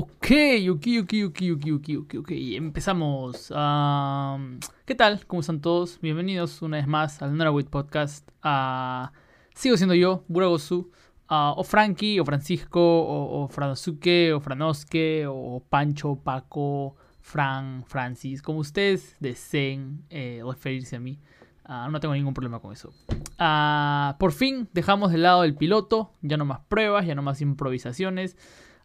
Ok, 0.00 0.30
ok, 0.70 0.86
ok, 1.02 1.12
ok, 1.26 1.40
ok, 1.54 1.66
ok, 1.74 1.88
ok, 1.98 2.14
ok. 2.20 2.30
Empezamos. 2.30 3.48
¿Qué 4.86 4.94
tal? 4.94 5.26
¿Cómo 5.26 5.40
están 5.40 5.60
todos? 5.60 5.98
Bienvenidos 6.00 6.62
una 6.62 6.76
vez 6.76 6.86
más 6.86 7.20
al 7.20 7.36
Norawit 7.36 7.66
Podcast. 7.66 8.30
Uh, 8.44 9.08
sigo 9.56 9.76
siendo 9.76 9.96
yo, 9.96 10.22
Buragosu. 10.28 10.92
Uh, 11.28 11.50
o 11.56 11.64
Frankie, 11.64 12.20
o 12.20 12.24
Francisco, 12.24 12.80
o, 12.80 13.42
o 13.42 13.48
Franosuke, 13.48 14.32
o 14.34 14.38
Franoske, 14.38 15.26
o 15.26 15.64
Pancho, 15.68 16.14
Paco, 16.14 16.94
Fran, 17.18 17.82
Francis, 17.84 18.40
como 18.40 18.60
ustedes 18.60 19.16
deseen 19.18 20.04
eh, 20.10 20.42
referirse 20.46 20.94
a 20.94 21.00
mí. 21.00 21.18
Uh, 21.68 21.90
no 21.90 21.98
tengo 21.98 22.14
ningún 22.14 22.34
problema 22.34 22.60
con 22.60 22.72
eso. 22.72 22.94
Por 24.20 24.30
fin 24.30 24.68
dejamos 24.72 25.10
de 25.10 25.18
lado 25.18 25.42
el 25.42 25.56
piloto, 25.56 26.12
ya 26.22 26.36
no 26.36 26.44
más 26.44 26.60
pruebas, 26.68 27.04
ya 27.04 27.16
no 27.16 27.22
más 27.22 27.40
improvisaciones. 27.40 28.36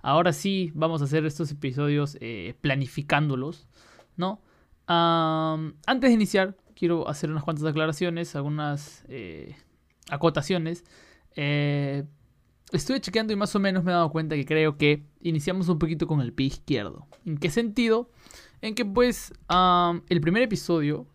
Ahora 0.03 0.33
sí 0.33 0.69
vamos 0.75 1.01
a 1.01 1.05
hacer 1.05 1.25
estos 1.25 1.49
episodios 1.49 2.17
eh, 2.19 2.55
planificándolos, 2.61 3.67
¿no? 4.17 4.41
antes 4.85 6.09
de 6.09 6.11
iniciar, 6.11 6.57
quiero 6.75 7.07
hacer 7.07 7.31
unas 7.31 7.45
cuantas 7.45 7.65
aclaraciones, 7.65 8.35
algunas 8.35 9.05
eh, 9.07 9.55
acotaciones. 10.09 10.83
Eh, 11.37 12.03
estuve 12.73 12.99
chequeando 12.99 13.31
y 13.31 13.37
más 13.37 13.55
o 13.55 13.59
menos 13.61 13.85
me 13.85 13.91
he 13.91 13.95
dado 13.95 14.11
cuenta 14.11 14.35
que 14.35 14.45
creo 14.45 14.77
que 14.77 15.05
iniciamos 15.21 15.69
un 15.69 15.79
poquito 15.79 16.05
con 16.05 16.19
el 16.19 16.33
pie 16.33 16.47
izquierdo. 16.47 17.07
¿En 17.25 17.37
qué 17.37 17.49
sentido? 17.49 18.11
En 18.61 18.75
que 18.75 18.83
pues 18.83 19.31
el 19.49 20.21
primer 20.21 20.43
episodio 20.43 21.07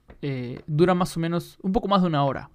dura 0.66 0.94
más 0.94 1.14
o 1.14 1.20
menos 1.20 1.58
un 1.62 1.72
poco 1.72 1.88
más 1.88 2.00
de 2.00 2.08
una 2.08 2.24
hora. 2.24 2.50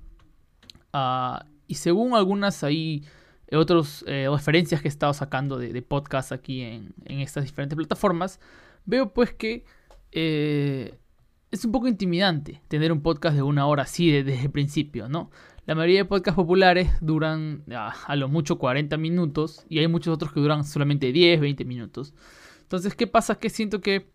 Ah, 0.93 1.45
y 1.67 1.75
según 1.75 2.15
algunas 2.15 2.63
ahí 2.63 3.03
otras 3.51 4.03
eh, 4.07 4.27
referencias 4.29 4.81
que 4.81 4.87
he 4.87 4.89
estado 4.89 5.13
sacando 5.13 5.57
de, 5.57 5.73
de 5.73 5.81
podcast 5.81 6.31
aquí 6.31 6.61
en, 6.61 6.93
estas 7.05 7.43
diferentes 7.43 7.75
plataformas, 7.75 8.39
veo 8.85 9.13
pues 9.13 9.33
que 9.33 9.65
eh, 10.11 10.97
es 11.51 11.65
un 11.65 11.71
poco 11.71 11.87
intimidante 11.87 12.61
tener 12.67 12.91
un 12.91 13.01
podcast 13.01 13.35
de 13.35 13.43
una 13.43 13.67
hora 13.67 13.83
así 13.83 14.11
desde 14.11 14.41
el 14.41 14.51
principio, 14.51 15.07
¿no? 15.07 15.29
La 15.65 15.75
mayoría 15.75 15.99
de 15.99 16.05
podcasts 16.05 16.35
populares 16.35 16.89
duran 16.99 17.63
ah, 17.71 17.93
a 18.05 18.15
lo 18.15 18.27
mucho 18.27 18.57
40 18.57 18.97
minutos 18.97 19.65
y 19.69 19.79
hay 19.79 19.87
muchos 19.87 20.13
otros 20.13 20.33
que 20.33 20.39
duran 20.41 20.65
solamente 20.65 21.11
10, 21.11 21.39
20 21.39 21.63
minutos. 21.63 22.13
Entonces, 22.63 22.95
¿qué 22.95 23.07
pasa? 23.07 23.35
Que 23.35 23.49
siento 23.49 23.79
que 23.79 24.11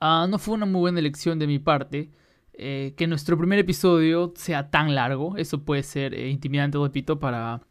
ah, 0.00 0.26
no 0.28 0.38
fue 0.38 0.54
una 0.54 0.66
muy 0.66 0.80
buena 0.80 0.98
elección 0.98 1.38
de 1.38 1.46
mi 1.46 1.58
parte. 1.58 2.10
Eh, 2.60 2.94
que 2.96 3.06
nuestro 3.06 3.38
primer 3.38 3.60
episodio 3.60 4.32
sea 4.34 4.68
tan 4.68 4.92
largo. 4.96 5.36
Eso 5.36 5.64
puede 5.64 5.84
ser 5.84 6.12
intimidante, 6.18 6.76
repito, 6.76 7.20
para, 7.20 7.62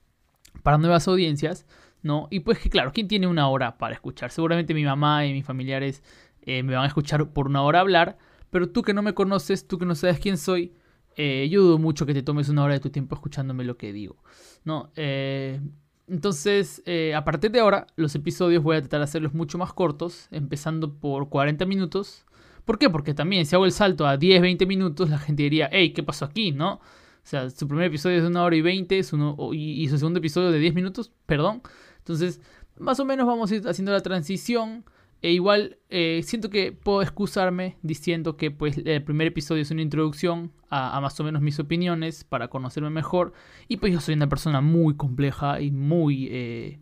para 0.64 0.78
nuevas 0.78 1.08
audiencias, 1.08 1.66
¿no? 2.04 2.28
Y 2.30 2.42
pues 2.42 2.60
que 2.60 2.70
claro, 2.70 2.92
¿quién 2.94 3.08
tiene 3.08 3.28
una 3.28 3.48
hora 3.50 3.78
para 3.78 3.94
escuchar? 3.94 4.32
Seguramente 4.32 4.74
mi 4.74 4.84
mamá 4.84 5.26
y 5.26 5.34
mis 5.34 5.46
familiares 5.46 6.04
eh, 6.42 6.64
me 6.64 6.76
van 6.76 6.86
a 6.86 6.88
escuchar 6.88 7.30
por 7.30 7.48
una 7.48 7.62
hora 7.64 7.80
hablar, 7.80 8.18
pero 8.50 8.70
tú 8.70 8.82
que 8.82 8.94
no 8.94 9.02
me 9.02 9.14
conoces, 9.14 9.68
tú 9.68 9.78
que 9.78 9.86
no 9.86 9.96
sabes 9.96 10.20
quién 10.20 10.38
soy, 10.38 10.74
eh, 11.16 11.48
yo 11.50 11.62
dudo 11.62 11.78
mucho 11.78 12.06
que 12.06 12.14
te 12.14 12.24
tomes 12.24 12.50
una 12.50 12.64
hora 12.64 12.74
de 12.74 12.80
tu 12.80 12.90
tiempo 12.90 13.16
escuchándome 13.16 13.64
lo 13.64 13.78
que 13.78 13.92
digo, 13.92 14.18
¿no? 14.64 14.92
Eh, 14.96 15.60
entonces, 16.08 16.82
a 17.14 17.24
partir 17.26 17.52
de 17.52 17.60
ahora, 17.60 17.86
los 17.98 18.16
episodios 18.16 18.64
voy 18.64 18.78
a 18.78 18.82
tratar 18.82 19.02
de 19.02 19.04
hacerlos 19.04 19.34
mucho 19.34 19.58
más 19.58 19.74
cortos, 19.74 20.30
empezando 20.32 20.94
por 20.94 21.28
40 21.28 21.66
minutos. 21.66 22.26
¿Por 22.64 22.80
qué? 22.80 22.90
Porque 22.90 23.14
también 23.14 23.46
si 23.46 23.56
hago 23.56 23.66
el 23.66 23.74
salto 23.74 24.08
a 24.08 24.16
10, 24.16 24.42
20 24.42 24.66
minutos, 24.66 25.10
la 25.10 25.18
gente 25.18 25.44
diría, 25.44 25.68
hey, 25.70 25.92
¿qué 25.92 26.04
pasó 26.04 26.24
aquí? 26.24 26.54
¿No? 26.54 26.80
O 27.28 27.30
sea, 27.30 27.50
su 27.50 27.68
primer 27.68 27.88
episodio 27.88 28.16
es 28.16 28.24
de 28.24 28.30
una 28.30 28.42
hora 28.42 28.56
y 28.56 28.62
veinte 28.62 28.98
y, 28.98 29.04
su 29.04 29.98
segundo 29.98 30.20
episodio 30.20 30.50
de 30.50 30.60
10 30.60 30.74
minutos, 30.74 31.12
perdón. 31.26 31.62
Entonces, 31.98 32.40
más 32.80 33.02
o 33.02 33.06
menos 33.06 33.28
vamos 33.28 33.52
a 33.52 33.56
ir 33.58 33.68
haciendo 33.68 33.92
la 33.92 34.00
transición. 34.00 34.86
E 35.22 35.34
igual 35.34 35.78
eh, 35.90 36.22
siento 36.24 36.50
que 36.50 36.72
puedo 36.72 37.02
excusarme 37.02 37.76
diciendo 37.82 38.38
que 38.38 38.50
pues 38.50 38.78
el 38.78 39.04
primer 39.04 39.28
episodio 39.28 39.64
es 39.64 39.72
una 39.72 39.82
introducción 39.82 40.54
a, 40.70 41.02
más 41.02 41.20
o 41.20 41.26
menos 41.26 41.42
mis 41.42 41.60
opiniones 41.60 42.24
para 42.24 42.48
conocerme 42.48 42.92
mejor. 42.92 43.34
Y 43.68 43.76
pues 43.76 43.92
yo 43.92 44.00
soy 44.00 44.14
una 44.14 44.30
persona 44.30 44.62
muy 44.62 44.96
compleja 44.96 45.60
y 45.60 45.70
muy 45.70 46.30
eh, 46.32 46.80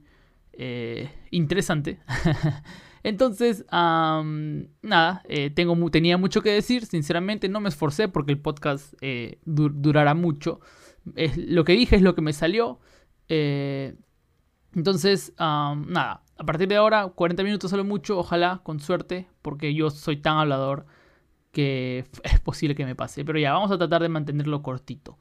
eh, 0.53 1.09
interesante. 1.31 1.97
Entonces, 3.05 3.63
nada, 3.71 5.21
eh, 5.25 5.51
tengo, 5.51 5.91
tenía 5.91 6.17
mucho 6.17 6.41
que 6.41 6.49
decir, 6.49 6.87
sinceramente 6.87 7.47
no 7.49 7.59
me 7.59 7.69
esforcé 7.69 8.07
porque 8.07 8.31
el 8.31 8.39
podcast 8.39 8.95
eh, 8.99 9.37
durará 9.45 10.15
mucho. 10.15 10.59
lo 11.35 11.63
que 11.65 11.73
dije 11.73 11.97
es 11.97 12.01
lo 12.01 12.15
que 12.15 12.23
me 12.23 12.33
salió. 12.33 12.79
Eh, 13.29 13.95
entonces, 14.73 15.33
nada, 15.37 16.23
a 16.35 16.43
partir 16.45 16.67
de 16.67 16.77
ahora, 16.77 17.09
40 17.09 17.43
minutos 17.43 17.69
solo 17.69 17.83
mucho, 17.83 18.17
ojalá, 18.17 18.61
con 18.63 18.79
suerte, 18.79 19.27
porque 19.43 19.75
yo 19.75 19.91
soy 19.91 20.17
tan 20.17 20.39
hablador 20.39 20.87
que 21.51 22.05
es 22.23 22.39
posible 22.39 22.73
que 22.73 22.85
me 22.85 22.95
pase. 22.95 23.23
Pero 23.23 23.37
ya, 23.37 23.53
vamos 23.53 23.69
a 23.69 23.77
tratar 23.77 24.01
de 24.01 24.09
mantenerlo 24.09 24.63
cortito. 24.63 25.19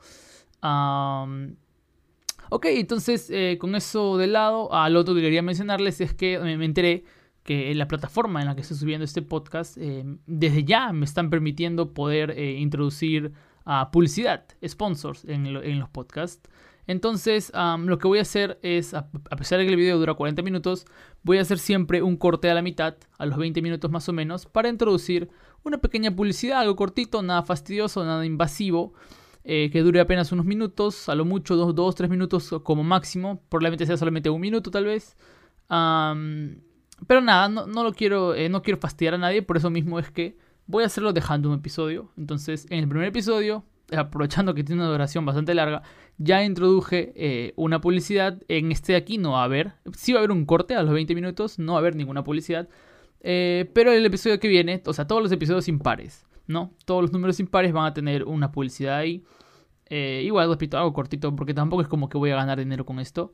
ok, 2.49 2.65
entonces, 2.65 3.31
con 3.59 3.75
eso 3.75 4.17
de 4.17 4.27
lado, 4.27 4.73
al 4.73 4.97
otro 4.97 5.15
que 5.15 5.21
quería 5.21 5.43
mencionarles 5.43 6.01
es 6.01 6.15
que 6.15 6.39
me 6.39 6.65
enteré 6.65 7.05
que 7.45 7.75
la 7.75 7.87
plataforma 7.87 8.41
en 8.41 8.47
la 8.47 8.55
que 8.55 8.63
estoy 8.63 8.77
subiendo 8.77 9.05
este 9.05 9.23
podcast, 9.23 9.77
eh, 9.79 10.05
desde 10.27 10.65
ya 10.65 10.93
me 10.93 11.05
están 11.05 11.31
permitiendo 11.31 11.93
poder 11.93 12.33
eh, 12.33 12.59
introducir 12.59 13.33
publicidad, 13.93 14.45
sponsors 14.67 15.25
en, 15.25 15.79
los 15.79 15.89
podcasts. 15.89 16.51
Entonces, 16.87 17.51
lo 17.55 17.97
que 17.97 18.07
voy 18.07 18.19
a 18.19 18.23
hacer 18.23 18.59
es, 18.61 18.93
a, 18.93 19.09
pesar 19.09 19.59
de 19.59 19.65
que 19.65 19.71
el 19.71 19.77
video 19.77 19.99
dura 19.99 20.13
40 20.13 20.43
minutos, 20.43 20.85
voy 21.23 21.39
a 21.39 21.41
hacer 21.41 21.59
siempre 21.59 22.03
un 22.03 22.19
corte 22.19 22.51
a 22.51 22.55
la 22.55 22.61
mitad, 22.61 22.97
a 23.17 23.25
los 23.25 23.39
20 23.39 23.63
minutos 23.63 23.91
más 23.91 24.07
o 24.11 24.13
menos, 24.13 24.45
para 24.45 24.69
introducir 24.69 25.31
una 25.63 25.79
pequeña 25.79 26.15
publicidad, 26.15 26.61
algo 26.61 26.77
cortito, 26.77 27.23
nada 27.23 27.43
fastidioso, 27.43 28.05
nada 28.05 28.27
invasivo. 28.27 28.93
Eh, 29.47 29.69
que 29.71 29.81
dure 29.81 30.01
apenas 30.01 30.33
unos 30.33 30.47
minutos, 30.47 31.09
a 31.11 31.15
lo 31.15 31.27
mucho 31.27 31.57
2, 31.57 31.75
2, 31.75 31.95
3 31.95 32.11
minutos 32.11 32.55
como 32.63 32.83
máximo, 32.83 33.43
probablemente 33.51 33.85
sea 33.85 33.99
solamente 33.99 34.31
un 34.31 34.41
minuto 34.41 34.71
tal 34.71 34.87
vez. 34.87 35.17
Pero 37.07 37.21
nada, 37.21 37.49
no, 37.49 37.83
lo 37.83 37.93
quiero, 37.93 38.35
eh, 38.35 38.49
no 38.49 38.63
quiero 38.63 38.79
fastidiar 38.81 39.15
a 39.15 39.19
nadie, 39.19 39.43
por 39.43 39.57
eso 39.57 39.71
mismo 39.71 39.99
es 39.99 40.11
que 40.11 40.37
voy 40.67 40.85
a 40.85 40.87
hacerlo 40.87 41.13
dejando 41.13 41.49
un 41.49 41.57
episodio. 41.57 42.11
Entonces, 42.17 42.67
en 42.71 42.79
el 42.81 42.89
primer 42.89 43.09
episodio, 43.09 43.65
aprovechando 43.95 44.55
que 44.55 44.65
tiene 44.65 44.83
una 44.83 44.91
duración 44.91 45.27
bastante 45.27 45.55
larga, 45.55 45.83
ya 46.19 46.45
introduje 46.45 47.13
eh, 47.17 47.53
una 47.57 47.81
publicidad. 47.81 48.41
En 48.49 48.73
este 48.73 48.93
de 48.93 48.99
aquí 48.99 49.19
no 49.19 49.33
va 49.33 49.43
a 49.43 49.45
haber, 49.45 49.75
sí 49.97 50.13
va 50.13 50.19
a 50.19 50.21
haber 50.21 50.31
un 50.31 50.47
corte 50.47 50.75
a 50.75 50.83
los 50.83 50.93
20 50.93 51.15
minutos, 51.15 51.59
no 51.59 51.73
va 51.73 51.79
a 51.79 51.81
haber 51.81 51.97
ninguna 51.97 52.25
publicidad. 52.25 52.69
Eh, 53.21 53.71
pero 53.75 53.93
el 53.93 54.05
episodio 54.05 54.39
que 54.39 54.49
viene, 54.49 54.83
o 54.87 54.93
sea, 54.93 55.07
todos 55.07 55.23
los 55.23 55.33
episodios 55.33 55.69
impares, 55.69 56.27
¿no? 56.47 56.73
Todos 56.85 57.03
los 57.03 57.13
números 57.13 57.41
impares 57.41 57.73
van 57.73 57.87
a 57.87 57.95
tener 57.95 58.25
una 58.25 58.53
publicidad 58.53 58.99
ahí. 58.99 59.25
igual, 59.91 60.49
repito, 60.49 60.79
algo 60.79 60.93
cortito, 60.93 61.35
porque 61.35 61.55
tampoco 61.55 61.83
es 61.83 61.89
como 61.89 62.09
que 62.09 62.19
voy 62.19 62.31
a 62.31 62.37
ganar 62.37 62.59
dinero 62.59 62.85
con 62.87 63.01
esto. 63.01 63.33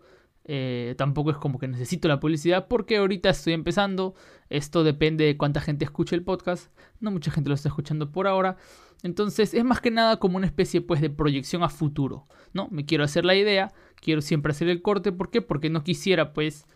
Eh, 0.53 0.97
tampoco 0.99 1.31
es 1.31 1.37
como 1.37 1.61
que 1.61 1.69
necesito 1.69 2.09
la 2.09 2.19
publicidad 2.19 2.67
porque 2.67 2.97
ahorita 2.97 3.31
estoy 3.31 3.53
empezando. 3.53 4.17
Esto 4.49 4.83
depende 4.83 5.25
de 5.25 5.37
cuánta 5.37 5.61
gente 5.61 5.85
escuche 5.85 6.17
el 6.17 6.25
podcast. 6.25 6.73
No 6.99 7.13
mucha 7.13 7.31
gente 7.31 7.49
lo 7.49 7.55
está 7.55 7.69
escuchando 7.69 8.11
por 8.11 8.27
ahora. 8.27 8.57
Entonces 9.05 9.55
es 9.55 9.65
más 9.65 9.81
que 9.81 9.93
nada 9.93 10.17
como 10.17 10.39
una 10.39 10.47
especie 10.47 10.81
pues 10.81 11.01
de 11.01 11.09
proyección 11.09 11.63
a 11.63 11.69
futuro. 11.69 12.27
¿no? 12.53 12.67
Me 12.73 12.85
quiero 12.85 13.05
hacer 13.05 13.25
la 13.25 13.37
idea. 13.37 13.73
Quiero 14.01 14.23
siempre 14.23 14.51
hacer 14.51 14.69
el 14.69 14.83
corte. 14.83 15.13
¿Por 15.13 15.31
qué? 15.31 15.41
Porque 15.41 15.71
no 15.71 15.85
quisiera 15.85 16.33
pues 16.33 16.67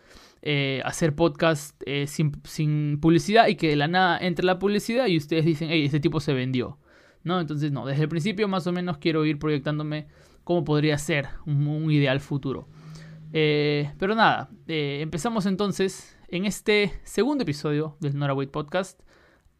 eh, 0.41 0.81
hacer 0.85 1.13
podcast 1.13 1.75
eh, 1.85 2.07
sin, 2.07 2.97
publicidad 3.01 3.49
y 3.49 3.55
que 3.55 3.67
de 3.67 3.75
la 3.75 3.89
nada 3.89 4.17
entre 4.19 4.45
la 4.45 4.57
publicidad 4.57 5.07
y 5.07 5.17
ustedes 5.17 5.43
dicen, 5.43 5.67
hey, 5.69 5.83
ese 5.83 5.99
tipo 5.99 6.21
se 6.21 6.33
vendió. 6.33 6.77
¿no? 7.25 7.41
Entonces 7.41 7.73
no, 7.73 7.85
desde 7.85 8.03
el 8.03 8.09
principio 8.09 8.47
más 8.47 8.67
o 8.67 8.71
menos 8.71 8.99
quiero 8.99 9.25
ir 9.25 9.37
proyectándome 9.37 10.07
cómo 10.45 10.63
podría 10.63 10.97
ser 10.97 11.27
un 11.45 11.91
ideal 11.91 12.21
futuro. 12.21 12.69
Eh, 13.37 13.91
pero 13.99 14.15
nada, 14.15 14.49
eh, 14.65 14.99
empezamos 15.01 15.45
entonces 15.45 16.17
en 16.29 16.45
este 16.45 16.97
segundo 17.03 17.43
episodio 17.43 17.97
del 17.99 18.17
Noraway 18.17 18.47
Podcast. 18.47 19.01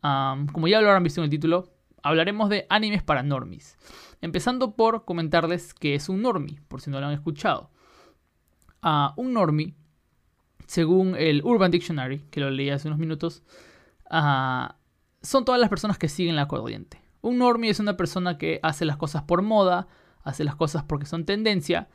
como 0.01 0.69
ya 0.69 0.80
lo 0.80 0.88
habrán 0.88 1.04
visto 1.04 1.19
en 1.19 1.25
el 1.25 1.30
título, 1.30 1.74
hablaremos 2.01 2.48
de 2.48 2.68
animes 2.69 3.04
para 3.04 3.22
normies. 3.22 3.77
Empezando 4.22 4.77
por 4.77 5.04
comentarles 5.04 5.74
que 5.74 5.94
es 5.94 6.07
un 6.07 6.22
normie, 6.22 6.62
por 6.69 6.80
si 6.80 6.89
no 6.89 7.01
lo 7.01 7.07
han 7.07 7.12
escuchado. 7.12 7.69
Un 9.18 9.33
normie, 9.33 9.75
según 10.68 11.18
el 11.18 11.44
Urban 11.44 11.69
Dictionary, 11.69 12.19
que 12.31 12.39
lo 12.39 12.50
leí 12.51 12.69
hace 12.69 12.88
unos 12.88 13.00
minutos, 13.00 13.44
son 14.10 15.44
todas 15.44 15.60
las 15.60 15.69
personas 15.69 15.98
que 15.98 16.07
siguen 16.07 16.38
la 16.38 16.48
corriente. 16.48 17.01
Un 17.19 17.39
normie 17.39 17.72
es 17.72 17.81
una 17.81 17.98
persona 17.98 18.38
que 18.38 18.62
hace 18.63 18.86
las 18.86 18.95
cosas 18.95 19.24
por 19.24 19.42
moda, 19.42 19.89
hace 20.24 20.45
las 20.45 20.56
cosas 20.56 20.86
porque 20.86 21.06
son 21.06 21.25
tendencia 21.25 21.89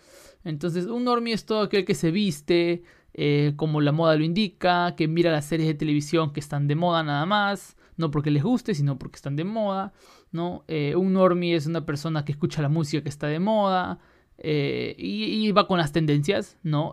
entonces, 0.45 0.87
un 0.87 1.05
normie 1.05 1.35
es 1.35 1.45
todo 1.45 1.63
aquel 1.63 1.85
que 1.85 1.95
se 1.95 2.11
viste 2.11 2.83
eh, 3.13 3.55
como 3.57 3.81
la 3.81 3.93
moda 3.93 4.17
lo 4.17 4.25
indica, 4.25 4.95
que 4.97 5.09
mira 5.09 5.33
las 5.33 5.45
series 5.45 5.69
de 5.69 5.75
televisión 5.75 6.33
que 6.33 6.41
están 6.41 6.69
de 6.69 6.77
moda 6.77 7.03
nada 7.03 7.27
más, 7.27 7.77
no 7.97 8.11
porque 8.11 8.31
les 8.31 8.43
guste, 8.43 8.75
sino 8.75 8.99
porque 8.99 9.17
están 9.17 9.37
de 9.37 9.45
moda, 9.45 9.93
¿no? 10.33 10.65
Eh, 10.69 10.95
un 10.97 11.13
normie 11.13 11.57
es 11.57 11.67
una 11.67 11.85
persona 11.85 12.25
que 12.25 12.33
escucha 12.33 12.63
la 12.63 12.69
música 12.69 13.03
que 13.03 13.09
está 13.09 13.27
de 13.27 13.41
moda, 13.41 13.99
eh, 14.39 14.95
y, 14.97 15.51
va 15.53 15.67
con 15.67 15.79
las 15.79 15.93
tendencias, 15.93 16.57
¿no? 16.63 16.93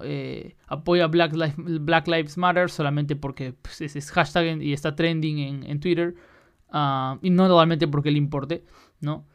Apoya 0.68 1.08
Black, 1.08 2.08
Lives 2.08 2.38
Matter 2.38 2.70
solamente 2.70 3.16
porque 3.16 3.54
pues, 3.54 3.80
es, 3.80 4.12
hashtag 4.12 4.62
y 4.62 4.74
está 4.74 4.96
trending 4.96 5.64
en, 5.64 5.80
Twitter 5.80 6.16
ah, 6.70 7.20
y 7.22 7.30
no 7.30 7.48
normalmente 7.48 7.88
porque 7.88 8.12
le 8.12 8.18
importe, 8.18 8.66
¿no? 9.00 9.26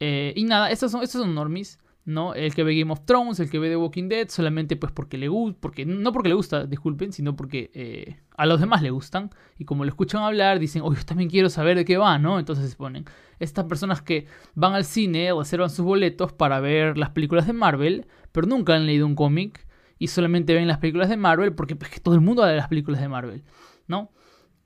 Y 0.00 0.44
nada, 0.44 0.70
estos 0.70 0.90
son, 0.90 1.02
estos 1.02 1.20
son 1.20 1.34
normies. 1.34 1.78
¿No? 2.10 2.34
El 2.34 2.54
que 2.54 2.64
ve 2.64 2.78
Game 2.78 2.92
of 2.92 3.04
Thrones, 3.04 3.40
el 3.40 3.50
que 3.50 3.58
ve 3.58 3.68
The 3.68 3.76
Walking 3.76 4.08
Dead, 4.08 4.28
solamente 4.28 4.76
pues 4.76 4.92
porque 4.92 5.16
le 5.16 5.28
gusta, 5.28 5.58
porque, 5.60 5.86
no 5.86 6.12
porque 6.12 6.28
le 6.28 6.34
gusta, 6.34 6.66
disculpen, 6.66 7.12
sino 7.12 7.36
porque 7.36 7.70
eh, 7.74 8.18
a 8.36 8.46
los 8.46 8.60
demás 8.60 8.82
le 8.82 8.90
gustan. 8.90 9.30
Y 9.58 9.64
como 9.64 9.84
lo 9.84 9.90
escuchan 9.90 10.22
hablar, 10.22 10.58
dicen, 10.58 10.82
oye, 10.82 10.98
yo 10.98 11.06
también 11.06 11.30
quiero 11.30 11.48
saber 11.48 11.76
de 11.76 11.84
qué 11.84 11.96
va, 11.96 12.18
¿no? 12.18 12.38
Entonces 12.38 12.70
se 12.70 12.76
ponen. 12.76 13.04
Estas 13.38 13.64
personas 13.66 14.02
que 14.02 14.26
van 14.54 14.74
al 14.74 14.84
cine, 14.84 15.32
reservan 15.32 15.70
sus 15.70 15.84
boletos 15.84 16.32
para 16.32 16.60
ver 16.60 16.98
las 16.98 17.10
películas 17.10 17.46
de 17.46 17.52
Marvel, 17.52 18.06
pero 18.32 18.46
nunca 18.46 18.74
han 18.74 18.86
leído 18.86 19.06
un 19.06 19.14
cómic 19.14 19.66
y 19.98 20.08
solamente 20.08 20.54
ven 20.54 20.66
las 20.66 20.78
películas 20.78 21.08
de 21.08 21.16
Marvel 21.16 21.54
porque 21.54 21.76
pues, 21.76 21.90
que 21.90 22.00
todo 22.00 22.14
el 22.14 22.20
mundo 22.20 22.42
habla 22.42 22.52
de 22.52 22.58
las 22.58 22.68
películas 22.68 23.00
de 23.00 23.08
Marvel, 23.08 23.44
¿no? 23.86 24.10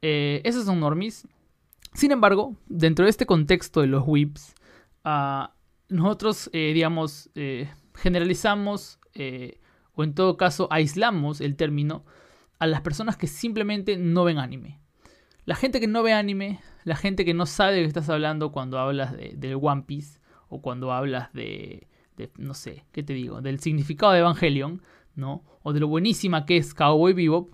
Eh, 0.02 0.41
esos 0.44 0.64
son 0.64 0.81
normies. 0.81 1.29
Sin 1.93 2.11
embargo, 2.11 2.56
dentro 2.67 3.05
de 3.05 3.11
este 3.11 3.26
contexto 3.26 3.81
de 3.81 3.87
los 3.87 4.02
whips, 4.06 4.55
uh, 5.05 5.46
nosotros, 5.88 6.50
eh, 6.52 6.72
digamos, 6.75 7.31
eh, 7.34 7.70
generalizamos 7.94 8.98
eh, 9.14 9.60
o 9.94 10.04
en 10.04 10.14
todo 10.14 10.36
caso 10.36 10.69
aislamos 10.70 11.40
el 11.40 11.56
término 11.56 12.04
a 12.58 12.66
las 12.66 12.81
personas 12.81 13.16
que 13.16 13.26
simplemente 13.26 13.96
no 13.96 14.25
ven 14.25 14.38
anime. 14.38 14.81
La 15.44 15.54
gente 15.54 15.81
que 15.81 15.86
no 15.86 16.02
ve 16.02 16.12
anime, 16.12 16.60
la 16.84 16.96
gente 16.96 17.25
que 17.25 17.34
no 17.34 17.46
sabe 17.46 17.75
de 17.75 17.81
qué 17.82 17.86
estás 17.86 18.08
hablando 18.08 18.50
cuando 18.50 18.78
hablas 18.78 19.12
de, 19.12 19.34
del 19.36 19.58
One 19.60 19.82
Piece 19.86 20.20
o 20.48 20.62
cuando 20.62 20.92
hablas 20.92 21.32
de, 21.32 21.88
no 22.38 22.54
sé, 22.54 22.84
¿qué 22.92 23.02
te 23.02 23.12
digo? 23.12 23.42
Del 23.42 23.60
significado 23.60 24.12
de 24.12 24.20
Evangelion, 24.20 24.82
¿no? 25.14 25.44
O 25.62 25.72
de 25.72 25.81
lo 25.81 25.88
buenísima 25.88 26.46
que 26.46 26.56
es 26.56 26.72
Cowboy 26.72 27.12
Bebop. 27.12 27.50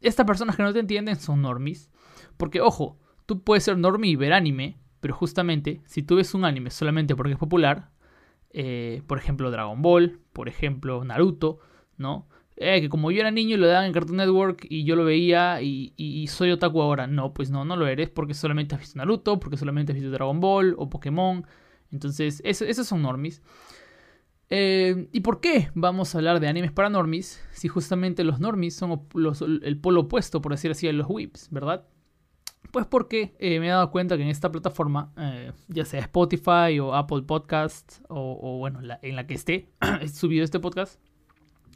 estas 0.00 0.26
personas 0.26 0.56
que 0.56 0.62
no 0.62 0.72
te 0.72 0.80
entienden 0.80 1.16
son 1.16 1.42
normies. 1.42 1.90
Porque, 2.36 2.60
ojo, 2.60 2.98
tú 3.26 3.42
puedes 3.42 3.64
ser 3.64 3.76
normie 3.76 4.12
y 4.12 4.16
ver 4.16 4.32
anime, 4.32 4.78
pero 5.00 5.14
justamente, 5.14 5.80
si 5.84 6.02
tú 6.02 6.16
ves 6.16 6.34
un 6.34 6.44
anime 6.44 6.70
solamente 6.70 7.14
porque 7.14 7.32
es 7.32 7.38
popular, 7.38 7.90
eh, 8.50 9.02
por 9.06 9.18
ejemplo 9.18 9.50
Dragon 9.50 9.80
Ball, 9.82 10.20
por 10.32 10.48
ejemplo 10.48 11.04
Naruto, 11.04 11.60
¿no? 11.96 12.28
Eh, 12.60 12.80
que 12.80 12.88
como 12.88 13.12
yo 13.12 13.20
era 13.20 13.30
niño 13.30 13.56
lo 13.56 13.68
daban 13.68 13.86
en 13.86 13.92
Cartoon 13.92 14.16
Network 14.16 14.66
y 14.68 14.84
yo 14.84 14.96
lo 14.96 15.04
veía 15.04 15.62
y, 15.62 16.26
soy 16.28 16.50
otaku 16.50 16.82
ahora. 16.82 17.06
No, 17.06 17.32
pues 17.32 17.50
no, 17.50 17.64
no 17.64 17.76
lo 17.76 17.86
eres 17.86 18.10
porque 18.10 18.34
solamente 18.34 18.74
has 18.74 18.80
visto 18.80 18.98
Naruto, 18.98 19.38
porque 19.38 19.56
solamente 19.56 19.92
has 19.92 19.96
visto 19.96 20.10
Dragon 20.10 20.40
Ball 20.40 20.74
o 20.76 20.90
Pokémon. 20.90 21.46
Entonces, 21.92 22.42
esos 22.44 22.86
son 22.86 23.02
normies. 23.02 23.42
Eh, 24.50 25.08
¿Y 25.12 25.20
por 25.20 25.40
qué 25.40 25.70
vamos 25.74 26.14
a 26.14 26.18
hablar 26.18 26.40
de 26.40 26.48
animes 26.48 26.72
para 26.72 26.88
normies 26.88 27.40
si 27.52 27.68
justamente 27.68 28.24
los 28.24 28.40
normies 28.40 28.74
son 28.74 29.06
el 29.62 29.78
polo 29.78 30.02
opuesto, 30.02 30.40
por 30.40 30.52
decir 30.52 30.70
así, 30.70 30.86
de 30.86 30.94
los 30.94 31.06
whips, 31.08 31.48
¿verdad? 31.50 31.86
Pues 32.70 32.86
porque 32.86 33.34
eh, 33.38 33.60
me 33.60 33.66
he 33.66 33.70
dado 33.70 33.90
cuenta 33.90 34.16
que 34.16 34.22
en 34.22 34.28
esta 34.28 34.52
plataforma, 34.52 35.10
eh, 35.16 35.52
ya 35.68 35.84
sea 35.84 36.00
Spotify 36.00 36.78
o 36.80 36.94
Apple 36.94 37.22
Podcasts 37.22 38.02
o, 38.08 38.58
bueno, 38.58 38.80
en 39.02 39.16
la 39.16 39.26
que 39.26 39.34
esté 39.34 39.70
subido 40.12 40.44
este 40.44 40.60
podcast, 40.60 41.00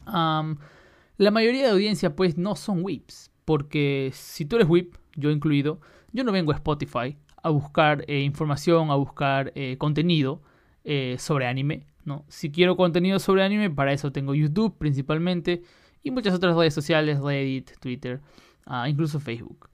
la 0.05 1.31
mayoría 1.31 1.63
de 1.63 1.71
audiencia 1.71 2.15
pues 2.15 2.37
no 2.37 2.57
son 2.57 2.81
whips. 2.83 3.31
Porque 3.45 4.11
si 4.13 4.45
tú 4.45 4.57
eres 4.57 4.69
whip, 4.69 4.95
yo 5.17 5.31
incluido, 5.31 5.81
yo 6.13 6.25
no 6.25 6.33
vengo 6.33 6.53
a 6.53 6.57
Spotify 6.57 7.17
a 7.43 7.49
buscar 7.49 8.05
eh, 8.07 8.21
información, 8.21 8.91
a 8.91 8.95
buscar 8.95 9.53
contenido 9.79 10.43
sobre 11.17 11.47
anime. 11.47 11.87
¿no? 12.05 12.25
Si 12.29 12.51
quiero 12.51 12.77
contenido 12.77 13.19
sobre 13.19 13.45
anime, 13.45 13.71
para 13.71 13.93
eso 13.93 14.13
tengo 14.13 14.35
YouTube 14.35 14.77
principalmente 14.77 15.63
y 16.03 16.11
muchas 16.11 16.35
otras 16.35 16.57
redes 16.57 16.75
sociales, 16.75 17.21
Reddit, 17.21 17.79
Twitter, 17.79 18.21
ah, 18.67 18.89
incluso 18.89 19.21
Facebook. 19.21 19.69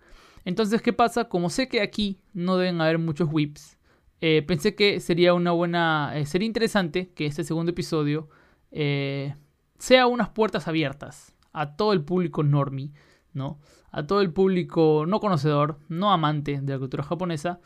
Entonces, 0.49 0.81
¿qué 0.81 0.95
pasa? 0.95 1.29
Como 1.29 1.50
sé 1.50 1.69
que 1.69 1.83
aquí 1.83 2.23
no 2.33 2.56
deben 2.56 2.81
haber 2.81 2.97
muchos 2.97 3.29
whips, 3.31 3.77
eh, 4.23 4.43
pensé 4.47 4.75
que 4.75 4.99
sería 4.99 5.35
una 5.35 5.50
buena. 5.50 6.12
Eh, 6.15 6.25
sería 6.25 6.47
interesante 6.47 7.11
que 7.15 7.27
este 7.27 7.45
segundo 7.45 7.73
episodio 7.73 8.31
eh, 8.71 9.35
sea 9.77 10.06
unas 10.06 10.31
puertas 10.31 10.67
abiertas 10.67 11.37
a 11.53 11.77
todo 11.77 11.93
el 11.93 12.03
público 12.03 12.43
normie, 12.43 12.93
¿no? 13.35 13.61
A 13.91 14.06
todo 14.06 14.23
el 14.23 14.33
público 14.33 15.05
no 15.06 15.21
conocedor, 15.21 15.81
no 15.91 16.12
amante 16.12 16.62
de 16.62 16.73
la 16.73 16.79
cultura 16.79 17.03
japonesa. 17.03 17.61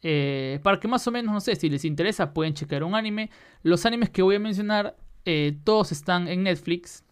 para 0.00 0.78
que 0.78 0.86
más 0.86 1.04
o 1.08 1.10
menos, 1.10 1.34
no 1.34 1.40
sé, 1.40 1.56
si 1.56 1.68
les 1.68 1.84
interesa, 1.84 2.32
pueden 2.32 2.54
checar 2.54 2.84
un 2.84 2.94
anime. 2.94 3.30
Los 3.64 3.86
animes 3.86 4.08
que 4.08 4.22
voy 4.22 4.36
a 4.36 4.38
mencionar, 4.38 4.96
todos 5.64 5.90
están 5.90 6.28
en 6.28 6.44
Netflix. 6.44 7.02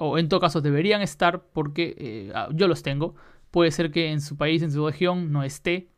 O 0.00 0.18
en 0.18 0.28
todo 0.28 0.38
caso 0.38 0.60
deberían 0.60 1.02
estar 1.02 1.42
porque 1.52 2.30
ah, 2.32 2.48
yo 2.52 2.68
los 2.68 2.84
tengo. 2.84 3.16
Puede 3.50 3.70
ser 3.70 3.90
que 3.90 4.10
en 4.10 4.20
su 4.20 4.36
país, 4.36 4.62
en 4.62 4.72
su 4.72 4.86
región, 4.86 5.32
no 5.32 5.42
esté. 5.42 5.88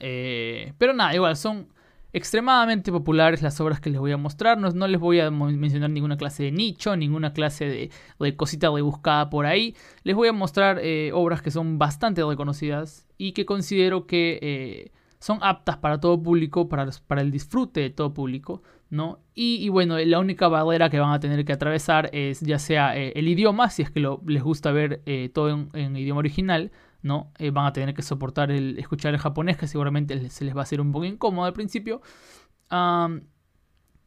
Eh, 0.00 0.72
pero 0.78 0.92
nada, 0.92 1.14
igual, 1.14 1.36
son 1.36 1.68
extremadamente 2.12 2.92
populares 2.92 3.42
las 3.42 3.60
obras 3.60 3.80
que 3.80 3.90
les 3.90 4.00
voy 4.00 4.12
a 4.12 4.16
mostrar. 4.16 4.58
No, 4.58 4.86
les 4.86 5.00
voy 5.00 5.20
a 5.20 5.30
mencionar 5.30 5.90
ninguna 5.90 6.16
clase 6.16 6.44
de 6.44 6.52
nicho, 6.52 6.96
ninguna 6.96 7.32
clase 7.32 7.64
de, 7.66 7.90
de 8.18 8.36
cosita 8.36 8.70
rebuscada 8.70 9.28
por 9.30 9.46
ahí. 9.46 9.76
Les 10.04 10.14
voy 10.14 10.28
a 10.28 10.32
mostrar 10.32 10.78
eh, 10.80 11.10
obras 11.12 11.42
que 11.42 11.50
son 11.50 11.78
bastante 11.78 12.24
reconocidas 12.24 13.06
y 13.18 13.32
que 13.32 13.44
considero 13.44 14.06
que 14.06 14.38
eh, 14.42 14.92
son 15.24 15.38
aptas 15.40 15.78
para 15.78 15.98
todo 15.98 16.22
público, 16.22 16.68
para, 16.68 16.86
para 17.06 17.22
el 17.22 17.30
disfrute 17.30 17.80
de 17.80 17.88
todo 17.88 18.12
público. 18.12 18.62
¿no? 18.90 19.20
Y, 19.34 19.70
bueno, 19.70 19.96
la 19.98 20.20
única 20.20 20.48
barrera 20.48 20.90
que 20.90 21.00
van 21.00 21.14
a 21.14 21.18
tener 21.18 21.46
que 21.46 21.54
atravesar 21.54 22.10
es 22.12 22.40
ya 22.40 22.58
sea 22.58 22.94
eh, 22.94 23.14
el 23.16 23.26
idioma, 23.26 23.70
si 23.70 23.80
es 23.80 23.90
que 23.90 24.00
les 24.00 24.42
gusta 24.42 24.70
ver 24.70 25.00
eh, 25.06 25.30
todo 25.32 25.48
en, 25.72 25.96
idioma 25.96 26.18
original, 26.18 26.72
¿no? 27.00 27.32
Eh, 27.38 27.50
van 27.50 27.64
a 27.64 27.72
tener 27.72 27.94
que 27.94 28.02
soportar 28.02 28.50
el 28.50 28.78
escuchar 28.78 29.14
el 29.14 29.18
japonés, 29.18 29.56
que 29.56 29.66
seguramente 29.66 30.28
se 30.28 30.44
les 30.44 30.54
va 30.54 30.60
a 30.60 30.64
hacer 30.64 30.82
un 30.82 30.92
poco 30.92 31.06
incómodo 31.06 31.46
al 31.46 31.54
principio. 31.54 32.02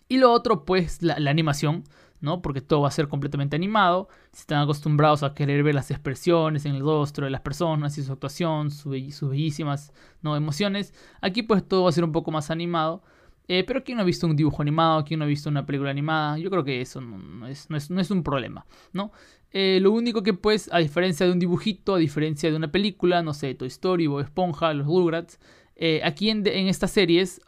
y 0.08 0.18
lo 0.18 0.31
otro, 0.31 0.66
pues, 0.66 1.02
la, 1.02 1.16
animación, 1.16 1.84
¿no? 2.22 2.42
Porque 2.42 2.62
todo 2.62 2.81
va 2.81 2.88
a 2.88 2.92
ser 2.92 3.08
completamente 3.08 3.56
animado. 3.56 4.10
Si 4.32 4.41
están 4.41 4.62
acostumbrados 4.62 5.24
a 5.24 5.34
querer 5.34 5.63
ver 5.63 5.75
las 5.75 5.91
expresiones 5.91 6.65
en 6.65 6.75
el 6.75 6.82
rostro 6.82 7.25
de 7.25 7.32
las 7.32 7.41
personas 7.41 7.98
y 7.98 8.03
su 8.03 8.12
actuación, 8.12 8.72
sus 8.72 8.91
bellísimas 9.22 9.94
¿no? 10.22 10.36
emociones, 10.36 10.94
aquí 11.22 11.44
pues 11.44 11.68
todo 11.68 11.84
va 11.84 11.89
a 11.89 11.94
ser 11.94 12.03
un 12.03 12.12
poco 12.12 12.32
más 12.32 12.51
animado. 12.51 13.03
Eh, 13.50 13.63
pero 13.65 13.84
¿quién 13.84 13.98
no 13.98 14.01
ha 14.01 14.06
visto 14.06 14.27
un 14.27 14.36
dibujo 14.36 14.62
animado? 14.62 15.06
¿Quién 15.06 15.20
no 15.20 15.25
ha 15.25 15.27
visto 15.27 15.50
una 15.50 15.65
película 15.65 15.89
animada? 15.91 16.38
Yo 16.38 16.50
creo 16.50 16.63
que 16.63 16.82
eso 16.82 17.00
no, 17.00 17.48
es, 17.48 17.70
no 17.70 18.01
es, 18.01 18.12
un 18.12 18.22
problema, 18.22 18.65
¿no? 18.91 19.12
Eh, 19.51 19.80
lo 19.82 19.91
único 19.91 20.22
que 20.22 20.34
pues, 20.34 20.70
a 20.74 20.80
diferencia 20.80 21.25
de 21.25 21.32
un 21.32 21.39
dibujito, 21.39 21.96
a 21.96 21.98
diferencia 21.98 22.50
de 22.51 22.58
una 22.58 22.72
película, 22.72 23.24
no 23.24 23.34
sé, 23.34 23.56
Toy 23.56 23.70
Story, 23.70 24.08
Bob 24.08 24.20
Esponja, 24.20 24.74
Los 24.74 24.86
Rugrats, 24.88 25.39
eh, 25.77 26.01
aquí 26.03 26.30
en, 26.30 26.46
estas 26.46 26.91
series 26.91 27.39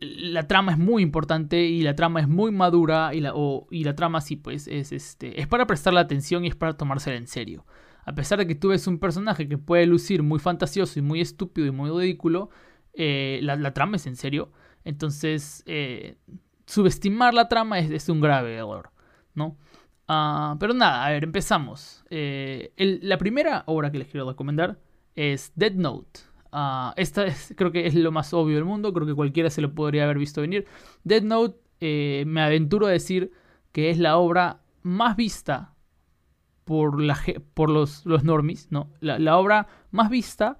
la 0.00 0.46
trama 0.46 0.72
es 0.72 0.78
muy 0.78 1.02
importante 1.02 1.64
y 1.64 1.82
la 1.82 1.94
trama 1.94 2.20
es 2.20 2.28
muy 2.28 2.50
madura 2.50 3.14
y 3.14 3.20
la, 3.20 3.32
y 3.70 3.84
la 3.84 3.94
trama 3.94 4.20
sí 4.20 4.36
pues 4.36 4.68
es, 4.68 4.92
este, 4.92 5.40
es 5.40 5.46
para 5.46 5.66
prestarle 5.66 6.00
atención 6.00 6.44
y 6.44 6.48
es 6.48 6.56
para 6.56 6.76
tomársela 6.76 7.16
en 7.16 7.26
serio. 7.26 7.64
A 8.04 8.14
pesar 8.14 8.38
de 8.38 8.46
que 8.46 8.54
tú 8.54 8.68
ves 8.68 8.86
un 8.86 8.98
personaje 8.98 9.48
que 9.48 9.58
puede 9.58 9.86
lucir 9.86 10.22
muy 10.22 10.38
fantasioso 10.38 10.98
y 10.98 11.02
muy 11.02 11.20
estúpido 11.20 11.66
y 11.66 11.72
muy 11.72 11.90
ridículo, 11.90 12.50
eh, 12.94 13.40
la, 13.42 13.74
trama 13.74 13.96
es 13.96 14.06
en 14.06 14.16
serio. 14.16 14.52
Entonces, 14.84 15.64
eh, 15.66 16.16
subestimar 16.66 17.34
la 17.34 17.48
trama 17.48 17.78
es, 17.80 18.08
un 18.08 18.20
grave 18.20 18.54
error, 18.56 18.90
¿no? 19.34 19.56
Ah, 20.06 20.56
pero 20.60 20.72
nada, 20.72 21.04
a 21.04 21.10
ver, 21.10 21.24
empezamos. 21.24 22.04
Eh, 22.10 22.72
la 22.76 23.18
primera 23.18 23.64
obra 23.66 23.90
que 23.90 23.98
les 23.98 24.08
quiero 24.08 24.28
recomendar 24.28 24.78
es 25.16 25.52
Dead 25.56 25.72
Note. 25.72 26.20
Ah, 26.58 26.94
esta 26.96 27.26
creo 27.54 27.70
que 27.70 27.86
es 27.86 27.94
lo 27.94 28.12
más 28.12 28.32
obvio 28.32 28.54
del 28.54 28.64
mundo, 28.64 28.94
creo 28.94 29.06
que 29.06 29.14
cualquiera 29.14 29.50
se 29.50 29.60
lo 29.60 29.74
podría 29.74 30.04
haber 30.04 30.16
visto 30.16 30.40
venir. 30.40 30.66
Dead 31.04 31.22
Note, 31.22 31.58
me 32.24 32.40
aventuro 32.40 32.86
a 32.86 32.90
decir 32.90 33.30
que 33.72 33.90
es 33.90 33.98
la 33.98 34.16
obra 34.16 34.62
más 34.82 35.16
vista 35.16 35.74
por, 36.64 36.98
los, 36.98 38.06
los 38.06 38.24
normies, 38.24 38.68
¿no? 38.70 38.90
La, 39.00 39.18
la 39.18 39.36
obra 39.36 39.68
más 39.90 40.08
vista 40.08 40.58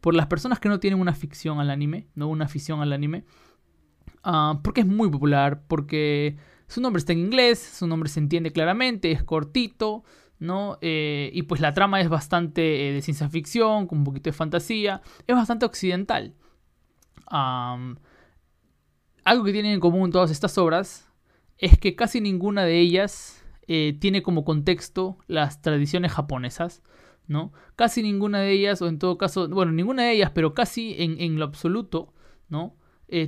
por 0.00 0.14
las 0.14 0.28
personas 0.28 0.60
que 0.60 0.70
no 0.70 0.80
tienen 0.80 0.98
una 0.98 1.14
ficción 1.14 1.60
al 1.60 1.68
anime, 1.68 2.08
no 2.14 2.28
una 2.28 2.46
afición 2.46 2.80
al 2.80 2.94
anime, 2.94 3.26
ah, 4.22 4.60
porque 4.64 4.80
es 4.80 4.86
muy 4.86 5.10
popular, 5.10 5.62
porque 5.66 6.38
su 6.68 6.80
nombre 6.80 7.00
está 7.00 7.12
en 7.12 7.18
inglés, 7.18 7.58
su 7.58 7.86
nombre 7.86 8.08
se 8.08 8.20
entiende 8.20 8.50
claramente, 8.50 9.12
es 9.12 9.22
cortito, 9.22 10.04
¿no? 10.38 10.78
Eh, 10.80 11.30
y 11.32 11.42
pues 11.42 11.60
la 11.60 11.74
trama 11.74 12.00
es 12.00 12.08
bastante 12.08 12.88
eh, 12.88 12.92
de 12.92 13.02
ciencia 13.02 13.28
ficción, 13.28 13.86
con 13.86 13.98
un 13.98 14.04
poquito 14.04 14.30
de 14.30 14.34
fantasía, 14.34 15.02
es 15.26 15.36
bastante 15.36 15.66
occidental. 15.66 16.34
algo 19.24 19.44
que 19.44 19.52
tienen 19.52 19.72
en 19.72 19.80
común 19.80 20.10
todas 20.10 20.30
estas 20.30 20.58
obras 20.58 21.08
es 21.58 21.78
que 21.78 21.96
casi 21.96 22.20
ninguna 22.20 22.64
de 22.64 22.78
ellas 22.80 23.42
eh, 23.66 23.96
tiene 24.00 24.22
como 24.22 24.44
contexto 24.44 25.18
las 25.26 25.62
tradiciones 25.62 26.12
japonesas. 26.12 26.82
¿no? 27.26 27.54
Casi 27.74 28.02
ninguna 28.02 28.40
de 28.40 28.52
ellas, 28.52 28.82
o 28.82 28.88
en 28.88 28.98
todo 28.98 29.16
caso, 29.16 29.48
bueno, 29.48 29.72
ninguna 29.72 30.02
de 30.02 30.12
ellas, 30.12 30.32
pero 30.34 30.52
casi 30.52 30.94
en, 30.98 31.38
lo 31.38 31.46
absoluto, 31.46 32.12
¿no? 32.50 32.76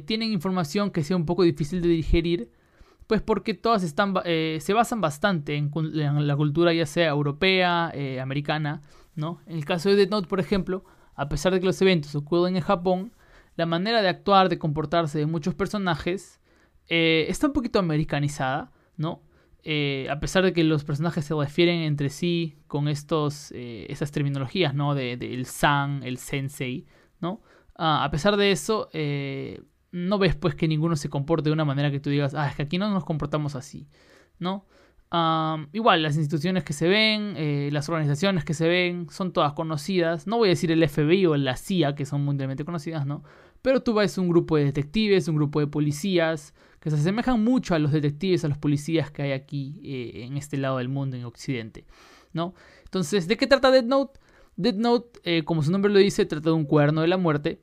tienen 0.05 0.33
información 0.33 0.91
que 0.91 1.05
sea 1.05 1.17
un 1.17 1.27
poco 1.27 1.45
difícil 1.45 1.81
de 1.81 1.89
digerir, 1.89 2.51
pues 3.07 3.23
porque 3.23 3.55
todas 3.55 3.83
están, 3.83 4.15
eh, 4.25 4.59
se 4.61 4.73
basan 4.73 5.01
bastante 5.01 5.57
en, 5.57 5.71
la 6.27 6.37
cultura 6.37 6.73
ya 6.73 6.87
sea 6.87 7.09
europea, 7.09 7.91
eh, 7.95 8.21
americana, 8.21 8.83
¿no? 9.15 9.41
En 9.47 9.57
el 9.57 9.65
caso 9.65 9.89
de 9.89 9.97
Death 9.97 10.11
Note, 10.11 10.29
por 10.29 10.41
ejemplo, 10.41 10.85
a 11.15 11.29
pesar 11.29 11.53
de 11.53 11.61
que 11.61 11.67
los 11.67 11.81
eventos 11.83 12.15
ocurren 12.15 12.57
en 12.57 12.63
Japón, 12.63 13.13
la 13.57 13.67
manera 13.67 14.03
de 14.03 14.09
actuar, 14.09 14.49
de 14.49 14.59
comportarse 14.59 15.19
de 15.19 15.27
muchos 15.27 15.55
personajes 15.55 16.41
está 16.89 17.49
un 17.49 17.53
poquito 17.53 17.79
americanizada, 17.81 18.71
¿no? 18.97 19.23
a 20.09 20.21
pesar 20.21 20.45
de 20.45 20.53
que 20.53 20.63
los 20.63 20.85
personajes 20.85 21.25
se 21.25 21.35
refieren 21.35 21.81
entre 21.81 22.11
sí 22.11 22.57
con 22.69 22.87
estos, 22.87 23.51
esas 23.53 24.13
terminologías, 24.13 24.75
¿no? 24.75 24.95
De, 24.95 25.15
el 25.15 25.47
san, 25.47 26.05
el 26.05 26.19
sensei, 26.19 26.87
¿no? 27.21 27.41
Ah, 27.79 28.05
a 28.05 28.11
pesar 28.11 28.37
de 28.37 28.53
eso, 28.53 28.89
eh, 28.93 29.63
no 29.93 30.19
ves 30.19 30.37
pues 30.37 30.55
que 30.55 30.69
ninguno 30.69 30.97
se 30.97 31.09
comporte 31.09 31.49
de 31.49 31.53
una 31.53 31.65
manera 31.65 31.91
que 31.91 32.01
tú 32.01 32.11
digas, 32.11 32.35
ah, 32.35 32.49
es 32.49 32.57
que 32.57 32.63
aquí 32.63 32.79
no 32.79 32.91
nos 32.91 33.05
comportamos 33.05 33.55
así, 33.55 33.89
¿no? 34.39 34.67
igual, 35.73 36.03
las 36.03 36.17
instituciones 36.17 36.65
que 36.65 36.73
se 36.73 36.89
ven, 36.89 37.35
eh, 37.37 37.71
las 37.73 37.89
organizaciones 37.89 38.45
que 38.45 38.55
se 38.55 38.69
ven, 38.69 39.07
son 39.11 39.33
todas 39.33 39.53
conocidas. 39.53 40.27
No 40.27 40.39
voy 40.39 40.49
a 40.49 40.51
decir 40.51 40.73
el 40.73 40.87
FBI 40.87 41.27
o 41.27 41.37
la 41.37 41.57
CIA, 41.57 41.95
que 41.95 42.05
son 42.05 42.25
mundialmente 42.25 42.65
conocidas, 42.65 43.07
¿no? 43.07 43.23
Pero 43.63 43.83
tú 43.83 43.95
ves 43.95 44.19
un 44.19 44.29
grupo 44.29 44.57
de 44.57 44.65
detectives, 44.65 45.29
un 45.29 45.37
grupo 45.37 45.61
de 45.61 45.67
policías, 45.69 46.55
que 46.81 46.91
se 46.91 46.97
asemejan 46.97 47.43
mucho 47.43 47.75
a 47.75 47.79
los 47.79 47.93
detectives, 47.93 48.45
a 48.45 48.49
los 48.49 48.59
policías 48.59 49.11
que 49.11 49.23
hay 49.23 49.33
aquí 49.33 49.81
eh, 49.83 50.25
en 50.25 50.37
este 50.37 50.57
lado 50.57 50.79
del 50.79 50.89
mundo, 50.89 51.17
en 51.17 51.25
Occidente, 51.25 51.87
¿no? 52.33 52.55
Entonces, 52.85 53.27
¿de 53.29 53.37
qué 53.37 53.47
trata 53.47 53.71
Dead 53.71 53.85
Note? 53.85 54.21
Dead 54.57 54.75
Note, 54.75 55.45
como 55.45 55.63
su 55.63 55.71
nombre 55.71 55.93
lo 55.93 55.99
dice, 55.99 56.25
trata 56.25 56.51
de 56.51 56.57
un 56.57 56.65
cuaderno 56.65 57.03
de 57.03 57.09
la 57.09 57.19
muerte 57.19 57.61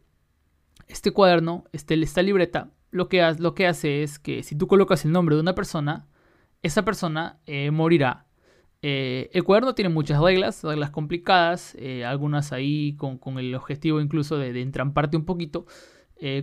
este 0.93 1.12
cuaderno, 1.12 1.65
este, 1.73 2.00
esta 2.01 2.21
libreta, 2.21 2.69
lo 2.91 3.09
que, 3.09 3.27
lo 3.39 3.55
que 3.55 3.65
hace 3.67 4.03
es 4.03 4.19
que 4.19 4.43
si 4.43 4.55
tú 4.55 4.67
colocas 4.67 5.03
el 5.05 5.12
nombre 5.12 5.35
de 5.35 5.41
una 5.41 5.55
persona, 5.55 6.07
esa 6.62 6.85
persona 6.85 7.39
eh, 7.47 7.71
morirá. 7.71 8.27
Eh, 8.83 9.29
el 9.33 9.43
cuaderno 9.43 9.73
tiene 9.73 9.89
muchas 9.89 10.21
reglas, 10.21 10.63
reglas 10.63 10.91
complicadas, 10.91 11.75
eh, 11.79 12.05
algunas 12.05 12.51
ahí 12.53 12.95
con, 12.95 13.19
el 13.39 13.55
objetivo 13.55 14.01
incluso 14.01 14.38
de, 14.38 14.62
entramparte 14.62 15.17
un 15.17 15.25
poquito. 15.25 15.65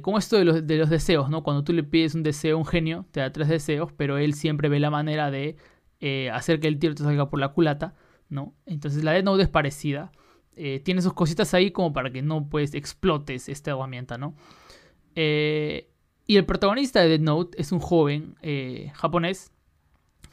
como 0.03 0.19
esto 0.19 0.37
de 0.37 0.45
los, 0.45 0.67
de 0.67 0.77
los, 0.77 0.91
deseos, 0.91 1.31
¿no? 1.31 1.43
Cuando 1.43 1.65
tú 1.65 1.73
le 1.73 1.85
pides 1.85 2.15
un 2.15 2.23
deseo 2.23 2.57
a 2.57 2.59
un 2.59 2.67
genio, 2.67 3.07
te 3.13 3.21
da 3.21 3.33
tres 3.33 3.49
deseos, 3.49 3.93
pero 3.97 4.19
él 4.19 4.35
siempre 4.35 4.69
ve 4.69 4.81
la 4.81 4.91
manera 4.91 5.31
de 5.31 5.57
hacer 6.33 6.61
que 6.61 6.69
el 6.69 6.79
tiro 6.79 6.95
te 6.95 7.05
salga 7.05 7.31
por 7.31 7.39
la 7.39 7.49
culata, 7.49 7.95
¿no? 8.29 8.55
Entonces 8.67 9.05
la 9.05 9.13
de 9.13 9.23
Note 9.23 9.45
es 9.45 9.49
parecida. 9.49 10.11
Eh, 10.63 10.79
tiene 10.79 11.01
sus 11.01 11.15
cositas 11.15 11.55
ahí 11.55 11.71
como 11.71 11.95
para 11.95 12.11
que 12.11 12.21
no 12.21 12.51
pues 12.51 12.75
explotes 12.75 13.49
esta 13.49 13.71
herramienta, 13.71 14.19
¿no? 14.19 14.35
Eh, 15.15 15.89
y 16.27 16.37
el 16.37 16.45
protagonista 16.45 17.01
de 17.01 17.09
Dead 17.09 17.21
Note 17.21 17.59
es 17.59 17.73
un 17.73 17.79
joven 17.79 18.37
eh, 18.43 18.93
japonés 18.95 19.53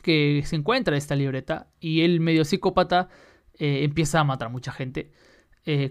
que 0.01 0.43
se 0.45 0.57
encuentra 0.57 0.95
en 0.95 0.97
esta 0.97 1.15
libreta 1.15 1.69
y 1.79 2.01
él 2.01 2.19
medio 2.19 2.43
psicópata 2.43 3.07
empieza 3.57 4.19
a 4.19 4.25
matar 4.25 4.49
mucha 4.49 4.73
gente. 4.73 5.13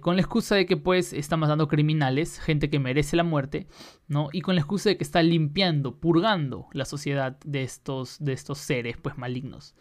con 0.01 0.17
la 0.17 0.23
excusa 0.23 0.55
de 0.55 0.67
que 0.67 0.77
pues 0.77 1.15
está 1.15 1.39
matando 1.39 1.67
criminales, 1.67 2.39
gente 2.39 2.69
que 2.69 2.79
merece 2.79 3.17
la 3.17 3.25
muerte, 3.25 3.67
¿no? 4.07 4.29
Y 4.33 4.43
con 4.43 4.55
la 4.55 4.61
excusa 4.61 4.91
de 4.91 4.99
que 4.99 5.05
está 5.05 5.23
limpiando, 5.23 5.99
purgando 5.99 6.69
la 6.73 6.85
sociedad 6.85 7.39
de 7.45 7.63
estos, 7.63 8.19
de 8.23 8.35
estos 8.35 8.59
seres 8.59 8.99
pues 8.99 9.17
malignos. 9.17 9.75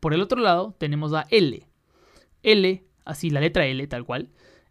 por 0.00 0.14
el 0.14 0.20
otro 0.20 0.40
lado 0.40 0.76
tenemos 0.78 1.12
a 1.14 1.26
L. 1.30 1.66
L 2.42 2.84
así 3.04 3.30
la 3.30 3.40
letra 3.40 3.66
L, 3.66 3.86
tal 3.86 4.04
cual, 4.04 4.30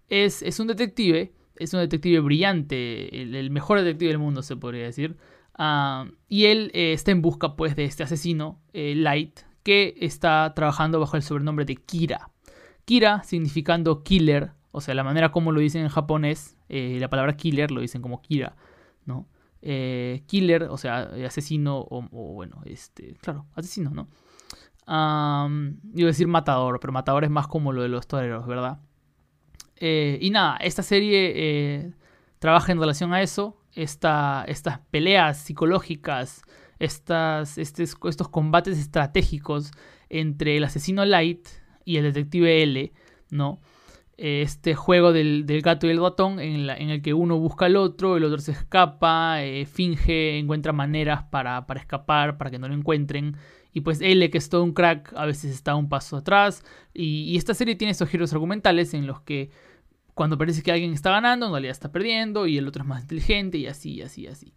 es, 0.09 0.41
es 0.41 0.59
un 0.59 0.67
detective, 0.67 1.33
es 1.55 1.73
un 1.73 1.79
detective 1.79 2.19
brillante, 2.19 3.21
el, 3.21 3.49
mejor 3.51 3.79
detective 3.79 4.09
del 4.09 4.19
mundo, 4.19 4.41
se 4.41 4.55
podría 4.55 4.83
decir. 4.83 5.17
Ah, 5.55 6.07
y 6.27 6.45
él 6.45 6.71
eh, 6.73 6.93
está 6.93 7.11
en 7.11 7.21
busca, 7.21 7.55
pues, 7.55 7.75
de 7.75 7.85
este 7.85 8.03
asesino, 8.03 8.59
eh, 8.73 8.95
Light, 8.95 9.41
que 9.63 9.95
está 9.99 10.53
trabajando 10.55 10.99
bajo 10.99 11.15
el 11.15 11.23
sobrenombre 11.23 11.65
de 11.65 11.75
Kira. 11.75 12.29
Kira 12.85 13.23
significando 13.23 14.03
killer, 14.03 14.51
o 14.71 14.81
sea, 14.81 14.93
la 14.93 15.03
manera 15.03 15.31
como 15.31 15.51
lo 15.51 15.61
dicen 15.61 15.83
en 15.83 15.89
japonés, 15.89 16.57
eh, 16.69 16.97
la 16.99 17.09
palabra 17.09 17.37
killer 17.37 17.71
lo 17.71 17.81
dicen 17.81 18.01
como 18.01 18.21
Kira, 18.21 18.55
¿no? 19.05 19.27
killer, 20.25 20.63
o 20.63 20.77
sea, 20.77 21.03
asesino, 21.25 21.77
o, 21.77 22.05
o, 22.11 22.33
bueno, 22.33 22.61
este, 22.65 23.13
claro, 23.21 23.45
asesino, 23.55 23.91
¿no? 23.91 24.09
Um, 24.85 25.77
iba 25.93 26.07
a 26.07 26.11
decir 26.11 26.27
matador, 26.27 26.79
pero 26.79 26.91
matador 26.91 27.23
es 27.23 27.29
más 27.29 27.47
como 27.47 27.71
lo 27.71 27.81
de 27.81 27.89
los 27.89 28.07
toreros, 28.07 28.45
¿verdad? 28.45 28.79
Eh, 29.77 30.17
y 30.21 30.29
nada, 30.29 30.57
esta 30.57 30.83
serie 30.83 31.31
eh, 31.35 31.91
trabaja 32.39 32.71
en 32.71 32.79
relación 32.79 33.13
a 33.13 33.21
eso. 33.21 33.57
Esta, 33.73 34.45
estas 34.47 34.79
peleas 34.91 35.37
psicológicas, 35.39 36.43
estas, 36.79 37.57
estos, 37.57 37.97
estos 38.07 38.29
combates 38.29 38.77
estratégicos 38.77 39.71
entre 40.09 40.57
el 40.57 40.63
asesino 40.63 41.05
Light 41.05 41.47
y 41.85 41.97
el 41.97 42.03
detective 42.03 42.61
L, 42.61 42.93
¿no? 43.31 43.59
Este 44.25 44.73
juego 44.73 45.11
del, 45.11 45.45
gato 45.61 45.85
y 45.85 45.89
el 45.89 45.99
ratón 45.99 46.39
en, 46.39 46.69
en, 46.69 46.89
el 46.89 47.01
que 47.01 47.13
uno 47.13 47.39
busca 47.39 47.65
al 47.65 47.75
otro, 47.75 48.15
el 48.15 48.23
otro 48.23 48.39
se 48.39 48.53
escapa, 48.53 49.43
eh, 49.43 49.65
finge, 49.65 50.37
encuentra 50.37 50.71
maneras 50.71 51.23
para, 51.23 51.67
para 51.67 51.81
escapar, 51.81 52.37
para 52.37 52.49
que 52.49 52.57
no 52.57 52.69
lo 52.69 52.73
encuentren. 52.73 53.35
Y 53.73 53.81
pues 53.81 53.99
L, 53.99 54.29
que 54.29 54.37
es 54.37 54.47
todo 54.47 54.63
un 54.63 54.73
crack, 54.73 55.11
a 55.17 55.25
veces 55.25 55.51
está 55.53 55.75
un 55.75 55.89
paso 55.89 56.15
atrás. 56.15 56.63
Y, 56.93 57.35
esta 57.35 57.53
serie 57.53 57.75
tiene 57.75 57.91
estos 57.91 58.07
giros 58.07 58.31
argumentales 58.31 58.93
en 58.93 59.07
los 59.07 59.19
que 59.19 59.49
cuando 60.13 60.37
parece 60.37 60.61
que 60.61 60.71
alguien 60.71 60.93
está 60.93 61.11
ganando, 61.11 61.47
en 61.47 61.51
realidad 61.51 61.71
está 61.71 61.91
perdiendo 61.91 62.47
y 62.47 62.57
el 62.57 62.65
otro 62.65 62.83
es 62.83 62.87
más 62.87 63.01
inteligente 63.01 63.57
y 63.57 63.67
así, 63.67 64.01
así, 64.01 64.27
así. 64.27 64.53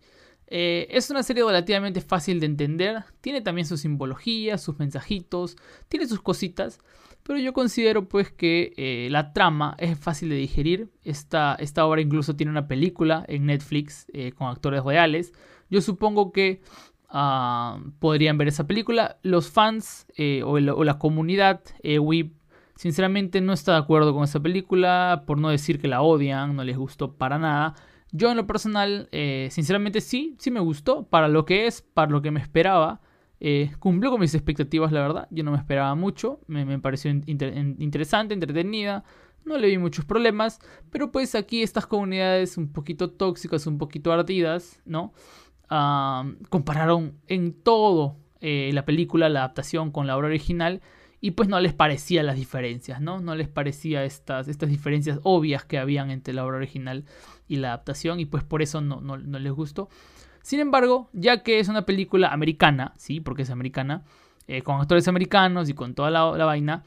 Eh, 0.49 0.87
es 0.91 1.11
una 1.11 1.23
serie 1.23 1.45
relativamente 1.45 2.01
fácil 2.01 2.41
de 2.41 2.47
entender, 2.47 3.05
tiene 3.21 3.41
también 3.41 3.67
su 3.67 3.77
simbología, 3.77 4.59
sus 4.59 4.79
mensajitos, 4.79 5.57
tiene 5.89 6.07
sus 6.07 6.23
cositas, 6.23 6.79
pero 7.23 7.39
yo 7.39 7.53
considero 7.53 8.09
pues 8.09 8.31
que 8.31 8.73
eh, 8.77 9.09
la 9.11 9.33
trama 9.33 9.75
es 9.79 9.99
fácil 9.99 10.29
de 10.29 10.37
digerir. 10.37 10.91
Esta, 11.03 11.57
esta 11.59 11.85
obra 11.85 12.01
incluso 12.01 12.37
tiene 12.37 12.53
una 12.53 12.69
película 12.69 13.25
en 13.27 13.47
Netflix 13.47 14.07
eh, 14.13 14.33
con 14.33 14.49
actores 14.49 14.85
reales. 14.85 15.33
Yo 15.69 15.81
supongo 15.81 16.31
que 16.31 16.61
Ah, 17.09 17.79
podrían 17.99 18.39
ver 18.39 18.49
esa 18.49 18.67
película. 18.67 19.19
Los 19.23 19.51
fans 19.51 20.07
o, 20.45 20.59
la 20.59 20.99
comunidad 20.99 21.61
eh, 21.83 21.99
sinceramente 22.75 23.41
no 23.41 23.53
está 23.53 23.73
de 23.73 23.79
acuerdo 23.79 24.13
con 24.13 24.25
esa 24.25 24.41
película, 24.41 25.25
por 25.27 25.39
no 25.39 25.51
decir 25.51 25.81
que 25.81 25.89
la 25.89 26.03
odian, 26.03 26.57
no 26.57 26.65
les 26.65 26.77
gustó 26.77 27.15
para 27.15 27.39
nada. 27.39 27.75
Yo 28.17 28.31
en 28.31 28.37
lo 28.39 28.47
personal, 28.47 29.09
eh, 29.13 29.49
sinceramente 29.51 30.01
sí, 30.01 30.37
sí 30.39 30.51
me 30.51 30.61
gustó, 30.61 31.07
para 31.07 31.29
lo 31.29 31.45
que 31.45 31.67
es, 31.67 31.83
para 31.83 32.11
lo 32.11 32.23
que 32.23 32.31
me 32.31 32.41
esperaba. 32.41 33.03
Eh, 33.41 33.71
cumplió 33.79 34.11
con 34.11 34.21
mis 34.21 34.35
expectativas, 34.35 34.91
la 34.91 35.03
verdad. 35.03 35.29
Yo 35.31 35.45
no 35.45 35.51
me 35.51 35.59
esperaba 35.59 35.95
mucho, 35.95 36.41
me, 36.47 36.79
pareció 36.79 37.11
interesante, 37.11 38.33
entretenida. 38.33 39.05
No 39.45 39.59
le 39.59 39.69
vi 39.69 39.77
muchos 39.77 40.07
problemas, 40.07 40.61
pero 40.91 41.13
pues 41.13 41.35
aquí 41.35 41.63
estas 41.63 41.87
comunidades 41.87 42.57
un 42.57 42.73
poquito 42.73 43.11
tóxicas, 43.11 43.67
un 43.67 43.77
poquito 43.77 44.13
ardidas, 44.13 44.81
¿no? 44.85 45.13
compararon 46.49 47.19
en 47.27 47.53
todo 47.53 48.17
eh, 48.41 48.71
la 48.73 48.85
película, 48.85 49.29
la 49.29 49.41
adaptación 49.41 49.91
con 49.91 50.07
la 50.07 50.17
obra 50.17 50.29
original 50.29 50.81
y 51.21 51.33
pues 51.33 51.49
no 51.49 51.59
les 51.59 51.73
parecía 51.75 52.23
las 52.23 52.37
diferencias, 52.37 53.01
¿no? 53.01 53.21
No 53.21 53.35
les 53.35 53.49
parecía 53.49 54.05
estas, 54.05 54.47
estas 54.47 54.69
diferencias 54.69 55.19
obvias 55.25 55.65
que 55.65 55.79
habían 55.79 56.13
entre 56.13 56.35
la 56.35 56.45
obra 56.45 56.59
original 56.59 57.05
y 57.49 57.57
la 57.57 57.69
adaptación 57.69 58.21
y 58.21 58.27
pues 58.27 58.45
por 58.45 58.63
eso 58.63 58.81
no, 58.81 59.01
no, 59.01 59.17
les 59.17 59.53
gustó. 59.53 59.89
Sin 60.43 60.61
embargo, 60.61 61.09
ya 61.13 61.43
que 61.43 61.59
es 61.59 61.69
una 61.69 61.87
película 61.87 62.29
americana, 62.29 62.93
sí, 62.97 63.21
porque 63.21 63.43
es 63.43 63.51
americana, 63.51 64.05
eh, 64.47 64.63
con 64.63 64.81
actores 64.81 65.09
americanos 65.09 65.69
y 65.69 65.75
con 65.75 65.95
toda 65.95 66.11
la, 66.11 66.45
vaina, 66.45 66.85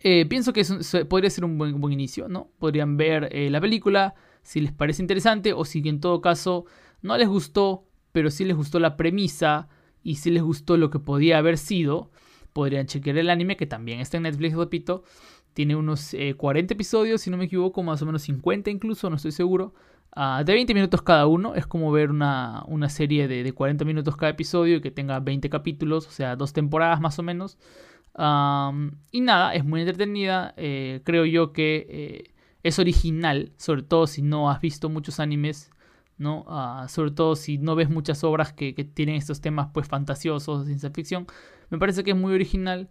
eh, 0.00 0.24
pienso 0.26 0.52
que 0.52 0.64
podría 1.08 1.30
ser 1.30 1.44
un 1.44 1.58
buen, 1.58 1.80
buen, 1.80 1.92
inicio, 1.92 2.28
¿no? 2.28 2.48
Podrían 2.58 2.96
ver 2.96 3.30
la 3.50 3.60
película 3.60 4.14
si 4.42 4.60
les 4.60 4.72
parece 4.72 5.02
interesante 5.02 5.52
o 5.52 5.64
si 5.64 5.86
en 5.88 6.00
todo 6.00 6.20
caso 6.20 6.64
no 7.02 7.16
les 7.16 7.28
gustó, 7.28 7.84
pero 8.12 8.30
sí 8.30 8.44
les 8.44 8.56
gustó 8.56 8.78
la 8.78 8.96
premisa 8.96 9.68
y 10.02 10.16
si 10.16 10.30
les 10.30 10.42
gustó 10.42 10.76
lo 10.76 10.90
que 10.90 10.98
podía 10.98 11.38
haber 11.38 11.58
sido, 11.58 12.10
podrían 12.52 12.86
chequear 12.86 13.18
el 13.18 13.30
anime 13.30 13.56
que 13.56 13.66
también 13.66 14.00
está 14.00 14.16
en 14.16 14.24
Netflix, 14.24 14.54
repito. 14.56 15.04
Tiene 15.54 15.76
unos 15.76 16.14
40 16.36 16.72
eh, 16.72 16.74
episodios, 16.74 17.20
si 17.22 17.30
no 17.30 17.36
me 17.36 17.44
equivoco, 17.44 17.82
más 17.82 18.02
o 18.02 18.06
menos 18.06 18.22
50 18.22 18.70
incluso, 18.70 19.10
no 19.10 19.16
estoy 19.16 19.32
seguro. 19.32 19.74
Ah, 20.12 20.42
de 20.44 20.52
20 20.52 20.74
minutos 20.74 21.02
cada 21.02 21.26
uno, 21.26 21.54
es 21.54 21.66
como 21.66 21.92
ver 21.92 22.10
una, 22.10 22.64
serie 22.88 23.28
de, 23.28 23.52
40 23.52 23.84
minutos 23.84 24.16
cada 24.16 24.30
episodio 24.30 24.76
y 24.76 24.80
que 24.80 24.90
tenga 24.90 25.20
20 25.20 25.48
capítulos, 25.50 26.06
o 26.06 26.10
sea, 26.10 26.36
dos 26.36 26.52
temporadas 26.52 27.00
más 27.00 27.18
o 27.18 27.22
menos. 27.22 27.58
y 29.12 29.20
nada, 29.20 29.54
es 29.54 29.64
muy 29.64 29.80
entretenida. 29.80 30.54
Eh, 30.56 31.00
creo 31.04 31.24
yo 31.24 31.52
que 31.52 31.86
eh, 31.88 32.34
es 32.62 32.78
original, 32.78 33.52
sobre 33.56 33.82
todo 33.82 34.06
si 34.06 34.22
no 34.22 34.50
has 34.50 34.60
visto 34.60 34.88
muchos 34.88 35.20
animes 35.20 35.70
¿no? 36.20 36.44
Ah, 36.48 36.86
sobre 36.88 37.10
todo 37.12 37.34
si 37.34 37.56
no 37.56 37.74
ves 37.74 37.88
muchas 37.88 38.22
obras 38.24 38.52
que, 38.52 38.72
tienen 38.74 39.16
estos 39.16 39.40
temas 39.40 39.70
pues 39.72 39.88
fantasiosos 39.88 40.60
de 40.60 40.66
ciencia 40.66 40.90
ficción. 40.90 41.26
Me 41.70 41.78
parece 41.78 42.04
que 42.04 42.10
es 42.10 42.16
muy 42.16 42.34
original 42.34 42.90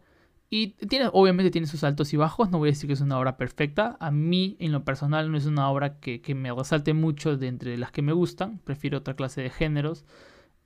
Y 0.51 0.75
obviamente 1.13 1.51
tiene 1.51 1.67
sus 1.67 1.83
altos 1.83 2.11
y 2.13 2.17
bajos, 2.17 2.49
no 2.49 2.57
voy 2.57 2.69
a 2.69 2.71
decir 2.71 2.87
que 2.87 2.93
es 2.93 3.01
una 3.01 3.19
obra 3.19 3.37
perfecta. 3.37 3.97
A 3.99 4.09
mí, 4.09 4.57
en 4.59 4.71
lo 4.71 4.83
personal, 4.83 5.31
no 5.31 5.37
es 5.37 5.45
una 5.45 5.69
obra 5.69 5.99
que, 5.99 6.21
me 6.33 6.51
resalte 6.51 6.93
mucho 6.93 7.37
de 7.37 7.47
entre 7.47 7.77
las 7.77 7.91
que 7.91 8.01
me 8.01 8.13
gustan. 8.13 8.59
Prefiero 8.63 8.97
otra 8.97 9.15
clase 9.15 9.41
de 9.41 9.51
géneros. 9.51 10.05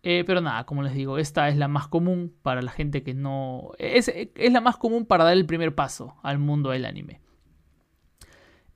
Eh, 0.01 0.23
pero 0.25 0.41
nada, 0.41 0.65
como 0.65 0.83
les 0.83 0.93
digo, 0.93 1.17
esta 1.17 1.49
es 1.49 1.57
la 1.57 1.67
más 1.67 1.87
común 1.87 2.33
para 2.41 2.61
la 2.61 2.71
gente 2.71 3.03
que 3.03 3.13
no... 3.13 3.71
Es, 3.77 4.09
es 4.09 4.53
la 4.53 4.61
más 4.61 4.77
común 4.77 5.05
para 5.05 5.25
dar 5.25 5.33
el 5.33 5.45
primer 5.45 5.75
paso 5.75 6.15
al 6.23 6.39
mundo 6.39 6.71
del 6.71 6.85
anime. 6.85 7.21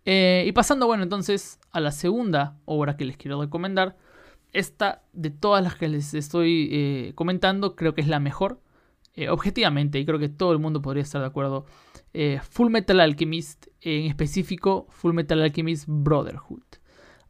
Eh, 0.10 0.46
y 0.48 0.54
pasando, 0.54 0.88
bueno, 0.88 1.04
entonces 1.04 1.60
a 1.72 1.82
la 1.82 1.92
segunda 1.92 2.58
obra 2.64 2.96
que 2.96 3.04
les 3.04 3.18
quiero 3.18 3.42
recomendar. 3.42 3.98
Esta, 4.54 5.04
de 5.12 5.30
todas 5.30 5.62
las 5.62 5.76
que 5.76 5.90
les 5.90 6.14
estoy 6.14 6.70
eh, 6.72 7.12
comentando, 7.16 7.76
creo 7.76 7.94
que 7.94 8.00
es 8.00 8.08
la 8.08 8.22
mejor. 8.22 8.62
Eh, 9.18 9.30
objetivamente, 9.30 9.98
y 10.00 10.06
creo 10.06 10.20
que 10.20 10.30
todo 10.30 10.52
el 10.52 10.60
mundo 10.60 10.80
podría 10.80 11.02
estar 11.02 11.20
de 11.20 11.26
acuerdo, 11.26 11.66
eh, 12.14 12.40
Full 12.52 12.70
Metal 12.70 13.00
Alchemist, 13.00 13.66
en 13.82 14.06
específico 14.06 14.86
Full 14.92 15.12
Metal 15.12 15.42
Alchemist 15.42 15.86
Brotherhood. 15.88 16.62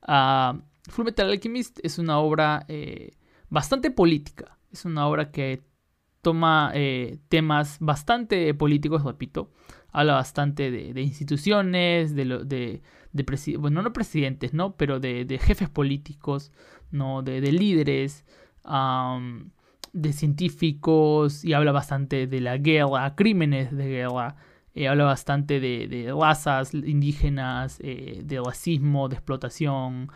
Uh, 0.06 0.60
Full 0.90 1.06
Metal 1.06 1.30
Alchemist 1.30 1.80
es 1.84 1.98
una 1.98 2.20
obra 2.20 2.66
eh, 2.68 3.14
bastante 3.50 3.90
política, 3.90 4.58
es 4.70 4.84
una 4.84 5.08
obra 5.08 5.32
que 5.32 5.64
toma 6.22 6.74
temas 7.30 7.78
bastante 7.80 8.54
políticos, 8.54 9.06
repito, 9.06 9.54
habla 9.94 10.16
bastante 10.16 10.72
de, 10.72 11.02
instituciones, 11.02 12.14
de, 12.16 12.26
de, 13.14 13.58
bueno, 13.58 13.82
no 13.82 13.94
presidentes, 13.94 14.54
¿no? 14.54 14.76
Pero 14.76 15.00
de, 15.00 15.40
jefes 15.42 15.70
políticos, 15.70 16.52
¿no? 16.92 17.22
De, 17.22 17.40
líderes 17.50 18.26
de 20.02 20.14
científicos 20.14 21.44
y 21.44 21.54
habla 21.54 21.72
bastante 21.72 22.28
de 22.28 22.40
la 22.40 22.58
guerra, 22.58 23.16
crímenes 23.16 23.76
de 23.76 23.88
guerra. 23.88 24.36
Eh, 24.76 24.88
habla 24.88 25.06
bastante 25.06 25.60
de, 25.60 26.14
razas 26.16 26.74
indígenas, 26.74 27.80
eh, 27.82 28.22
de 28.24 28.40
racismo, 28.40 29.10
de 29.10 29.16
explotación. 29.16 30.10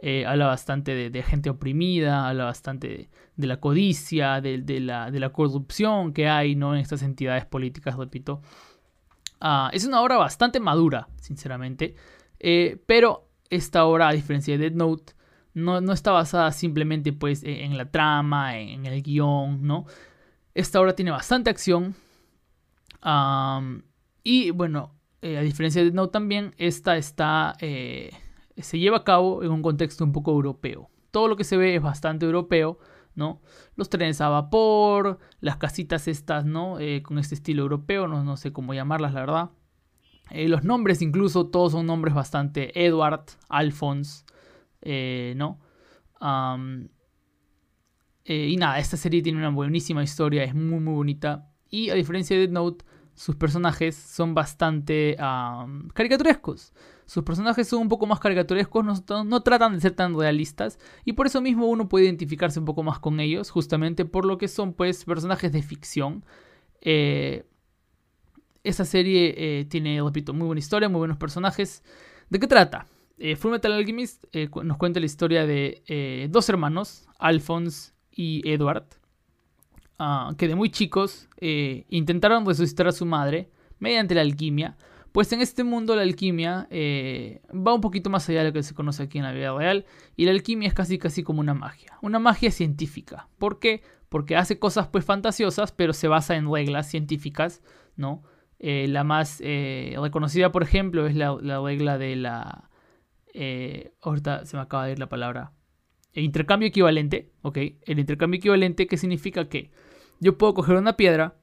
Eh, 0.00 0.26
habla 0.26 0.46
bastante 0.46 1.10
de, 1.10 1.22
gente 1.22 1.50
oprimida, 1.50 2.28
habla 2.28 2.44
bastante 2.44 3.08
de, 3.36 3.46
la 3.46 3.58
codicia, 3.58 4.40
de, 4.40 4.58
la, 4.80 5.10
de 5.10 5.20
la 5.20 5.30
corrupción 5.30 6.12
que 6.12 6.28
hay 6.28 6.56
¿no? 6.56 6.74
en 6.74 6.80
estas 6.80 7.02
entidades 7.02 7.44
políticas, 7.46 7.96
repito. 7.96 8.42
Ah, 9.40 9.70
es 9.72 9.86
una 9.86 10.00
obra 10.00 10.16
bastante 10.16 10.58
madura, 10.58 11.08
sinceramente. 11.20 11.94
pero 12.86 13.28
esta 13.50 13.84
obra, 13.84 14.08
a 14.08 14.12
diferencia 14.12 14.58
de 14.58 14.70
Dead 14.70 14.76
Note, 14.76 15.12
no, 15.58 15.92
está 15.92 16.12
basada 16.12 16.52
simplemente 16.52 17.12
pues 17.12 17.42
e, 17.42 17.64
en, 17.64 17.76
la 17.76 17.90
trama, 17.90 18.58
en, 18.58 18.86
el 18.86 19.02
guion, 19.02 19.66
¿no? 19.66 19.86
Esta 20.54 20.80
obra 20.80 20.94
tiene 20.94 21.10
bastante 21.10 21.50
acción. 21.50 21.94
y 24.22 24.50
bueno, 24.50 24.98
eh, 25.20 25.36
a 25.36 25.40
diferencia 25.42 25.82
de 25.82 25.90
No 25.90 26.08
también, 26.10 26.54
esta 26.58 26.96
está, 26.96 27.56
eh, 27.60 28.10
se 28.56 28.78
lleva 28.78 28.98
a 28.98 29.04
cabo 29.04 29.42
en 29.42 29.50
un 29.50 29.62
contexto 29.62 30.04
un 30.04 30.12
poco 30.12 30.30
europeo. 30.32 30.90
Todo 31.10 31.28
lo 31.28 31.36
que 31.36 31.44
se 31.44 31.56
ve 31.56 31.74
es 31.74 31.82
bastante 31.82 32.26
europeo, 32.26 32.78
¿no? 33.14 33.40
Los 33.76 33.88
trenes 33.88 34.20
a 34.20 34.28
vapor, 34.28 35.18
las 35.40 35.56
casitas 35.56 36.06
estas, 36.06 36.44
¿no? 36.44 36.78
Eh, 36.78 37.02
con 37.02 37.18
este 37.18 37.34
estilo 37.34 37.62
europeo, 37.62 38.06
no, 38.06 38.22
no, 38.22 38.36
sé 38.36 38.52
cómo 38.52 38.74
llamarlas, 38.74 39.14
la 39.14 39.20
verdad. 39.20 39.50
los 40.30 40.64
nombres 40.64 41.02
incluso, 41.02 41.46
todos 41.46 41.72
son 41.72 41.86
nombres 41.86 42.14
bastante 42.14 42.84
Edward, 42.86 43.24
Alphonse, 43.48 44.24
eh, 44.82 45.34
¿no? 45.36 45.58
Eh, 48.24 48.48
y 48.50 48.56
nada, 48.56 48.78
esta 48.78 48.96
serie 48.96 49.22
tiene 49.22 49.38
una 49.38 49.50
buenísima 49.50 50.02
historia, 50.02 50.44
es 50.44 50.54
muy 50.54 50.80
muy 50.80 50.94
bonita. 50.94 51.50
Y 51.70 51.90
a 51.90 51.94
diferencia 51.94 52.36
de 52.36 52.42
Dead 52.42 52.52
Note, 52.52 52.84
sus 53.14 53.36
personajes 53.36 53.96
son 53.96 54.34
bastante 54.34 55.16
caricaturescos. 55.94 56.72
Sus 57.06 57.24
personajes 57.24 57.66
son 57.66 57.80
un 57.80 57.88
poco 57.88 58.06
más 58.06 58.20
caricaturescos, 58.20 58.84
no, 59.24 59.42
tratan 59.42 59.72
de 59.72 59.80
ser 59.80 59.92
tan 59.92 60.18
realistas. 60.18 60.78
Y 61.06 61.14
por 61.14 61.26
eso 61.26 61.40
mismo 61.40 61.66
uno 61.66 61.88
puede 61.88 62.04
identificarse 62.04 62.58
un 62.60 62.66
poco 62.66 62.82
más 62.82 62.98
con 62.98 63.18
ellos, 63.18 63.50
justamente 63.50 64.04
por 64.04 64.26
lo 64.26 64.36
que 64.36 64.48
son 64.48 64.74
pues 64.74 65.04
personajes 65.04 65.50
de 65.52 65.62
ficción. 65.62 66.24
Eh, 66.82 67.46
esta 68.62 68.84
serie 68.84 69.64
tiene, 69.70 70.02
repito, 70.02 70.34
muy 70.34 70.46
buena 70.46 70.60
historia, 70.60 70.90
muy 70.90 70.98
buenos 70.98 71.16
personajes. 71.16 71.82
¿De 72.28 72.38
qué 72.38 72.46
trata? 72.46 72.86
Eh, 73.18 73.36
Full 73.36 73.50
Metal 73.50 73.72
Alchemist 73.72 74.24
eh, 74.32 74.48
nos 74.62 74.76
cuenta 74.76 75.00
la 75.00 75.06
historia 75.06 75.44
de 75.44 75.82
eh, 75.86 76.28
dos 76.30 76.48
hermanos, 76.48 77.08
Alphonse 77.18 77.92
y 78.12 78.48
Edward, 78.48 78.86
ah, 79.98 80.34
que 80.38 80.46
de 80.46 80.54
muy 80.54 80.70
chicos 80.70 81.28
intentaron 81.40 82.46
resucitar 82.46 82.86
a 82.88 82.92
su 82.92 83.06
madre 83.06 83.50
mediante 83.78 84.14
la 84.14 84.20
alquimia. 84.20 84.76
Pues 85.10 85.32
en 85.32 85.40
este 85.40 85.64
mundo 85.64 85.96
la 85.96 86.02
alquimia 86.02 86.68
va 86.70 87.74
un 87.74 87.80
poquito 87.80 88.10
más 88.10 88.28
allá 88.28 88.40
de 88.40 88.48
lo 88.48 88.52
que 88.52 88.62
se 88.62 88.74
conoce 88.74 89.02
aquí 89.02 89.18
en 89.18 89.24
la 89.24 89.32
vida 89.32 89.56
real 89.56 89.86
y 90.16 90.26
la 90.26 90.32
alquimia 90.32 90.68
es 90.68 90.74
casi 90.74 90.98
casi 90.98 91.22
como 91.22 91.40
una 91.40 91.54
magia, 91.54 91.98
una 92.02 92.18
magia 92.18 92.50
científica. 92.50 93.28
¿Por 93.38 93.58
qué? 93.58 93.82
Porque 94.08 94.36
hace 94.36 94.58
cosas 94.58 94.88
pues 94.88 95.04
fantasiosas, 95.04 95.72
pero 95.72 95.92
se 95.92 96.08
basa 96.08 96.36
en 96.36 96.52
reglas 96.52 96.88
científicas, 96.88 97.62
¿no? 97.96 98.22
la 98.60 99.04
más 99.04 99.40
reconocida, 99.40 100.52
por 100.52 100.62
ejemplo, 100.62 101.06
es 101.06 101.16
la 101.16 101.60
regla 101.60 101.96
de 101.96 102.16
la 102.16 102.67
eh, 103.34 103.92
ahorita 104.00 104.44
se 104.46 104.56
me 104.56 104.62
acaba 104.62 104.86
de 104.86 104.92
ir 104.92 104.98
la 104.98 105.08
palabra, 105.08 105.52
el 106.12 106.24
intercambio 106.24 106.68
equivalente, 106.68 107.32
¿ok? 107.42 107.58
El 107.82 107.98
intercambio 107.98 108.38
equivalente 108.38 108.86
que 108.86 108.96
significa 108.96 109.48
que 109.48 109.70
yo 110.20 110.36
puedo 110.36 110.54
coger 110.54 110.76
una 110.76 110.96
piedra 110.96 111.36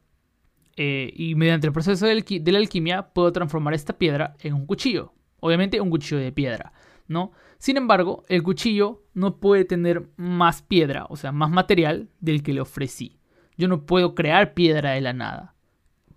eh, 0.75 1.13
y 1.15 1.35
mediante 1.35 1.67
el 1.67 1.73
proceso 1.73 2.05
de, 2.05 2.51
la 2.51 2.57
alquimia 2.57 3.13
puedo 3.13 3.31
transformar 3.31 3.73
esta 3.73 3.97
piedra 3.97 4.35
en 4.39 4.53
un 4.53 4.65
cuchillo. 4.65 5.13
Obviamente 5.39 5.79
un 5.79 5.89
cuchillo 5.89 6.17
de 6.19 6.31
piedra, 6.31 6.73
¿no? 7.07 7.31
Sin 7.57 7.77
embargo, 7.77 8.25
el 8.27 8.43
cuchillo 8.43 9.03
no 9.13 9.37
puede 9.37 9.63
tener 9.63 10.09
más 10.17 10.61
piedra, 10.61 11.05
o 11.09 11.15
sea, 11.15 11.31
más 11.31 11.49
material 11.49 12.09
del 12.19 12.43
que 12.43 12.53
le 12.53 12.61
ofrecí. 12.61 13.19
Yo 13.57 13.67
no 13.67 13.85
puedo 13.85 14.15
crear 14.15 14.53
piedra 14.53 14.91
de 14.91 15.01
la 15.01 15.13
nada. 15.13 15.55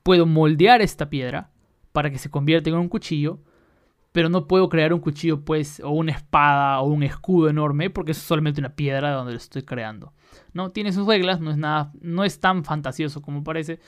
Puedo 0.02 0.26
moldear 0.26 0.83
esta 0.83 1.09
piedra 1.09 1.52
para 1.92 2.11
que 2.11 2.18
se 2.18 2.31
convierta 2.31 2.70
en 2.70 2.76
un 2.76 2.88
cuchillo, 2.88 3.40
pero 4.18 4.31
no 4.31 4.48
puedo 4.48 4.68
crear 4.68 4.92
un 4.92 4.98
cuchillo, 4.98 5.44
pues, 5.44 5.78
o 5.78 5.90
una 5.90 6.11
espada 6.11 6.81
o 6.81 6.88
un 6.88 7.04
escudo 7.04 7.48
enorme, 7.48 7.88
porque 7.88 8.11
es 8.11 8.18
solamente 8.18 8.61
una 8.61 8.74
piedra 8.74 9.12
donde 9.12 9.31
lo 9.31 9.38
estoy 9.38 9.62
creando. 9.62 10.12
¿no? 10.52 10.72
Tiene 10.72 10.92
sus 10.92 11.07
reglas, 11.07 11.40
no 11.40 11.52
es, 11.52 11.57
nada, 11.57 11.92
no 12.00 12.24
es 12.24 12.40
tan 12.40 12.64
fantasioso 12.64 13.22
como 13.22 13.44
parece. 13.44 13.78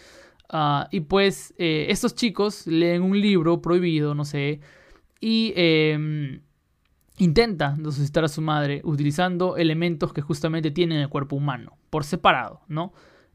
Ah, 0.48 0.86
y 0.92 1.00
pues, 1.00 1.52
eh, 1.58 1.86
estos 1.88 2.14
chicos 2.14 2.68
leen 2.68 3.02
un 3.02 3.20
libro 3.20 3.60
prohibido, 3.60 4.14
no 4.14 4.24
sé, 4.24 4.60
y 5.18 5.52
eh, 5.56 6.40
intentan 7.18 7.84
resucitar 7.84 8.22
a 8.22 8.28
su 8.28 8.40
madre 8.40 8.82
utilizando 8.84 9.56
elementos 9.56 10.12
que 10.12 10.22
justamente 10.22 10.70
tienen 10.70 11.00
el 11.00 11.08
cuerpo 11.08 11.34
humano, 11.34 11.76
por 11.90 12.04
separado, 12.04 12.60
¿no? 12.68 12.92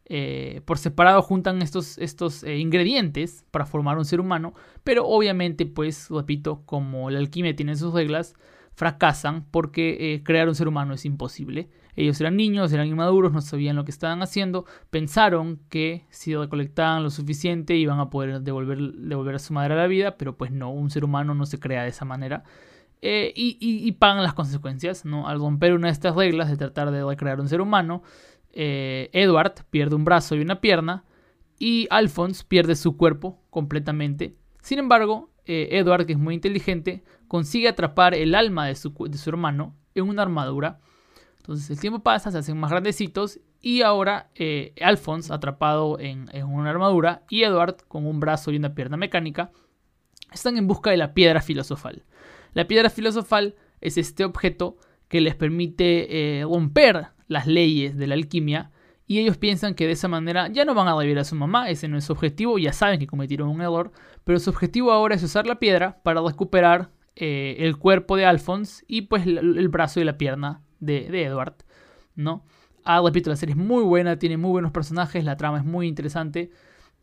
Eh, 0.08 0.62
por 0.65 0.78
separado 0.78 1.24
juntan 1.24 1.63
estos, 1.63 1.98
estos 1.98 2.44
eh, 2.44 2.60
ingredientes 2.60 3.44
para 3.50 3.65
formar 3.65 3.98
un 3.98 4.06
ser 4.06 4.20
humano, 4.20 4.54
pero 4.84 5.08
obviamente, 5.08 5.65
pues, 5.65 6.10
repito, 6.12 6.62
como 6.65 7.10
la 7.10 7.18
alquimia 7.18 7.56
tiene 7.56 7.76
sus 7.76 7.91
reglas, 7.91 8.36
fracasan 8.76 9.46
porque 9.50 10.13
eh, 10.13 10.24
crear 10.24 10.48
un 10.48 10.54
ser 10.54 10.68
humano 10.68 10.94
es 10.94 11.06
imposible. 11.06 11.70
Ellos 11.96 12.20
eran 12.22 12.36
niños, 12.36 12.72
eran 12.72 12.88
inmaduros, 12.88 13.32
no 13.32 13.41
sabían 13.41 13.78
lo 13.78 13.86
que 13.86 13.91
estaban 13.91 14.22
haciendo, 14.22 14.65
pensaron 14.91 15.60
que 15.70 16.06
si 16.10 16.36
recolectaban 16.36 17.02
lo 17.02 17.10
suficiente 17.10 17.76
iban 17.76 18.00
a 18.00 18.10
poder 18.10 18.41
devolver, 18.41 18.78
devolver 18.78 19.36
a 19.36 19.39
su 19.39 19.54
madre 19.54 19.74
a 19.74 19.78
la 19.78 19.88
vida, 19.88 20.18
pero 20.18 20.38
pues 20.38 20.52
no, 20.52 20.72
un 20.72 20.91
ser 20.91 21.04
humano 21.04 21.34
no 21.34 21.46
se 21.46 21.60
crea 21.60 21.84
de 21.84 21.89
esa 21.89 22.06
manera. 22.06 22.44
y, 23.02 23.91
pagan 23.94 24.24
las 24.24 24.34
consecuencias, 24.34 25.06
¿no? 25.06 25.28
Al 25.28 25.39
romper 25.39 25.74
una 25.74 25.88
de 25.88 25.94
estas 25.94 26.15
reglas 26.15 26.50
de 26.50 26.58
tratar 26.58 26.91
de 26.91 27.04
recrear 27.04 27.39
un 27.39 27.48
ser 27.48 27.62
humano, 27.62 28.04
eh, 28.58 29.10
Edward 29.12 29.65
pierde 29.70 29.96
un 29.96 30.06
brazo 30.06 30.34
y 30.36 30.39
una 30.39 30.62
pierna 30.62 31.04
y 31.60 31.88
Alphonse 31.89 32.46
pierde 32.48 32.76
su 32.76 32.96
cuerpo 32.96 33.41
completamente. 33.50 34.38
Sin 34.62 34.80
embargo, 34.80 35.30
eh, 35.46 35.68
Edward, 35.72 36.06
que 36.06 36.13
es 36.13 36.20
muy 36.20 36.34
inteligente, 36.34 37.04
consigue 37.28 37.68
atrapar 37.68 38.15
el 38.15 38.34
alma 38.34 38.65
de 38.65 38.76
su, 38.76 38.94
hermano 39.28 39.76
en 39.94 40.08
una 40.08 40.22
armadura. 40.22 40.80
Entonces 41.38 41.70
el 41.70 41.80
tiempo 41.80 42.00
pasa, 42.00 42.32
se 42.32 42.38
hacen 42.38 42.58
más 42.58 42.72
grandecitos 42.72 43.39
y 43.62 43.82
ahora 43.82 44.32
eh, 44.36 44.74
Alphonse 44.82 45.34
atrapado 45.34 46.00
en, 46.00 46.30
en, 46.32 46.46
una 46.46 46.70
armadura 46.70 47.24
y 47.30 47.44
Edward 47.44 47.84
con 47.88 48.08
un 48.08 48.22
brazo 48.22 48.52
y 48.52 48.58
una 48.58 48.74
pierna 48.74 48.96
mecánica 48.96 49.52
están 50.32 50.58
en 50.58 50.68
busca 50.68 50.91
de 50.91 50.98
la 50.98 51.13
piedra 51.13 51.41
filosofal. 51.41 52.06
La 52.54 52.68
piedra 52.68 52.89
filosofal 52.89 53.56
es 53.82 53.98
este 53.98 54.24
objeto 54.24 54.78
que 55.10 55.22
les 55.22 55.36
permite 55.36 56.41
romper 56.44 57.14
las 57.28 57.48
leyes 57.48 57.98
de 57.98 58.08
la 58.08 58.16
alquimia 58.16 58.72
y 59.08 59.20
ellos 59.20 59.38
piensan 59.38 59.76
que 59.76 59.86
de 59.86 59.94
esa 59.94 60.08
manera 60.08 60.48
ya 60.48 60.66
no 60.66 60.74
van 60.74 60.88
a 60.88 60.96
revivir 60.96 61.20
a 61.20 61.24
su 61.24 61.36
mamá, 61.36 61.70
ese 61.70 61.88
no 61.88 61.98
es 61.98 62.06
su 62.06 62.14
objetivo, 62.14 62.58
ya 62.58 62.74
saben 62.74 63.00
que 63.00 63.08
cometieron 63.08 63.50
un 63.50 63.62
error, 63.62 63.92
pero 64.24 64.40
su 64.40 64.50
objetivo 64.50 64.92
ahora 64.92 65.16
es 65.16 65.24
usar 65.24 65.46
la 65.46 65.60
piedra 65.60 66.02
para 66.04 66.22
recuperar 66.22 66.90
eh, 67.16 67.58
el 67.60 67.78
cuerpo 67.78 68.16
de 68.16 68.26
Alphonse 68.26 68.84
y 68.88 69.04
pues 69.04 69.26
el, 69.28 69.70
brazo 69.70 70.00
y 70.00 70.04
la 70.04 70.18
pierna 70.18 70.62
de, 70.80 71.24
Edward, 71.24 71.56
¿no? 72.16 72.44
Ah, 72.84 73.02
repito, 73.04 73.30
la 73.30 73.36
serie 73.36 73.54
es 73.54 73.58
muy 73.60 73.84
buena, 73.84 74.18
tiene 74.20 74.38
muy 74.38 74.52
buenos 74.52 74.72
personajes, 74.72 75.24
la 75.24 75.38
trama 75.38 75.60
es 75.60 75.66
muy 75.66 75.88
interesante 75.88 76.52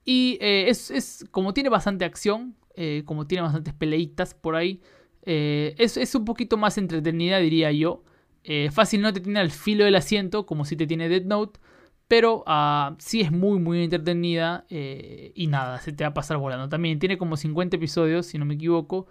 Y 0.05 0.39
eh, 0.41 0.67
es, 0.69 1.25
como 1.31 1.55
tiene 1.55 1.69
bastante 1.69 2.05
acción, 2.05 2.57
eh, 2.75 3.03
como 3.05 3.27
tiene 3.27 3.43
bastantes 3.43 3.75
peleitas 3.75 4.35
por 4.35 4.55
ahí, 4.57 4.81
eh, 5.25 5.75
es, 5.79 6.15
un 6.15 6.25
poquito 6.25 6.57
más 6.57 6.79
entretenida, 6.79 7.39
diría 7.39 7.71
yo. 7.73 8.05
Fácil 8.73 9.01
no 9.03 9.13
te 9.13 9.21
tiene 9.21 9.41
al 9.41 9.51
filo 9.51 9.85
del 9.85 9.95
asiento, 9.95 10.47
como 10.47 10.65
si 10.65 10.77
te 10.77 10.87
tiene 10.87 11.09
Dead 11.09 11.25
Note, 11.25 11.61
pero 12.09 12.45
uh, 12.47 12.95
sí 12.99 13.21
es 13.21 13.33
muy, 13.33 13.59
muy 13.59 13.83
entretenida 13.83 14.67
y 14.69 15.47
nada, 15.47 15.79
se 15.81 15.93
te 15.93 16.05
va 16.05 16.09
a 16.09 16.15
pasar 16.15 16.37
volando. 16.39 16.69
También 16.69 16.99
tiene 16.99 17.17
como 17.17 17.37
50 17.37 17.77
episodios, 17.77 18.27
si 18.27 18.39
no 18.39 18.45
me 18.45 18.55
equivoco. 18.55 19.07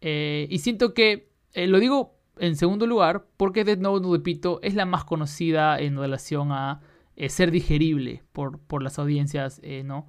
y 0.00 0.58
siento 0.58 0.94
que, 0.94 1.30
lo 1.54 1.78
digo 1.78 2.16
en 2.38 2.56
segundo 2.56 2.86
lugar, 2.86 3.26
porque 3.36 3.64
Dead 3.64 3.78
Note, 3.78 4.08
repito, 4.10 4.60
es 4.62 4.74
la 4.74 4.86
más 4.86 5.04
conocida 5.04 5.78
en 5.78 5.98
relación 5.98 6.52
a 6.52 6.80
ser 7.28 7.50
digerible 7.50 8.22
por, 8.32 8.60
por 8.60 8.82
las 8.82 8.98
audiencias, 8.98 9.60
¿no? 9.84 10.06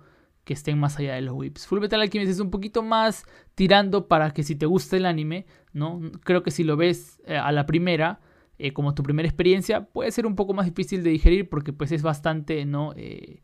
que 0.49 0.53
estén 0.53 0.79
más 0.79 0.97
allá 0.97 1.13
de 1.13 1.21
los 1.21 1.35
whips. 1.35 1.67
Full 1.67 1.79
Metal 1.79 2.01
Alchemist 2.01 2.31
es 2.31 2.39
un 2.39 2.49
poquito 2.49 2.81
más 2.81 3.23
tirando 3.53 4.07
para 4.07 4.31
que 4.31 4.41
si 4.41 4.55
te 4.55 4.65
gusta 4.65 4.97
el 4.97 5.05
anime, 5.05 5.45
¿no? 5.73 6.01
Creo 6.23 6.41
que 6.41 6.49
si 6.49 6.63
lo 6.63 6.75
ves 6.75 7.21
eh, 7.27 7.37
a 7.37 7.51
la 7.51 7.67
primera, 7.67 8.19
eh, 8.59 8.73
como 8.73 8.93
tu 8.93 9.01
primera 9.03 9.27
experiencia, 9.27 9.85
puede 9.85 10.11
ser 10.11 10.25
un 10.25 10.35
poco 10.35 10.53
más 10.53 10.65
difícil 10.65 11.03
de 11.03 11.09
digerir 11.09 11.49
porque 11.49 11.73
pues 11.73 11.91
es 11.91 12.01
bastante, 12.01 12.65
¿no? 12.65 12.93
Eh, 12.95 13.41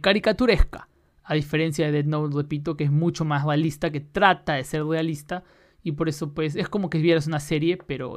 caricaturesca. 0.00 0.88
A 1.24 1.34
diferencia 1.34 1.86
de 1.86 1.92
Dead 1.92 2.04
Note, 2.04 2.36
repito, 2.36 2.76
que 2.76 2.84
es 2.84 2.90
mucho 2.92 3.24
más 3.24 3.44
realista, 3.44 3.90
que 3.90 4.00
trata 4.00 4.54
de 4.54 4.64
ser 4.64 4.84
realista. 4.84 5.44
Y 5.82 5.92
por 5.92 6.08
eso, 6.08 6.34
pues, 6.34 6.56
es 6.56 6.68
como 6.68 6.90
que 6.90 6.98
vieras 6.98 7.26
una 7.26 7.40
serie, 7.40 7.78
pero 7.78 8.16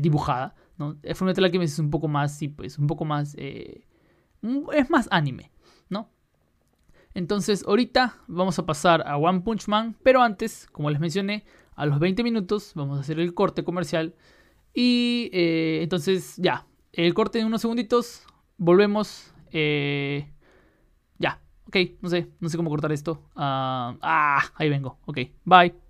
dibujada, 0.00 0.54
¿no? 0.78 0.96
Full 1.14 1.26
Metal 1.26 1.44
Alchemist 1.44 1.74
es 1.74 1.78
un 1.78 1.90
poco 1.90 2.08
más, 2.08 2.36
sí, 2.36 2.48
pues, 2.48 2.78
un 2.78 2.86
poco 2.86 3.04
más... 3.04 3.34
es 3.36 4.90
más 4.90 5.08
anime, 5.10 5.50
¿no? 5.88 6.10
Entonces 7.16 7.64
ahorita 7.66 8.18
vamos 8.26 8.58
a 8.58 8.66
pasar 8.66 9.02
a 9.08 9.16
One 9.16 9.40
Punch 9.40 9.68
Man, 9.68 9.96
pero 10.02 10.20
antes, 10.20 10.68
como 10.70 10.90
les 10.90 11.00
mencioné, 11.00 11.46
a 11.74 11.86
los 11.86 11.98
20 11.98 12.22
minutos 12.22 12.72
vamos 12.74 12.98
a 12.98 13.00
hacer 13.00 13.18
el 13.18 13.32
corte 13.32 13.64
comercial. 13.64 14.14
Y 14.78 15.30
eh, 15.32 15.80
entonces 15.82 16.36
ya, 16.36 16.66
el 16.92 17.14
corte 17.14 17.40
en 17.40 17.46
unos 17.46 17.62
segunditos, 17.62 18.26
volvemos. 18.58 19.32
Eh, 19.50 20.30
ya, 21.18 21.40
ok, 21.66 21.76
no 22.02 22.10
sé, 22.10 22.28
no 22.40 22.50
sé 22.50 22.58
cómo 22.58 22.68
cortar 22.68 22.92
esto. 22.92 23.30
ah, 23.36 23.96
ah 24.02 24.42
ahí 24.56 24.68
vengo, 24.68 24.98
ok, 25.06 25.18
bye. 25.46 25.85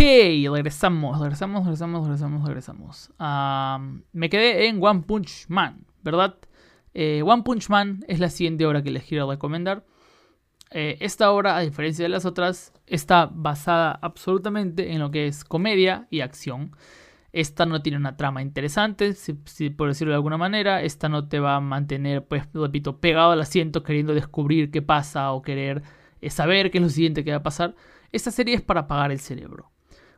Regresamos, 0.00 1.20
regresamos, 1.20 1.64
regresamos, 1.64 2.04
regresamos, 2.04 2.44
regresamos. 2.46 3.12
me 4.12 4.30
quedé 4.30 4.66
en 4.66 4.82
One 4.82 5.02
Punch 5.02 5.44
Man, 5.48 5.84
¿verdad? 6.02 6.36
Eh, 6.94 7.22
One 7.22 7.42
Punch 7.42 7.68
Man 7.68 8.02
es 8.08 8.18
la 8.18 8.30
siguiente 8.30 8.64
obra 8.64 8.82
que 8.82 8.90
les 8.90 9.04
quiero 9.04 9.30
recomendar. 9.30 9.84
Eh, 10.70 10.96
esta 11.00 11.30
obra, 11.32 11.56
a 11.56 11.60
diferencia 11.60 12.02
de 12.02 12.08
las 12.08 12.24
otras, 12.24 12.72
está 12.86 13.28
basada 13.30 13.98
absolutamente 14.00 14.92
en 14.92 15.00
lo 15.00 15.10
que 15.10 15.26
es 15.26 15.44
comedia 15.44 16.06
y 16.08 16.20
acción. 16.20 16.74
Esta 17.32 17.66
no 17.66 17.82
tiene 17.82 17.98
una 17.98 18.16
trama 18.16 18.40
interesante, 18.40 19.12
si, 19.12 19.34
por 19.68 19.88
decirlo 19.88 20.12
de 20.12 20.16
alguna 20.16 20.38
manera. 20.38 20.82
Esta 20.82 21.10
no 21.10 21.28
te 21.28 21.40
va 21.40 21.56
a 21.56 21.60
mantener, 21.60 22.24
pues, 22.26 22.44
repito, 22.54 23.00
pegado 23.00 23.32
al 23.32 23.40
asiento 23.42 23.82
queriendo 23.82 24.14
descubrir 24.14 24.70
qué 24.70 24.80
pasa 24.80 25.30
o 25.32 25.42
querer 25.42 25.82
eh, 26.22 26.30
saber 26.30 26.70
qué 26.70 26.78
es 26.78 26.84
lo 26.84 26.88
siguiente 26.88 27.22
que 27.22 27.32
va 27.32 27.38
a 27.38 27.42
pasar. 27.42 27.74
Esta 28.12 28.30
serie 28.30 28.54
es 28.54 28.62
para 28.62 28.80
apagar 28.80 29.12
el 29.12 29.20
cerebro. 29.20 29.70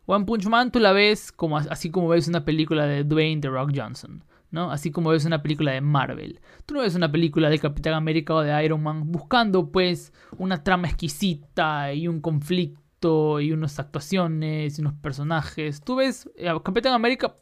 One 0.06 0.24
Punch 0.24 0.46
Man 0.46 0.72
tú 0.72 0.80
la 0.80 0.92
ves 0.92 1.32
como, 1.32 1.58
así 1.58 1.90
como 1.90 2.08
ves 2.08 2.28
una 2.28 2.44
película 2.44 2.86
de 2.86 3.04
Dwayne 3.04 3.40
The 3.40 3.48
Rock 3.48 3.72
Johnson, 3.74 4.24
¿no? 4.50 4.70
Así 4.70 4.90
como 4.90 5.10
ves 5.10 5.24
una 5.24 5.42
película 5.42 5.72
de 5.72 5.80
Marvel. 5.80 6.40
Tú 6.66 6.74
no 6.74 6.80
ves 6.80 6.94
una 6.94 7.10
película 7.10 7.48
de 7.50 7.58
Capitán 7.58 7.94
América 7.94 8.34
o 8.34 8.40
de 8.40 8.64
Iron 8.64 8.82
Man 8.82 9.10
buscando 9.12 9.70
pues 9.70 10.12
una 10.38 10.62
trama 10.64 10.88
exquisita 10.88 11.92
y 11.92 12.08
un 12.08 12.20
conflicto 12.20 13.40
y 13.40 13.52
unas 13.52 13.78
actuaciones 13.78 14.78
y 14.78 14.80
unos 14.80 14.94
personajes. 14.94 15.82
Tú 15.82 15.96
ves 15.96 16.30
a 16.46 16.60
Capitán 16.62 16.92
América 16.92 17.34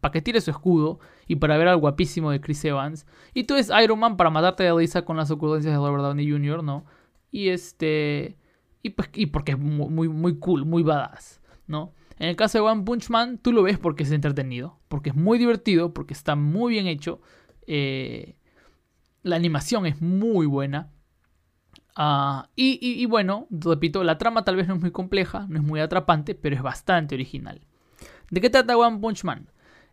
para 0.00 0.12
que 0.12 0.22
tire 0.22 0.40
su 0.40 0.50
escudo 0.50 0.98
y 1.26 1.36
para 1.36 1.56
ver 1.56 1.68
al 1.68 1.76
guapísimo 1.76 2.30
de 2.30 2.40
Chris 2.40 2.64
Evans. 2.64 3.06
Y 3.34 3.44
tú 3.44 3.54
ves 3.54 3.70
Iron 3.82 3.98
Man 3.98 4.16
para 4.16 4.30
matarte 4.30 4.64
de 4.64 4.74
risa 4.74 5.02
con 5.02 5.16
las 5.16 5.30
ocurrencias 5.30 5.74
de 5.74 5.78
Robert 5.78 6.02
Downey 6.02 6.30
Jr., 6.30 6.62
¿no? 6.62 6.84
Y 7.30 7.48
este... 7.48 8.38
Y, 8.82 8.90
pues, 8.90 9.10
y 9.14 9.26
porque 9.26 9.52
es 9.52 9.58
muy, 9.58 9.88
muy, 9.88 10.08
muy 10.08 10.38
cool, 10.38 10.64
muy 10.64 10.82
badass. 10.84 11.40
¿No? 11.66 11.92
En 12.18 12.28
el 12.28 12.36
caso 12.36 12.58
de 12.58 12.64
One 12.64 12.82
Punch 12.84 13.10
Man, 13.10 13.38
tú 13.38 13.52
lo 13.52 13.62
ves 13.62 13.78
porque 13.78 14.04
es 14.04 14.10
entretenido, 14.10 14.78
porque 14.88 15.10
es 15.10 15.16
muy 15.16 15.38
divertido, 15.38 15.92
porque 15.92 16.14
está 16.14 16.34
muy 16.34 16.72
bien 16.72 16.86
hecho. 16.86 17.20
Eh, 17.66 18.36
la 19.22 19.36
animación 19.36 19.86
es 19.86 20.00
muy 20.00 20.46
buena. 20.46 20.92
Ah, 21.94 22.50
y, 22.56 23.04
bueno, 23.06 23.46
repito, 23.50 24.04
la 24.04 24.18
trama 24.18 24.44
tal 24.44 24.56
vez 24.56 24.68
no 24.68 24.74
es 24.74 24.80
muy 24.80 24.92
compleja, 24.92 25.46
no 25.48 25.58
es 25.58 25.64
muy 25.64 25.80
atrapante, 25.80 26.34
pero 26.34 26.56
es 26.56 26.62
bastante 26.62 27.14
original. 27.14 27.60
¿De 28.30 28.40
qué 28.40 28.50
trata 28.50 28.76
One 28.76 28.98
Punch 28.98 29.24
Man? 29.24 29.50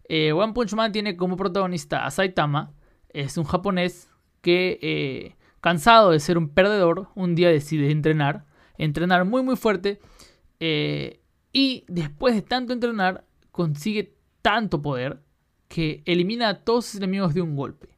Eh, 0.08 0.34
One 0.34 0.54
Punch 0.54 0.74
Man 0.74 0.92
tiene 0.92 1.16
como 1.16 1.38
protagonista 1.38 2.06
a 2.06 2.12
Saitama, 2.12 2.74
es 3.10 3.38
un 3.38 3.46
japonés 3.46 4.10
que, 4.42 4.80
eh, 4.82 5.36
cansado 5.62 6.12
de 6.12 6.20
ser 6.20 6.38
un 6.38 6.50
perdedor, 6.50 7.10
un 7.16 7.36
día 7.36 7.50
decide 7.50 7.90
entrenar, 7.90 8.46
entrenar 8.78 9.24
muy 9.24 9.44
muy 9.44 9.56
fuerte. 9.56 10.00
Y 11.54 11.86
después 11.88 12.34
de 12.34 12.42
tanto 12.42 12.74
entrenar, 12.74 13.26
consigue 13.52 14.16
tanto 14.42 14.82
poder 14.82 15.22
que 15.68 16.02
elimina 16.06 16.50
a 16.50 16.64
todos 16.64 16.86
sus 16.86 16.96
enemigos 16.96 17.36
de 17.36 17.42
un 17.42 17.56
golpe. 17.56 17.90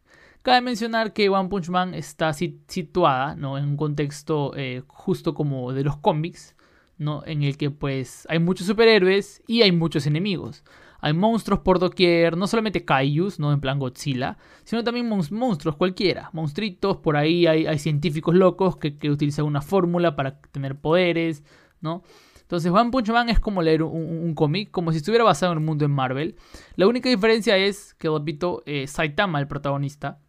Cabe 0.41 0.62
mencionar 0.62 1.13
que 1.13 1.30
One 1.30 1.50
Punch 1.50 1.70
Man 1.70 1.94
está 1.96 2.32
situada 2.34 3.36
¿no? 3.36 3.58
en 3.58 3.65
un 3.65 3.78
contexto 3.78 4.54
eh, 4.56 4.84
justo 4.88 5.34
como 5.34 5.74
de 5.74 5.84
los 5.84 5.98
cómics, 5.98 6.56
¿no? 6.98 7.24
en 7.26 7.41
el 7.41 7.58
que 7.58 7.72
pues 7.72 8.28
hay 8.30 8.39
muchos 8.39 8.68
superhéroes 8.68 9.41
y 9.48 9.63
hay 9.63 9.72
muchos 9.72 10.06
enemigos. 10.06 10.63
Hay 11.00 11.13
monstruos 11.13 11.62
por 11.62 11.80
doquier, 11.80 12.36
no 12.38 12.48
solamente 12.48 12.86
kaijus, 12.86 13.39
¿no? 13.39 13.54
en 13.54 13.62
plan 13.62 13.80
Godzilla, 13.80 14.38
sino 14.63 14.84
también 14.84 15.08
monstruos 15.08 15.76
cualquiera, 15.76 16.30
monstruitos, 16.34 16.98
por 16.98 17.15
ahí 17.15 17.48
hay, 17.48 17.80
científicos 17.80 18.36
locos 18.36 18.78
que 18.78 19.10
utilizan 19.10 19.46
una 19.46 19.62
fórmula 19.62 20.15
para 20.15 20.39
tener 20.39 20.76
poderes, 20.80 21.44
¿no? 21.82 22.04
Entonces 22.46 22.72
One 22.72 22.92
Punch 22.92 23.10
Man 23.10 23.30
es 23.30 23.40
como 23.40 23.64
leer 23.64 23.82
un, 23.82 24.36
cómic, 24.36 24.70
como 24.70 24.92
si 24.92 24.98
estuviera 24.98 25.24
basado 25.24 25.54
en 25.54 25.58
el 25.58 25.66
mundo 25.66 25.84
en 25.84 25.90
Marvel. 25.90 26.36
La 26.76 26.86
única 26.86 27.10
diferencia 27.10 27.58
es 27.58 27.96
que, 27.96 28.08
repito, 28.08 28.62
eh, 28.68 28.86
Saitama, 28.86 29.40
el 29.40 29.48
protagonista, 29.48 30.20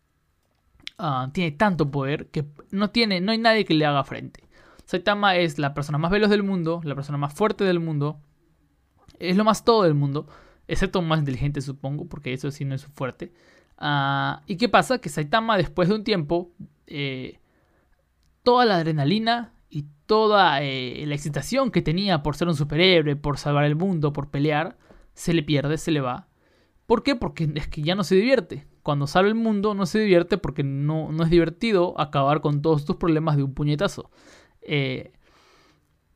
ah, 0.97 1.29
tiene 1.35 1.51
tanto 1.51 1.91
poder 1.91 2.29
que 2.29 2.47
no, 2.71 2.89
tiene, 2.89 3.21
no 3.21 3.33
hay 3.33 3.39
nadie 3.39 3.67
que 3.67 3.75
le 3.75 3.85
haga 3.85 4.03
frente. 4.03 4.49
Saitama 4.87 5.37
es 5.37 5.59
la 5.59 5.75
persona 5.75 5.99
más 5.99 6.11
veloz 6.11 6.31
del 6.31 6.43
mundo, 6.43 6.81
la 6.85 6.95
persona 6.95 7.19
más 7.19 7.35
fuerte 7.35 7.65
del 7.65 7.81
mundo, 7.81 8.19
es 9.19 9.37
lo 9.37 9.45
más 9.45 9.63
todo 9.63 9.83
del 9.83 9.95
mundo, 9.95 10.27
excepto 10.69 11.03
más 11.03 11.19
inteligente 11.19 11.61
supongo, 11.61 12.07
porque 12.07 12.33
eso 12.33 12.51
sí 12.51 12.65
no 12.65 12.75
es 12.75 12.87
fuerte. 12.87 13.35
Ah, 13.77 14.41
¿Y 14.47 14.57
qué 14.57 14.71
pasa? 14.71 15.01
Que 15.01 15.11
Saitama 15.11 15.59
después 15.59 15.91
de 15.91 15.97
un 15.97 16.05
tiempo, 16.05 16.51
eh, 16.87 17.41
toda 18.43 18.65
la 18.65 18.77
adrenalina 18.77 19.53
y 19.69 19.87
toda 20.07 20.63
eh, 20.63 21.05
la 21.07 21.15
excitación 21.15 21.71
que 21.71 21.83
tenía 21.83 22.23
por 22.23 22.37
ser 22.37 22.49
un 22.49 22.57
superhéroe, 22.57 23.17
por 23.17 23.39
salvar 23.39 23.65
el 23.65 23.77
mundo, 23.77 24.13
por 24.13 24.31
pelear, 24.31 24.79
se 25.15 25.33
le 25.33 25.43
pierde, 25.43 25.79
se 25.79 25.91
le 25.91 26.01
va. 26.01 26.29
¿Por 26.87 27.03
qué? 27.03 27.17
Porque 27.17 27.51
es 27.55 27.67
que 27.69 27.83
ya 27.83 27.95
no 27.95 28.05
se 28.05 28.15
divierte. 28.15 28.67
Cuando 28.83 29.09
salva 29.09 29.29
el 29.29 29.35
mundo 29.35 29.75
no 29.75 29.85
se 29.87 29.99
divierte 29.99 30.39
porque 30.39 30.63
no, 30.63 31.11
no 31.11 31.25
es 31.25 31.31
divertido 31.31 32.01
acabar 32.01 32.41
con 32.41 32.63
todos 32.63 32.85
tus 32.85 32.97
problemas 32.97 33.37
de 33.37 33.43
un 33.43 33.53
puñetazo. 33.53 34.11
Eh, 34.63 35.13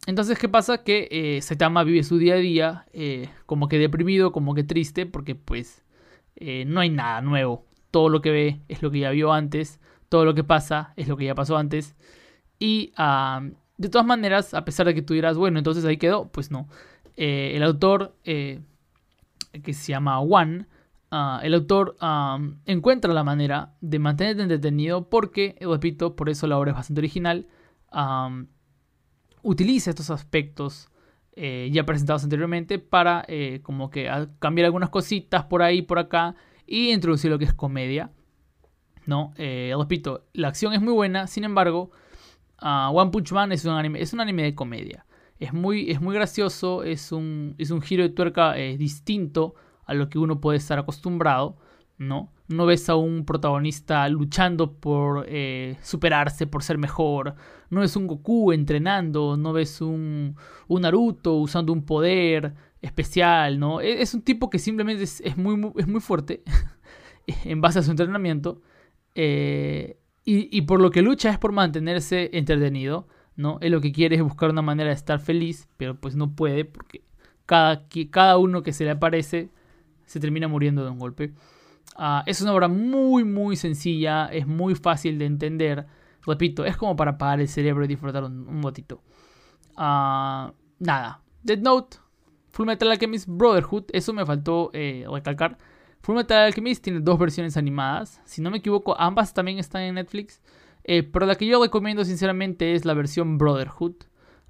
entonces, 0.06 0.38
¿qué 0.38 0.48
pasa? 0.48 0.84
Que 0.84 1.08
eh, 1.10 1.42
Saitama 1.42 1.82
vive 1.82 2.04
su 2.04 2.18
día 2.18 2.34
a 2.34 2.38
día 2.38 2.86
eh, 2.92 3.28
como 3.46 3.68
que 3.68 3.78
deprimido, 3.78 4.32
como 4.32 4.54
que 4.54 4.64
triste, 4.64 5.06
porque 5.06 5.34
pues 5.34 5.84
no 6.66 6.80
hay 6.80 6.88
nada 6.88 7.20
nuevo. 7.20 7.66
Todo 7.90 8.08
lo 8.08 8.22
que 8.22 8.30
ve 8.30 8.60
es 8.68 8.80
lo 8.80 8.90
que 8.90 9.00
ya 9.00 9.10
vio 9.10 9.30
antes, 9.30 9.78
todo 10.08 10.24
lo 10.24 10.34
que 10.34 10.42
pasa 10.42 10.94
es 10.96 11.06
lo 11.06 11.18
que 11.18 11.26
ya 11.26 11.34
pasó 11.34 11.58
antes. 11.58 11.96
Y 12.60 12.92
de 13.78 13.88
todas 13.88 14.06
maneras, 14.06 14.52
a 14.52 14.64
pesar 14.64 14.86
de 14.86 14.94
que 14.94 15.02
tú 15.02 15.14
dirás, 15.14 15.36
bueno, 15.38 15.58
entonces 15.58 15.84
ahí 15.86 15.96
quedó, 15.96 16.28
pues 16.28 16.50
no. 16.50 16.68
Eh, 17.16 17.56
el 17.56 17.62
autor, 17.62 18.14
eh, 18.24 18.60
que 19.62 19.72
se 19.72 19.92
llama 19.92 20.18
Juan, 20.18 20.68
ah, 21.10 21.40
el 21.42 21.54
autor 21.54 21.96
encuentra 22.66 23.12
la 23.14 23.24
manera 23.24 23.74
de 23.80 23.98
mantenerte 23.98 24.42
entretenido 24.42 25.08
porque, 25.08 25.56
repito, 25.60 26.14
por 26.14 26.28
eso 26.28 26.46
la 26.46 26.58
obra 26.58 26.72
es 26.72 26.76
bastante 26.76 27.00
original, 27.00 27.46
utiliza 29.42 29.90
estos 29.90 30.10
aspectos 30.10 30.90
eh, 31.32 31.70
ya 31.72 31.86
presentados 31.86 32.22
anteriormente 32.22 32.78
para 32.78 33.26
como 33.62 33.88
que 33.88 34.10
cambiar 34.38 34.66
algunas 34.66 34.90
cositas 34.90 35.44
por 35.44 35.62
ahí, 35.62 35.80
por 35.80 35.98
acá 35.98 36.36
y 36.66 36.92
introducir 36.92 37.30
lo 37.30 37.38
que 37.38 37.46
es 37.46 37.54
comedia. 37.54 38.10
¿no? 39.06 39.32
Repito, 39.36 40.26
la 40.34 40.48
acción 40.48 40.74
es 40.74 40.82
muy 40.82 40.92
buena, 40.92 41.26
sin 41.26 41.44
embargo, 41.44 41.90
uh, 42.62 42.96
One 42.96 43.10
Punch 43.10 43.32
Man 43.32 43.52
es 43.52 43.64
un 43.64 43.72
anime, 43.72 44.00
es 44.00 44.12
un 44.12 44.20
anime 44.20 44.42
de 44.42 44.54
comedia. 44.54 45.06
Es 45.38 45.52
muy, 45.52 45.90
es 45.90 46.00
muy 46.00 46.14
gracioso, 46.14 46.84
es 46.84 47.12
un, 47.12 47.54
es 47.58 47.70
un 47.70 47.80
giro 47.80 48.02
de 48.02 48.10
tuerca 48.10 48.54
distinto 48.54 49.54
a 49.86 49.94
lo 49.94 50.10
que 50.10 50.18
uno 50.18 50.38
puede 50.40 50.58
estar 50.58 50.78
acostumbrado, 50.78 51.56
¿no? 51.96 52.30
No 52.48 52.66
ves 52.66 52.90
a 52.90 52.96
un 52.96 53.24
protagonista 53.24 54.06
luchando 54.10 54.74
por 54.74 55.26
superarse, 55.80 56.46
por 56.46 56.62
ser 56.62 56.76
mejor, 56.76 57.36
no 57.70 57.82
es 57.82 57.96
un 57.96 58.06
Goku 58.06 58.52
entrenando, 58.52 59.36
no 59.36 59.52
ves 59.52 59.80
un, 59.80 60.36
un 60.68 60.82
Naruto 60.82 61.36
usando 61.36 61.72
un 61.72 61.86
poder 61.86 62.54
especial, 62.82 63.58
¿no? 63.58 63.80
E, 63.80 64.02
es, 64.02 64.12
un 64.14 64.22
tipo 64.22 64.50
que 64.50 64.58
simplemente 64.58 65.04
es, 65.04 65.36
muy, 65.36 65.72
es 65.76 65.86
muy 65.86 66.00
fuerte 66.00 66.42
en 67.44 67.60
base 67.60 67.78
a 67.78 67.82
su 67.82 67.90
entrenamiento 67.90 68.60
eh, 69.14 69.99
y, 70.24 70.62
por 70.62 70.80
lo 70.80 70.90
que 70.90 71.02
lucha 71.02 71.30
es 71.30 71.38
por 71.38 71.52
mantenerse 71.52 72.30
entretenido, 72.34 73.08
¿no? 73.36 73.58
Él 73.62 73.72
lo 73.72 73.80
que 73.80 73.90
quiere 73.90 74.16
es 74.16 74.22
buscar 74.22 74.50
una 74.50 74.62
manera 74.62 74.90
de 74.90 74.94
estar 74.94 75.18
feliz, 75.18 75.68
pero 75.76 75.98
pues 75.98 76.14
no 76.14 76.34
puede 76.36 76.64
porque 76.64 77.02
cada, 77.46 77.88
cada 78.10 78.36
uno 78.36 78.62
que 78.62 78.72
se 78.72 78.84
le 78.84 78.90
aparece 78.90 79.50
se 80.04 80.20
termina 80.20 80.46
muriendo 80.46 80.84
de 80.84 80.90
un 80.90 80.98
golpe. 80.98 81.32
Ah, 81.96 82.22
es 82.26 82.40
una 82.40 82.52
obra 82.52 82.68
muy, 82.68 83.24
muy 83.24 83.56
sencilla, 83.56 84.26
es 84.26 84.46
muy 84.46 84.74
fácil 84.74 85.18
de 85.18 85.26
entender. 85.26 85.86
Repito, 86.26 86.64
es 86.64 86.76
como 86.76 86.96
para 86.96 87.12
apagar 87.12 87.40
el 87.40 87.48
cerebro 87.48 87.84
y 87.84 87.88
disfrutar 87.88 88.24
un, 88.24 88.60
botito. 88.60 89.02
Ah, 89.76 90.52
nada. 90.78 91.22
Dead 91.42 91.58
Note, 91.58 91.96
Full 92.50 92.66
Metal 92.66 92.90
Alchemist 92.90 93.26
Brotherhood, 93.28 93.84
eso 93.92 94.12
me 94.12 94.26
faltó 94.26 94.70
eh, 94.74 95.06
recalcar. 95.10 95.58
Full 96.00 96.16
Metal 96.16 96.38
Alchemist 96.38 96.82
tiene 96.82 97.00
dos 97.00 97.18
versiones 97.18 97.56
animadas. 97.56 98.20
Si 98.24 98.40
no 98.40 98.50
me 98.50 98.58
equivoco, 98.58 98.98
ambas 98.98 99.34
también 99.34 99.58
están 99.58 99.82
en 99.82 99.96
Netflix. 99.96 100.40
Eh, 100.84 101.02
pero 101.02 101.26
la 101.26 101.34
que 101.34 101.46
yo 101.46 101.62
recomiendo 101.62 102.04
sinceramente 102.04 102.74
es 102.74 102.84
la 102.84 102.94
versión 102.94 103.38
Brotherhood. 103.38 103.96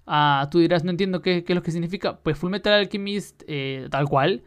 Ah, 0.07 0.49
tú 0.51 0.59
dirás, 0.61 0.85
no 0.85 0.91
entiendo 0.91 1.23
qué, 1.23 1.45
es 1.47 1.55
lo 1.55 1.63
que 1.63 1.73
significa. 1.73 2.19
Pues 2.21 2.39
Full 2.39 2.51
Metal 2.51 2.73
Alchemist, 2.73 3.43
eh, 3.47 3.89
tal 3.91 4.09
cual. 4.09 4.45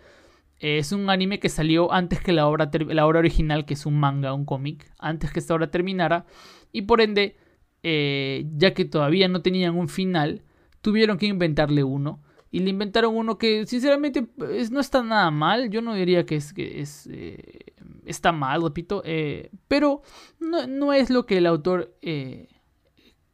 es 0.60 0.92
un 0.94 1.10
anime 1.10 1.39
que 1.39 1.50
salió 1.50 1.92
antes 1.92 2.22
que 2.22 2.32
la 2.32 2.48
obra, 2.48 2.70
la 2.88 3.06
obra 3.06 3.20
original, 3.20 3.66
que 3.66 3.74
es 3.74 3.86
un 3.86 4.00
manga, 4.00 4.34
un 4.34 4.46
cómic. 4.46 4.89
Antes 5.00 5.32
que 5.32 5.39
esta 5.39 5.54
obra 5.54 5.72
terminara. 5.72 6.26
Y 6.72 6.84
por 6.84 7.02
ende, 7.02 7.38
eh, 7.84 8.46
ya 8.56 8.74
que 8.74 8.86
todavía 8.86 9.28
no 9.28 9.42
tenían 9.42 9.76
un 9.78 9.89
final, 9.89 10.42
tuvieron 10.82 11.18
que 11.18 11.28
inventarle 11.28 11.84
uno. 11.84 12.22
Y 12.54 12.60
le 12.60 12.70
inventaron 12.70 13.18
uno 13.18 13.39
que 13.39 13.66
sinceramente 13.66 14.28
no 14.70 14.80
está 14.80 15.02
nada 15.02 15.32
mal. 15.32 15.72
Yo 15.72 15.82
no 15.82 15.96
diría 15.96 16.24
que 16.24 16.36
es, 16.36 16.54
que 16.54 16.82
es 16.82 17.10
eh, 17.12 17.74
está 18.06 18.32
mal, 18.32 18.62
repito. 18.62 19.02
Eh, 19.06 19.50
pero 19.68 20.04
no, 20.39 20.94
es 20.94 21.10
lo 21.10 21.26
que 21.26 21.39
el 21.39 21.48
autor 21.48 21.98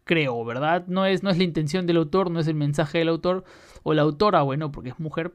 creó, 0.05 0.45
¿verdad? 0.45 0.85
No 0.87 1.05
es, 1.05 1.21
no 1.21 1.29
es 1.29 1.37
la 1.37 1.43
intención 1.43 1.85
del 1.85 1.97
autor, 1.97 2.31
no 2.31 2.39
es 2.39 2.47
el 2.47 2.55
mensaje 2.55 2.99
del 2.99 3.09
autor. 3.09 3.43
O 3.83 3.93
la 3.93 4.03
autora, 4.03 4.41
bueno, 4.43 4.71
porque 4.71 4.91
es 4.91 4.99
mujer. 5.01 5.33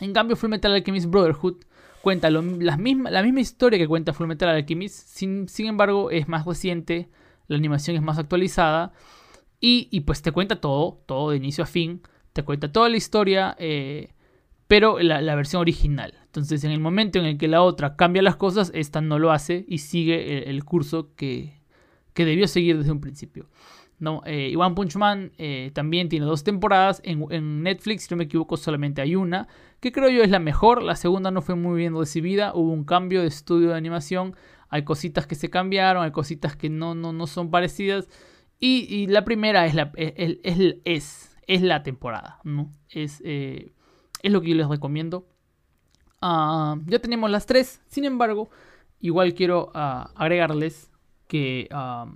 En 0.00 0.14
cambio, 0.14 0.34
Fullmetal 0.34 0.72
Alchemist 0.72 1.10
Brotherhood 1.10 1.66
cuenta 2.00 2.30
la 2.30 2.40
misma 2.40 3.40
historia 3.40 3.78
que 3.78 3.86
cuenta 3.86 4.14
Fullmetal 4.14 4.48
Alchemist, 4.48 5.06
sin, 5.06 5.50
sin 5.50 5.66
embargo 5.66 6.10
es 6.10 6.28
más 6.28 6.46
reciente, 6.46 7.10
la 7.46 7.58
animación 7.58 7.94
es 7.94 8.02
más 8.02 8.16
actualizada 8.16 8.94
y, 9.60 9.88
y, 9.90 10.00
pues 10.00 10.22
te 10.22 10.32
cuenta 10.32 10.62
todo, 10.62 11.02
todo 11.04 11.30
de 11.32 11.36
inicio 11.36 11.64
a 11.64 11.66
fin, 11.66 12.00
te 12.36 12.44
cuenta 12.44 12.70
toda 12.70 12.88
la 12.88 12.96
historia, 12.96 13.56
eh, 13.58 14.10
pero 14.68 14.98
la, 15.00 15.34
versión 15.34 15.60
original. 15.60 16.14
Entonces 16.26 16.62
en 16.64 16.70
el 16.70 16.80
momento 16.80 17.18
en 17.18 17.24
el 17.24 17.38
que 17.38 17.48
la 17.48 17.62
otra 17.62 17.96
cambia 17.96 18.22
las 18.22 18.36
cosas, 18.36 18.70
esta 18.74 19.00
no 19.00 19.18
lo 19.18 19.32
hace 19.32 19.64
y 19.66 19.78
sigue 19.78 20.48
el, 20.50 20.64
curso 20.64 21.14
que, 21.16 21.60
que 22.14 22.24
debió 22.24 22.46
seguir 22.46 22.78
desde 22.78 22.92
un 22.92 23.00
principio. 23.00 23.48
¿no? 23.98 24.22
Eh, 24.26 24.54
One 24.56 24.74
Punch 24.74 24.96
Man 24.96 25.32
eh, 25.38 25.70
también 25.74 26.08
tiene 26.08 26.26
dos 26.26 26.44
temporadas. 26.44 27.00
En, 27.04 27.62
Netflix, 27.62 28.04
si 28.04 28.08
no 28.14 28.18
me 28.18 28.24
equivoco, 28.24 28.56
solamente 28.56 29.00
hay 29.00 29.16
una. 29.16 29.48
Que 29.80 29.92
creo 29.92 30.08
yo 30.08 30.22
es 30.22 30.30
la 30.30 30.38
mejor. 30.38 30.82
La 30.82 30.96
segunda 30.96 31.30
no 31.30 31.42
fue 31.42 31.54
muy 31.54 31.78
bien 31.78 31.96
recibida. 31.96 32.54
Hubo 32.54 32.72
un 32.72 32.84
cambio 32.84 33.22
de 33.22 33.28
estudio 33.28 33.70
de 33.70 33.76
animación. 33.76 34.36
Hay 34.68 34.84
cositas 34.84 35.26
que 35.26 35.34
se 35.34 35.48
cambiaron. 35.48 36.04
Hay 36.04 36.10
cositas 36.10 36.56
que 36.56 36.68
no, 36.68 36.94
no, 36.94 37.12
no 37.12 37.26
son 37.26 37.50
parecidas. 37.50 38.08
Y, 38.58 39.06
la 39.08 39.24
primera 39.24 39.66
es 39.66 39.74
la, 39.74 39.92
es, 39.96 40.38
es, 40.42 40.76
es, 40.84 41.35
la 41.62 41.82
temporada. 41.82 42.40
¿no? 42.44 42.72
Es, 42.88 43.22
eh, 43.24 43.72
es 44.22 44.32
lo 44.32 44.40
que 44.40 44.50
yo 44.50 44.56
les 44.56 44.68
recomiendo. 44.68 45.26
Ah, 46.20 46.76
ya 46.86 46.98
tenemos 46.98 47.30
las 47.30 47.46
tres. 47.46 47.80
Sin 47.86 48.04
embargo, 48.04 48.50
igual 49.00 49.34
quiero 49.34 49.70
ah, 49.74 50.10
agregarles 50.14 50.90
que. 51.28 51.68
Ah, 51.70 52.06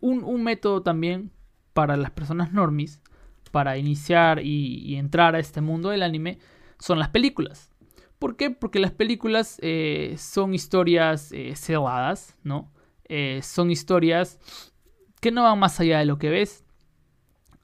un, 0.00 0.42
método 0.42 0.82
también 0.82 1.30
para 1.72 1.96
las 1.96 2.10
personas 2.10 2.52
normis, 2.52 3.00
para 3.50 3.78
iniciar 3.78 4.40
y, 4.44 4.96
entrar 4.96 5.34
a 5.34 5.38
este 5.38 5.62
mundo 5.62 5.88
del 5.88 6.02
anime, 6.02 6.38
son 6.78 6.98
las 6.98 7.08
películas. 7.08 7.70
¿Por 8.18 8.36
qué? 8.36 8.50
Porque 8.50 8.80
las 8.80 8.92
películas 8.92 9.58
eh, 9.62 10.14
son 10.18 10.52
historias 10.52 11.32
eh, 11.32 11.54
cebadas, 11.56 12.36
¿no? 12.42 12.70
Son 13.40 13.70
historias 13.70 14.38
que 15.20 15.30
no 15.30 15.44
van 15.44 15.58
más 15.58 15.80
allá 15.80 16.00
de 16.00 16.04
lo 16.04 16.18
que 16.18 16.28
ves. 16.28 16.63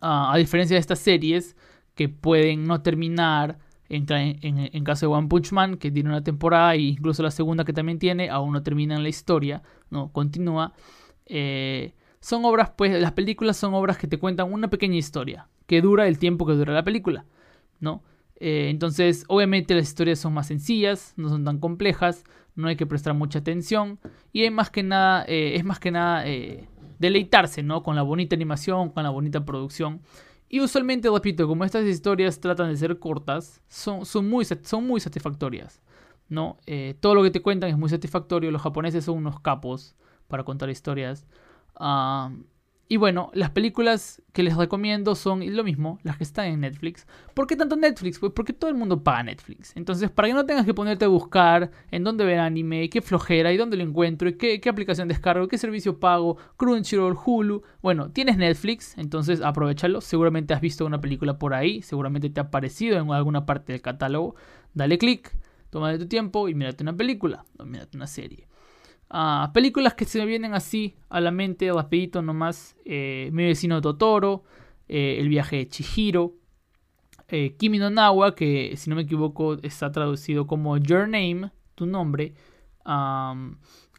A 0.00 0.36
diferencia 0.38 0.74
de 0.74 0.80
estas 0.80 0.98
series 0.98 1.56
que 1.94 2.08
pueden 2.08 2.66
no 2.66 2.80
terminar, 2.82 3.58
en, 3.88 4.06
en, 4.10 4.84
caso 4.84 5.06
de 5.06 5.12
One 5.12 5.28
Punch 5.28 5.52
Man, 5.52 5.76
que 5.76 5.90
tiene 5.90 6.08
una 6.08 6.22
temporada, 6.22 6.74
e 6.74 6.80
incluso 6.80 7.22
la 7.22 7.30
segunda 7.30 7.64
que 7.64 7.72
también 7.72 7.98
tiene, 7.98 8.30
aún 8.30 8.52
no 8.52 8.62
termina 8.62 8.94
en 8.94 9.02
la 9.02 9.08
historia, 9.08 9.62
no 9.90 10.12
continúa. 10.12 10.72
Eh, 11.26 11.94
son 12.20 12.44
obras, 12.44 12.70
pues 12.76 13.00
las 13.00 13.12
películas 13.12 13.56
son 13.56 13.74
obras 13.74 13.98
que 13.98 14.06
te 14.06 14.18
cuentan 14.18 14.52
una 14.52 14.68
pequeña 14.68 14.96
historia, 14.96 15.48
que 15.66 15.80
dura 15.80 16.06
el 16.06 16.18
tiempo 16.18 16.46
que 16.46 16.52
dura 16.52 16.72
la 16.72 16.84
película, 16.84 17.24
¿no? 17.80 18.02
Eh, 18.40 18.68
entonces, 18.70 19.24
obviamente 19.28 19.74
las 19.74 19.88
historias 19.88 20.18
son 20.18 20.32
más 20.32 20.46
sencillas, 20.46 21.12
no 21.16 21.28
son 21.28 21.44
tan 21.44 21.58
complejas, 21.58 22.24
no 22.56 22.68
hay 22.68 22.76
que 22.76 22.86
prestar 22.86 23.14
mucha 23.14 23.40
atención 23.40 23.98
y 24.32 24.42
hay 24.42 24.50
más 24.50 24.70
que 24.70 24.82
nada, 24.82 25.24
eh, 25.28 25.56
es 25.56 25.64
más 25.64 25.78
que 25.78 25.90
nada 25.90 26.26
eh, 26.26 26.66
deleitarse, 27.00 27.64
¿no? 27.64 27.82
Con 27.82 27.96
la 27.96 28.02
bonita 28.02 28.36
animación, 28.36 28.90
con 28.90 29.02
la 29.02 29.10
bonita 29.10 29.44
producción. 29.44 30.00
Y 30.48 30.60
usualmente, 30.60 31.10
repito, 31.10 31.48
como 31.48 31.64
estas 31.64 31.84
historias 31.84 32.38
tratan 32.38 32.70
de 32.70 32.76
ser 32.76 33.00
cortas, 33.00 33.60
son, 33.68 34.06
son, 34.06 34.28
muy, 34.28 34.44
son 34.44 34.86
muy 34.86 35.00
satisfactorias, 35.00 35.82
¿no? 36.28 36.58
todo 37.00 37.14
lo 37.16 37.22
que 37.22 37.30
te 37.30 37.42
cuentan 37.42 37.70
es 37.70 37.78
muy 37.78 37.88
satisfactorio, 37.88 38.50
los 38.50 38.62
japoneses 38.62 39.04
son 39.04 39.18
unos 39.18 39.40
capos 39.40 39.96
para 40.28 40.44
contar 40.44 40.70
historias 40.70 41.26
y 42.92 42.96
bueno, 42.96 43.30
las 43.34 43.50
películas 43.50 44.20
que 44.32 44.42
les 44.42 44.56
recomiendo 44.56 45.14
son 45.14 45.44
lo 45.54 45.62
mismo, 45.62 46.00
las 46.02 46.16
que 46.16 46.24
están 46.24 46.46
en 46.46 46.58
Netflix. 46.58 47.06
¿Por 47.34 47.46
qué 47.46 47.54
tanto 47.54 47.76
Netflix? 47.76 48.18
Pues 48.18 48.32
porque 48.32 48.52
todo 48.52 48.68
el 48.68 48.76
mundo 48.76 49.04
paga 49.04 49.22
Netflix. 49.22 49.72
Entonces, 49.76 50.10
para 50.10 50.26
que 50.26 50.34
no 50.34 50.44
tengas 50.44 50.66
que 50.66 50.74
ponerte 50.74 51.04
a 51.04 51.08
buscar 51.08 51.70
en 51.92 52.02
dónde 52.02 52.24
ver 52.24 52.40
anime, 52.40 52.90
qué 52.90 53.00
flojera, 53.00 53.52
y 53.52 53.56
dónde 53.56 53.76
lo 53.76 53.84
encuentro, 53.84 54.28
y 54.28 54.32
qué, 54.32 54.60
aplicación 54.68 55.06
descargo, 55.06 55.46
qué 55.46 55.56
servicio 55.56 56.00
pago, 56.00 56.36
Crunchyroll, 56.56 57.16
Hulu. 57.24 57.62
Bueno, 57.80 58.10
tienes 58.10 58.36
Netflix, 58.36 58.98
entonces 58.98 59.40
aprovechalo. 59.40 60.00
Seguramente 60.00 60.52
has 60.52 60.60
visto 60.60 60.84
una 60.84 61.00
película 61.00 61.38
por 61.38 61.54
ahí, 61.54 61.82
seguramente 61.82 62.28
te 62.28 62.40
ha 62.40 62.44
aparecido 62.44 62.98
en 62.98 63.12
alguna 63.12 63.46
parte 63.46 63.72
del 63.72 63.82
catálogo. 63.82 64.34
Dale 64.74 64.98
click, 64.98 65.32
toma 65.70 65.96
tu 65.96 66.08
tiempo 66.08 66.48
y 66.48 66.56
mírate 66.56 66.82
una 66.82 66.96
película 66.96 67.44
o 67.56 67.64
mírate 67.64 67.96
una 67.96 68.08
serie 68.08 68.49
películas 69.52 69.94
que 69.94 70.04
se 70.04 70.18
me 70.18 70.26
vienen 70.26 70.54
así 70.54 70.96
a 71.08 71.20
la 71.20 71.30
mente, 71.30 71.72
rapidito 71.72 72.22
nomás. 72.22 72.76
Eh, 72.84 73.30
Mi 73.32 73.44
vecino 73.44 73.80
Totoro, 73.80 74.44
eh, 74.88 75.16
El 75.18 75.28
viaje 75.28 75.56
de 75.56 75.68
Chihiro, 75.68 76.34
eh, 77.28 77.56
Kimi 77.56 77.78
no 77.78 77.90
Nawa, 77.90 78.34
que 78.34 78.76
si 78.76 78.88
no 78.88 78.96
me 78.96 79.02
equivoco 79.02 79.54
está 79.62 79.90
traducido 79.90 80.46
como 80.46 80.76
Your 80.78 81.08
Name, 81.08 81.50
tu 81.74 81.86
nombre. 81.86 82.34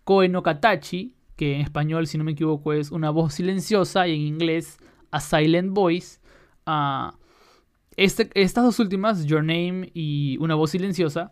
Koe 0.04 0.28
no 0.30 0.43
Katachi, 0.43 1.15
que 1.36 1.56
en 1.56 1.62
español 1.62 2.08
si 2.08 2.17
no 2.17 2.24
me 2.24 2.32
equivoco 2.32 2.74
es 2.74 2.91
una 2.91 3.10
voz 3.10 3.36
silenciosa 3.36 4.08
y 4.08 4.15
en 4.15 4.21
inglés 4.21 4.78
A 5.12 5.19
Silent 5.19 5.74
Voice. 5.74 6.19
Este, 7.97 8.30
estas 8.34 8.63
dos 8.63 8.80
últimas, 8.80 9.26
Your 9.26 9.43
Name 9.43 9.91
y 9.93 10.38
Una 10.39 10.56
voz 10.56 10.71
silenciosa, 10.71 11.32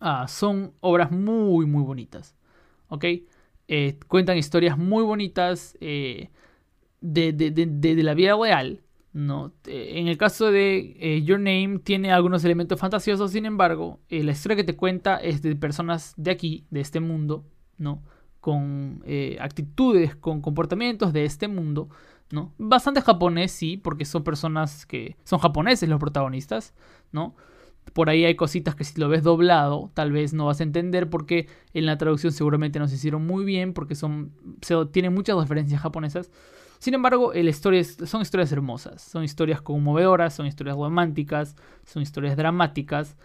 ah, 0.00 0.26
son 0.28 0.72
obras 0.80 1.12
muy 1.12 1.66
muy 1.66 1.82
bonitas. 1.84 2.36
¿Ok? 2.90 3.04
Eh, 3.68 3.98
cuentan 4.08 4.36
historias 4.36 4.76
muy 4.76 5.02
bonitas 5.04 5.76
eh, 5.80 6.28
de, 7.00 8.02
la 8.02 8.14
vida 8.14 8.36
real, 8.36 8.82
¿no? 9.12 9.52
Eh, 9.64 9.92
en 9.94 10.08
el 10.08 10.18
caso 10.18 10.50
de 10.50 11.22
Your 11.24 11.38
Name 11.38 11.78
tiene 11.78 12.12
algunos 12.12 12.44
elementos 12.44 12.78
fantasiosos, 12.78 13.30
sin 13.30 13.46
embargo, 13.46 14.00
la 14.10 14.32
historia 14.32 14.56
que 14.56 14.64
te 14.64 14.76
cuenta 14.76 15.16
es 15.16 15.40
de 15.40 15.56
personas 15.56 16.14
de 16.16 16.32
aquí, 16.32 16.66
de 16.70 16.80
este 16.80 17.00
mundo, 17.00 17.44
¿no? 17.78 18.02
con 18.40 19.04
actitudes, 19.38 20.16
con 20.16 20.40
comportamientos 20.40 21.12
de 21.12 21.26
este 21.26 21.46
mundo, 21.46 21.90
¿no? 22.30 22.54
Bastante 22.56 23.02
japonés, 23.02 23.52
sí, 23.52 23.76
porque 23.76 24.06
son 24.06 24.24
personas 24.24 24.86
que 24.86 25.16
son 25.24 25.40
japoneses 25.40 25.90
los 25.90 26.00
protagonistas, 26.00 26.72
¿no? 27.12 27.36
Por 27.92 28.10
ahí 28.10 28.24
hay 28.24 28.36
cositas 28.36 28.74
que 28.74 28.84
si 28.84 29.00
lo 29.00 29.08
ves 29.08 29.22
doblado, 29.22 29.90
tal 29.94 30.12
vez 30.12 30.32
no 30.32 30.46
vas 30.46 30.60
a 30.60 30.62
entender 30.62 31.10
porque 31.10 31.48
en 31.74 31.86
la 31.86 31.98
traducción 31.98 32.32
seguramente 32.32 32.78
no 32.78 32.88
se 32.88 32.94
hicieron 32.94 33.26
muy 33.26 33.44
bien, 33.44 33.72
porque 33.72 33.94
son, 33.94 34.32
se, 34.62 34.74
tienen 34.86 35.14
muchas 35.14 35.36
referencias 35.36 35.80
japonesas. 35.80 36.30
Sin 36.78 36.94
embargo, 36.94 37.32
el 37.34 37.52
son 37.52 38.22
historias 38.22 38.52
hermosas, 38.52 39.02
son 39.02 39.22
historias 39.22 39.60
conmovedoras, 39.60 40.34
son 40.34 40.46
historias 40.46 40.76
románticas, 40.76 41.54
son 41.84 42.02
historias 42.02 42.36
dramáticas 42.36 43.18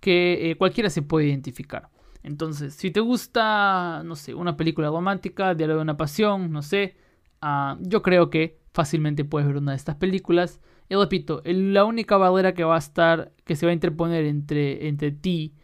que 0.00 0.50
eh, 0.50 0.56
cualquiera 0.56 0.90
se 0.90 1.02
puede 1.02 1.28
identificar. 1.28 1.88
Entonces, 2.22 2.74
si 2.74 2.90
te 2.90 3.00
gusta, 3.00 4.02
no 4.04 4.16
sé, 4.16 4.34
una 4.34 4.56
película 4.56 4.88
romántica, 4.88 5.54
Diario 5.54 5.76
de 5.76 5.82
una 5.82 5.96
pasión, 5.96 6.52
no 6.52 6.62
sé, 6.62 6.96
ah, 7.40 7.78
yo 7.80 8.02
creo 8.02 8.28
que 8.28 8.58
fácilmente 8.72 9.24
puedes 9.24 9.46
ver 9.46 9.56
una 9.56 9.72
de 9.72 9.76
estas 9.76 9.96
películas. 9.96 10.60
Y 10.90 10.96
repito, 10.96 11.40
la 11.44 11.84
única 11.84 12.16
barrera 12.16 12.52
que 12.52 12.64
va 12.64 12.74
a 12.74 12.78
estar, 12.78 13.32
que 13.44 13.54
se 13.54 13.64
va 13.64 13.70
a 13.70 13.72
interponer 13.72 14.24
entre, 14.24 14.88
entre 14.88 15.12
ti 15.12 15.54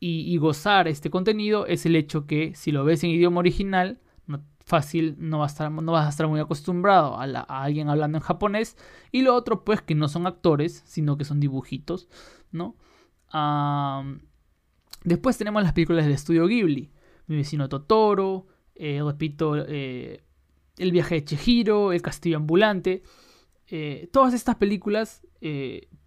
y, 0.00 0.36
gozar 0.36 0.88
este 0.88 1.10
contenido 1.10 1.64
es 1.66 1.86
el 1.86 1.94
hecho 1.96 2.26
que 2.26 2.54
si 2.56 2.72
lo 2.72 2.84
ves 2.84 3.04
en 3.04 3.10
idioma 3.10 3.38
original, 3.38 4.00
fácil 4.64 5.14
no, 5.18 5.44
a 5.44 5.46
estar, 5.46 5.70
no 5.70 5.92
vas 5.92 6.06
a 6.06 6.08
estar 6.08 6.26
muy 6.26 6.40
acostumbrado 6.40 7.16
a, 7.16 7.22
alguien 7.62 7.88
hablando 7.88 8.18
en 8.18 8.22
japonés. 8.22 8.76
Y 9.12 9.22
lo 9.22 9.34
otro, 9.36 9.64
pues, 9.64 9.80
que 9.80 9.94
no 9.94 10.08
son 10.08 10.26
actores, 10.26 10.82
sino 10.86 11.16
que 11.16 11.24
son 11.24 11.38
dibujitos, 11.40 12.08
¿no? 12.50 12.76
después 15.02 15.36
tenemos 15.36 15.62
las 15.62 15.72
películas 15.72 16.04
del 16.04 16.14
estudio 16.14 16.46
Ghibli. 16.46 16.90
Mi 17.26 17.36
vecino 17.36 17.68
Totoro, 17.68 18.46
eh, 18.74 19.00
repito, 19.04 19.56
eh, 19.56 20.24
El 20.78 20.92
viaje 20.92 21.16
de 21.16 21.24
Chihiro, 21.24 21.92
El 21.92 22.02
castillo 22.02 22.36
ambulante. 22.36 23.02
Eh, 23.68 24.08
todas 24.12 24.34
estas 24.34 24.56
películas, 24.56 25.26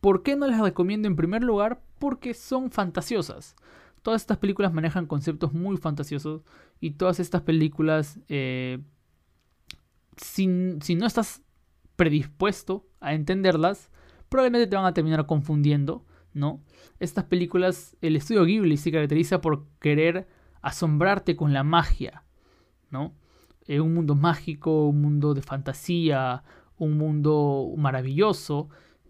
¿por 0.02 0.24
qué 0.24 0.36
no 0.36 0.48
las 0.48 0.60
recomiendo 0.62 1.08
en 1.08 1.16
primer 1.16 1.44
lugar? 1.44 1.82
Porque 2.00 2.34
son 2.34 2.72
fantasiosas. 2.72 3.56
Todas 4.02 4.22
estas 4.22 4.38
películas 4.38 4.74
manejan 4.74 5.06
conceptos 5.06 5.54
muy 5.54 5.78
fantasiosos 5.78 6.44
y 6.80 6.92
todas 6.92 7.20
estas 7.20 7.42
películas, 7.42 8.20
si, 8.28 8.88
si 10.18 10.96
no 10.96 11.06
estás 11.06 11.44
predispuesto 11.96 12.88
a 13.00 13.14
entenderlas, 13.14 13.92
probablemente 14.30 14.68
te 14.68 14.76
van 14.76 14.86
a 14.86 14.94
terminar 14.94 15.26
confundiendo 15.26 16.06
¿no? 16.38 16.62
Estas 17.00 17.26
películas, 17.26 17.98
el 18.02 18.16
estudio 18.16 18.46
Ghibli 18.46 18.78
se 18.78 18.92
caracteriza 18.92 19.42
por 19.42 19.66
querer 19.80 20.28
asombrarte 20.62 21.36
con 21.36 21.52
la 21.52 21.64
magia, 21.64 22.24
¿no? 22.92 23.14
Eh, 23.66 23.82
un 23.82 23.94
mundo 23.94 24.16
mágico, 24.16 24.88
un 24.88 25.02
mundo 25.02 25.34
de 25.34 25.42
fantasía, 25.42 26.44
un 26.78 26.98
mundo 26.98 27.74
maravilloso. 27.78 28.70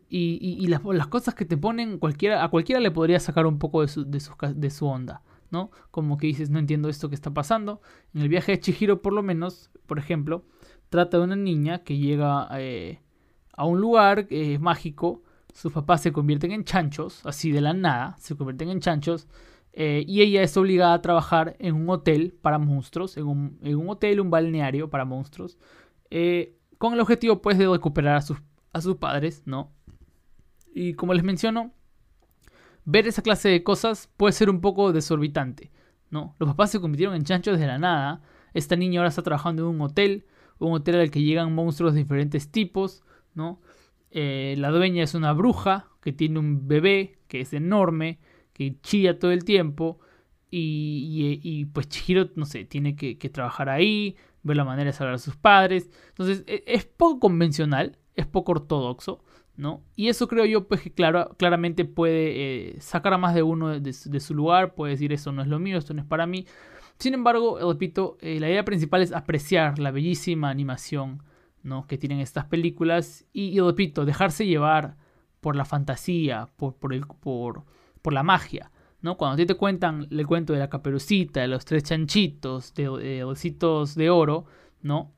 Y, 0.10 0.66
las, 0.68 1.08
cosas 1.08 1.36
que 1.36 1.46
te 1.46 1.58
ponen, 1.58 1.98
cualquiera, 2.00 2.44
a 2.44 2.50
cualquiera 2.50 2.80
le 2.80 2.92
podría 2.92 3.20
sacar 3.20 3.46
un 3.46 3.60
poco 3.60 3.82
de 3.82 3.90
su, 3.90 4.06
de 4.06 4.70
su, 4.70 4.86
onda, 4.86 5.22
¿no? 5.52 5.70
Como 5.92 6.18
que 6.18 6.28
dices, 6.28 6.50
no 6.50 6.60
entiendo 6.60 6.88
esto 6.88 7.10
que 7.10 7.16
está 7.16 7.34
pasando. 7.34 7.82
En 8.14 8.22
el 8.22 8.30
viaje 8.30 8.54
de 8.54 8.60
Chihiro, 8.62 9.02
por 9.02 9.12
lo 9.12 9.22
menos, 9.22 9.70
por 9.86 10.00
ejemplo, 10.00 10.46
trata 10.90 11.18
de 11.18 11.24
una 11.26 11.36
niña 11.36 11.84
que 11.84 11.98
llega 11.98 12.48
eh, 12.54 13.02
a 13.52 13.66
un 13.66 13.82
lugar 13.82 14.28
mágico 14.60 15.24
sus 15.58 15.74
papás 15.74 16.02
se 16.02 16.12
convierten 16.12 16.52
en 16.52 16.64
chanchos, 16.64 17.26
así 17.26 17.52
de 17.52 17.62
la 17.62 17.74
nada, 17.74 18.16
se 18.20 18.36
convierten 18.36 18.70
en 18.70 18.80
chanchos, 18.80 19.28
eh, 19.74 20.04
y 20.08 20.22
ella 20.22 20.44
es 20.44 20.56
obligada 20.56 20.94
a 20.94 21.02
trabajar 21.02 21.56
en 21.58 21.74
un 21.74 21.90
hotel 21.90 22.38
para 22.44 22.60
monstruos, 22.60 23.18
en 23.18 23.26
un, 23.26 23.90
hotel, 23.90 24.20
un 24.20 24.30
balneario 24.30 24.92
para 24.92 25.04
monstruos, 25.04 25.58
eh, 26.12 26.57
con 26.78 26.94
el 26.94 27.00
objetivo 27.00 27.42
pues 27.42 27.58
de 27.58 27.68
recuperar 27.68 28.18
a 28.18 28.22
sus, 28.22 28.38
a 28.74 28.82
sus 28.82 28.98
padres, 28.98 29.44
¿no? 29.46 29.72
Y 30.74 30.94
como 30.94 31.14
les 31.14 31.24
menciono, 31.24 31.72
ver 32.86 33.08
esa 33.08 33.22
clase 33.22 33.50
de 33.50 33.64
cosas 33.64 34.10
puede 34.18 34.34
ser 34.34 34.50
un 34.50 34.62
poco 34.62 34.94
desorbitante, 34.94 35.72
¿no? 36.10 36.36
Los 36.40 36.50
papás 36.50 36.72
se 36.72 36.80
convirtieron 36.80 37.16
en 37.16 37.24
chanchos 37.24 37.60
de 37.60 37.68
la 37.68 37.78
nada, 37.78 38.22
esta 38.54 38.76
niña 38.76 39.00
ahora 39.00 39.10
está 39.10 39.24
trabajando 39.24 39.64
en 39.64 39.76
un 39.76 39.82
hotel, 39.82 40.26
un 40.60 40.74
hotel 40.74 40.96
al 40.96 41.12
que 41.12 41.22
llegan 41.22 41.54
monstruos 41.54 41.94
de 41.94 42.02
diferentes 42.02 42.52
tipos, 42.52 43.04
¿no? 43.34 43.62
Eh, 44.12 44.56
la 44.58 44.72
dueña 44.72 45.04
es 45.04 45.14
una 45.16 45.34
bruja 45.34 45.88
que 46.02 46.14
tiene 46.14 46.40
un 46.40 46.68
bebé 46.68 47.20
que 47.28 47.42
es 47.42 47.54
enorme, 47.54 48.20
que 48.54 48.80
chilla 48.82 49.20
todo 49.20 49.32
el 49.32 49.44
tiempo. 49.44 50.00
Y, 50.50 51.66
pues 51.74 51.90
Chihiro, 51.90 52.30
no 52.36 52.46
sé, 52.46 52.66
tiene 52.66 52.96
que, 52.96 53.16
trabajar 53.30 53.70
ahí, 53.70 54.16
ver 54.44 54.58
la 54.58 54.64
manera 54.64 54.92
de 54.92 54.94
salvar 54.94 55.16
a 55.16 55.20
sus 55.20 55.36
padres. 55.36 55.90
Entonces 56.10 56.44
e, 56.48 56.64
es, 56.68 56.86
poco 56.86 57.20
convencional, 57.20 57.98
es 58.16 58.26
poco 58.26 58.54
ortodoxo, 58.54 59.24
¿no? 59.56 59.84
Y 59.96 60.10
eso 60.10 60.28
creo 60.28 60.46
yo, 60.46 60.68
pues 60.68 60.82
que 60.82 60.92
claro, 60.92 61.36
claramente 61.38 61.86
puede 61.86 62.76
eh, 62.76 62.82
sacar 62.82 63.14
a 63.14 63.18
más 63.18 63.36
de 63.36 63.44
uno 63.44 63.80
de, 63.80 63.94
su 63.94 64.34
lugar, 64.34 64.76
puede 64.76 64.94
decir 64.94 65.12
eso 65.14 65.32
no 65.32 65.42
es 65.42 65.48
lo 65.48 65.60
mío, 65.60 65.78
esto 65.78 65.94
no 65.94 66.02
es 66.02 66.08
para 66.08 66.28
mí. 66.28 66.46
Sin 66.98 67.14
embargo, 67.14 67.60
repito, 67.72 68.18
eh, 68.22 68.40
la 68.40 68.50
idea 68.50 68.66
principal 68.66 69.02
es 69.02 69.12
apreciar 69.12 69.80
la 69.80 69.92
bellísima 69.92 70.50
animación 70.50 71.22
que 71.88 71.98
tienen 71.98 72.20
estas 72.20 72.46
películas 72.46 73.26
y, 73.34 73.60
repito, 73.60 74.06
dejarse 74.06 74.46
llevar 74.46 74.96
por 75.42 75.56
la 75.56 75.66
fantasía, 75.66 76.48
por, 76.56 76.76
por, 76.76 76.94
el, 76.94 77.06
por, 77.06 77.64
por 78.02 78.14
la 78.14 78.24
magia. 78.24 78.72
Cuando 79.16 79.36
a 79.36 79.38
ti 79.38 79.46
te 79.46 79.56
cuentan 79.56 80.08
el 80.10 80.28
cuento 80.28 80.52
de 80.52 80.60
la 80.60 80.70
caperucita, 80.70 81.40
de 81.42 81.48
los 81.48 81.64
tres 81.64 81.84
chanchitos, 81.84 82.74
de, 82.74 82.90
de 82.90 83.94
de 83.96 84.10
oro, 84.10 84.46
¿no? 84.82 85.14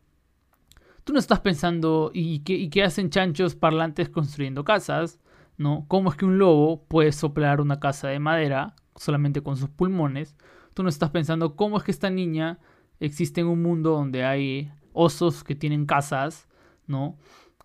Tú 1.04 1.13
no 1.13 1.19
estás 1.19 1.39
pensando, 1.39 2.12
¿y 2.13 2.41
qué, 2.41 2.54
¿y 2.54 2.69
qué 2.69 2.84
hacen 2.84 3.10
chanchos 3.10 3.56
parlantes 3.56 4.10
construyendo 4.10 4.63
casas? 4.63 5.19
¿No? 5.58 5.86
¿Cómo 5.88 6.10
es 6.12 6.15
que 6.15 6.25
un 6.25 6.38
lobo 6.38 6.84
puede 6.86 7.12
soplar 7.12 7.62
una 7.62 7.80
casa 7.80 8.10
de 8.10 8.19
madera 8.19 8.75
solamente 8.95 9.41
con 9.41 9.58
sus 9.58 9.69
pulmones? 9.69 10.36
Tú 10.73 10.84
no 10.84 10.89
estás 10.89 11.10
pensando, 11.10 11.56
¿cómo 11.56 11.78
es 11.78 11.84
que 11.84 11.91
esta 11.91 12.10
niña 12.10 12.60
existe 12.99 13.41
en 13.41 13.47
un 13.47 13.62
mundo 13.62 13.91
donde 13.91 14.23
hay 14.23 14.71
osos 14.93 15.43
que 15.43 15.56
tienen 15.56 15.86
casas, 15.86 16.47
¿no? 16.86 17.17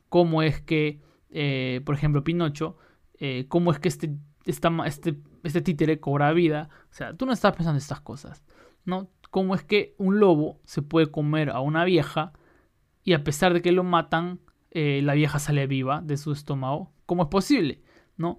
Cómo 0.09 0.43
es 0.43 0.61
que, 0.61 1.01
eh, 1.31 1.81
por 1.85 1.95
ejemplo, 1.95 2.25
Pinocho, 2.25 2.77
eh, 3.19 3.47
cómo 3.49 3.73
es 3.73 3.79
que 3.79 3.89
este, 3.89 4.17
este, 4.47 5.17
este 5.45 5.61
títere 5.61 6.01
cobra 6.01 6.33
vida. 6.33 6.69
O 6.91 6.95
sea, 6.95 7.15
tú 7.15 7.27
no 7.27 7.33
estás 7.33 7.53
pensando 7.53 7.77
en 7.77 7.83
estas 7.83 8.01
cosas, 8.01 8.43
¿no? 8.85 9.09
Cómo 9.31 9.55
es 9.55 9.63
que 9.63 9.95
un 9.99 10.21
lobo 10.21 10.61
se 10.65 10.83
puede 10.83 11.11
comer 11.11 11.51
a 11.51 11.61
una 11.61 11.85
vieja 11.85 12.33
y 13.03 13.13
a 13.13 13.25
pesar 13.25 13.53
de 13.53 13.63
que 13.63 13.73
lo 13.73 13.85
matan, 13.85 14.41
eh, 14.71 15.01
la 15.03 15.15
vieja 15.15 15.39
sale 15.39 15.67
viva 15.67 16.01
de 16.03 16.17
su 16.17 16.33
estómago. 16.33 16.93
¿Cómo 17.07 17.25
es 17.25 17.29
posible? 17.29 17.83
¿No? 18.17 18.39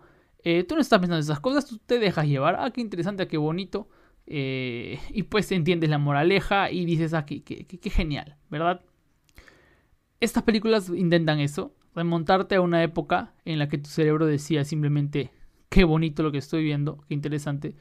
tú 0.67 0.75
no 0.75 0.81
estás 0.81 0.99
pensando 0.99 1.15
en 1.15 1.23
esas 1.23 1.39
cosas, 1.39 1.65
tú 1.65 1.79
te 1.79 1.97
dejas 1.97 2.27
llevar. 2.27 2.57
Ah, 2.59 2.69
qué 2.69 2.79
interesante, 2.79 3.23
ah, 3.23 3.27
qué 3.27 3.37
bonito. 3.37 3.89
Eh, 4.27 4.99
y 5.09 5.23
pues 5.23 5.51
entiendes 5.51 5.89
la 5.89 5.97
moraleja 5.97 6.71
y 6.71 6.85
dices, 6.85 7.13
ah, 7.13 7.25
qué, 7.25 7.43
genial, 7.83 8.37
¿verdad? 8.49 8.81
Estas 10.19 10.43
películas 10.43 10.89
intentan 10.89 11.39
eso, 11.39 11.75
remontarte 11.93 12.55
a 12.55 12.61
una 12.61 12.83
época 12.83 13.33
en 13.45 13.59
la 13.59 13.67
que 13.67 13.77
tu 13.77 13.89
cerebro 13.89 14.25
decía 14.25 14.63
simplemente, 14.63 15.31
qué 15.69 15.83
bonito 15.83 16.23
lo 16.23 16.31
que 16.31 16.37
estoy 16.37 16.63
viendo, 16.63 17.03
qué 17.07 17.13
interesante, 17.13 17.75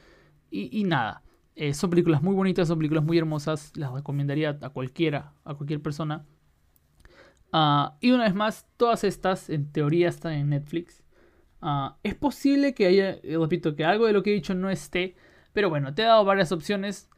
y, 0.51 0.85
nada. 0.85 1.23
Eh, 1.57 1.75
son 1.75 1.91
películas 1.91 2.23
muy 2.23 2.35
bonitas, 2.35 2.69
son 2.69 2.79
películas 2.79 3.05
muy 3.05 3.19
hermosas, 3.19 3.73
las 3.77 3.93
recomendaría 3.93 4.59
a 4.61 4.71
cualquiera, 4.71 5.33
a 5.45 5.55
cualquier 5.55 5.83
persona. 5.83 6.25
Ah, 7.53 7.97
y 8.01 8.11
una 8.11 8.25
vez 8.25 8.35
más, 8.35 8.67
todas 8.77 9.05
estas 9.05 9.51
en 9.51 9.71
teoría 9.73 10.09
están 10.09 10.33
en 10.33 10.51
Netflix. 10.51 11.03
Ah, 11.61 11.97
es 12.03 12.15
posible 12.15 12.75
que 12.75 12.87
haya, 12.87 13.11
eh, 13.23 13.37
repito, 13.41 13.75
que 13.75 13.85
algo 13.85 14.07
de 14.07 14.13
lo 14.13 14.23
que 14.23 14.31
he 14.31 14.35
dicho 14.35 14.55
no 14.55 14.71
esté, 14.71 15.17
pero 15.53 15.71
bueno, 15.71 15.95
te 15.95 16.03
he 16.03 16.05
dado 16.05 16.25
varias 16.25 16.53
opciones 16.53 17.09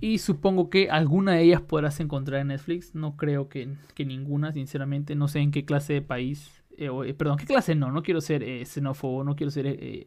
y 0.00 0.18
supongo 0.18 0.70
que 0.70 0.90
alguna 0.90 1.32
de 1.32 1.42
ellas 1.42 1.62
podrás 1.62 2.00
encontrar 2.00 2.40
en 2.40 2.48
Netflix. 2.48 2.94
No 2.94 3.16
creo 3.16 3.48
que, 3.48 3.68
ninguna, 3.98 4.52
sinceramente. 4.52 5.14
No 5.14 5.28
sé 5.28 5.40
en 5.40 5.50
qué 5.52 5.64
clase 5.64 5.94
de 5.94 6.02
país. 6.02 6.63
Eh, 6.76 6.90
eh, 7.06 7.14
perdón, 7.14 7.38
qué 7.38 7.46
clase 7.46 7.74
no. 7.74 7.90
No 7.90 8.02
quiero 8.02 8.20
ser 8.20 8.42
eh, 8.42 8.64
xenófobo, 8.64 9.24
no 9.24 9.36
quiero 9.36 9.50
ser 9.50 10.06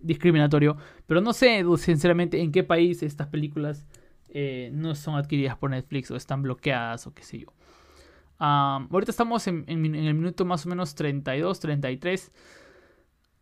discriminatorio. 0.00 0.76
Pero 1.06 1.20
no 1.20 1.32
sé, 1.32 1.64
sinceramente, 1.78 2.40
en 2.40 2.52
qué 2.52 2.64
país 2.64 3.02
estas 3.02 3.28
películas 3.28 3.86
no 4.72 4.96
son 4.96 5.14
adquiridas 5.14 5.56
por 5.56 5.70
Netflix 5.70 6.10
o 6.10 6.16
están 6.16 6.42
bloqueadas 6.42 7.06
o 7.06 7.14
qué 7.14 7.22
sé 7.22 7.38
yo. 7.38 7.52
ahorita 8.38 9.12
estamos 9.12 9.46
en, 9.46 9.64
en, 9.68 9.94
el 9.94 10.14
minuto 10.14 10.44
más 10.44 10.66
o 10.66 10.68
menos 10.68 10.94
32, 10.94 11.60
33. 11.60 12.32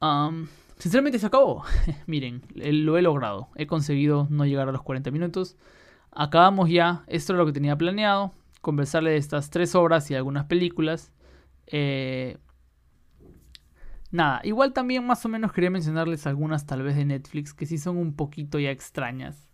Um, 0.03 0.47
Sinceramente 0.83 1.21
se 1.21 1.27
acabó. 1.27 1.63
Miren, 2.07 2.43
lo 2.57 2.99
he 2.99 3.03
logrado. 3.03 3.51
He 3.55 3.69
conseguido 3.69 4.27
no 4.31 4.45
llegar 4.45 4.69
a 4.69 4.73
los 4.73 4.83
40 4.83 5.13
minutos. 5.13 5.57
Acabamos 6.11 6.69
ya. 6.71 7.05
Esto 7.07 7.35
es 7.35 7.39
lo 7.39 7.47
que 7.47 7.53
tenía 7.53 7.79
planeado. 7.79 8.33
Conversarle 8.61 9.11
de 9.11 9.17
estas 9.17 9.51
tres 9.51 9.77
obras 9.77 10.11
y 10.11 10.17
algunas 10.17 10.47
películas. 10.47 11.13
Eh, 11.67 12.39
nada, 14.11 14.41
igual 14.45 14.73
también 14.73 15.07
más 15.07 15.25
o 15.25 15.29
menos 15.29 15.53
quería 15.53 15.71
mencionarles 15.71 16.27
algunas 16.27 16.67
tal 16.67 16.83
vez 16.83 16.97
de 16.97 17.05
Netflix 17.05 17.55
que 17.55 17.67
sí 17.67 17.79
son 17.79 17.97
un 17.97 18.15
poquito 18.15 18.59
ya 18.59 18.71
extrañas. 18.71 19.49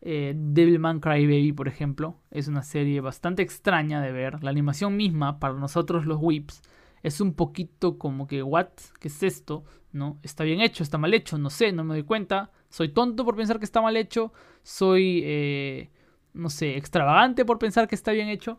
Eh, 0.00 0.34
Devilman 0.36 1.00
Crybaby, 1.00 1.52
por 1.52 1.68
ejemplo, 1.68 2.16
es 2.30 2.46
una 2.48 2.62
serie 2.62 3.00
bastante 3.00 3.42
extraña 3.42 4.00
de 4.00 4.12
ver. 4.12 4.42
La 4.42 4.50
animación 4.50 4.96
misma, 4.96 5.38
para 5.40 5.54
nosotros 5.54 6.06
los 6.06 6.18
whips, 6.20 6.62
es 7.02 7.20
un 7.20 7.34
poquito 7.34 7.98
como 7.98 8.26
que, 8.26 8.42
¿what? 8.42 8.68
¿Qué 9.00 9.08
es 9.08 9.22
esto? 9.22 9.64
¿No? 9.92 10.18
¿Está 10.22 10.44
bien 10.44 10.60
hecho? 10.60 10.82
¿Está 10.82 10.98
mal 10.98 11.14
hecho? 11.14 11.38
No 11.38 11.50
sé, 11.50 11.72
no 11.72 11.84
me 11.84 11.94
doy 11.94 12.04
cuenta. 12.04 12.50
Soy 12.68 12.90
tonto 12.90 13.24
por 13.24 13.36
pensar 13.36 13.58
que 13.58 13.64
está 13.64 13.80
mal 13.80 13.96
hecho. 13.96 14.32
Soy, 14.62 15.22
eh, 15.24 15.90
no 16.34 16.50
sé, 16.50 16.76
extravagante 16.76 17.44
por 17.44 17.58
pensar 17.58 17.88
que 17.88 17.94
está 17.94 18.12
bien 18.12 18.28
hecho. 18.28 18.58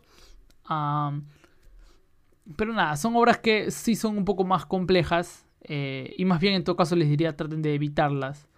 Pero 2.56 2.72
nada, 2.72 2.96
son 2.96 3.16
obras 3.16 3.38
que 3.38 3.70
sí 3.70 3.96
son 3.96 4.18
un 4.18 4.24
poco 4.24 4.44
más 4.44 4.66
complejas. 4.66 5.46
Eh, 5.62 6.14
y 6.16 6.24
más 6.24 6.40
bien 6.40 6.54
en 6.54 6.64
todo 6.64 6.76
caso 6.76 6.96
les 6.96 7.08
diría 7.08 7.36
traten 7.36 7.62
de 7.62 7.74
evitarlas. 7.74 8.48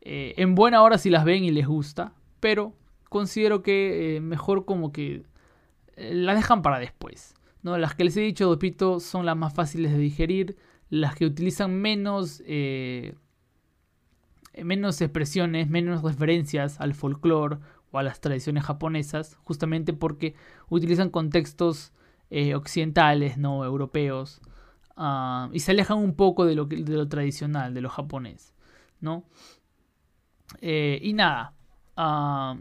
Eh, 0.00 0.34
en 0.36 0.54
buena 0.54 0.82
hora 0.82 0.98
si 0.98 1.10
las 1.10 1.24
ven 1.24 1.44
y 1.44 1.50
les 1.50 1.66
gusta. 1.66 2.12
Pero 2.40 2.74
considero 3.08 3.62
que 3.62 4.20
mejor 4.22 4.64
como 4.64 4.92
que 4.92 5.24
las 5.96 6.36
dejan 6.36 6.62
para 6.62 6.78
después. 6.78 7.34
¿no? 7.62 7.76
Las 7.78 7.94
que 7.94 8.04
les 8.04 8.16
he 8.16 8.20
dicho, 8.20 8.46
Dopito, 8.46 9.00
son 9.00 9.26
las 9.26 9.36
más 9.36 9.54
fáciles 9.54 9.92
de 9.92 9.98
digerir, 9.98 10.56
las 10.90 11.14
que 11.14 11.26
utilizan 11.26 11.74
menos, 11.80 12.42
eh, 12.46 13.14
menos 14.62 15.00
expresiones, 15.00 15.68
menos 15.68 16.02
referencias 16.02 16.80
al 16.80 16.94
folclore 16.94 17.58
o 17.90 17.98
a 17.98 18.02
las 18.02 18.20
tradiciones 18.20 18.64
japonesas, 18.64 19.36
justamente 19.44 19.92
porque 19.92 20.34
utilizan 20.68 21.10
contextos 21.10 21.92
eh, 22.30 22.54
occidentales, 22.54 23.38
no 23.38 23.64
europeos, 23.64 24.40
ah, 24.96 25.48
y 25.52 25.60
se 25.60 25.72
alejan 25.72 25.98
un 25.98 26.14
poco 26.14 26.44
de 26.44 26.54
lo, 26.54 26.66
de 26.66 26.96
lo 26.96 27.08
tradicional, 27.08 27.74
de 27.74 27.80
lo 27.80 27.88
japonés, 27.88 28.54
¿no? 29.00 29.24
Eh, 30.60 30.98
y 31.02 31.12
nada, 31.12 31.54
ah, 31.96 32.56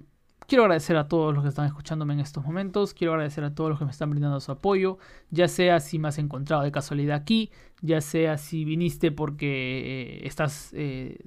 Quiero 0.48 0.64
agradecer 0.64 0.96
a 0.96 1.10
todos 1.10 1.34
los 1.34 1.44
que 1.44 1.50
están 1.50 1.66
escuchándome 1.66 2.14
en 2.14 2.22
estos 2.22 2.46
momentos. 2.46 2.94
Quiero 2.94 3.12
agradecer 3.12 3.44
a 3.44 3.54
todos 3.54 3.70
los 3.70 3.80
que 3.80 3.84
me 3.84 3.92
están 3.92 4.10
brindando 4.12 4.40
su 4.40 4.54
apoyo. 4.54 4.98
Ya 5.30 5.50
sea 5.50 5.82
si 5.82 6.00
me 6.00 6.08
has 6.08 6.20
encontrado 6.20 6.64
de 6.64 6.72
casualidad 6.72 7.18
aquí, 7.18 7.52
ya 7.82 8.00
sea 8.00 8.38
si 8.38 8.64
viniste 8.64 9.12
porque 9.12 10.22
eh, 10.22 10.26
estás 10.26 10.74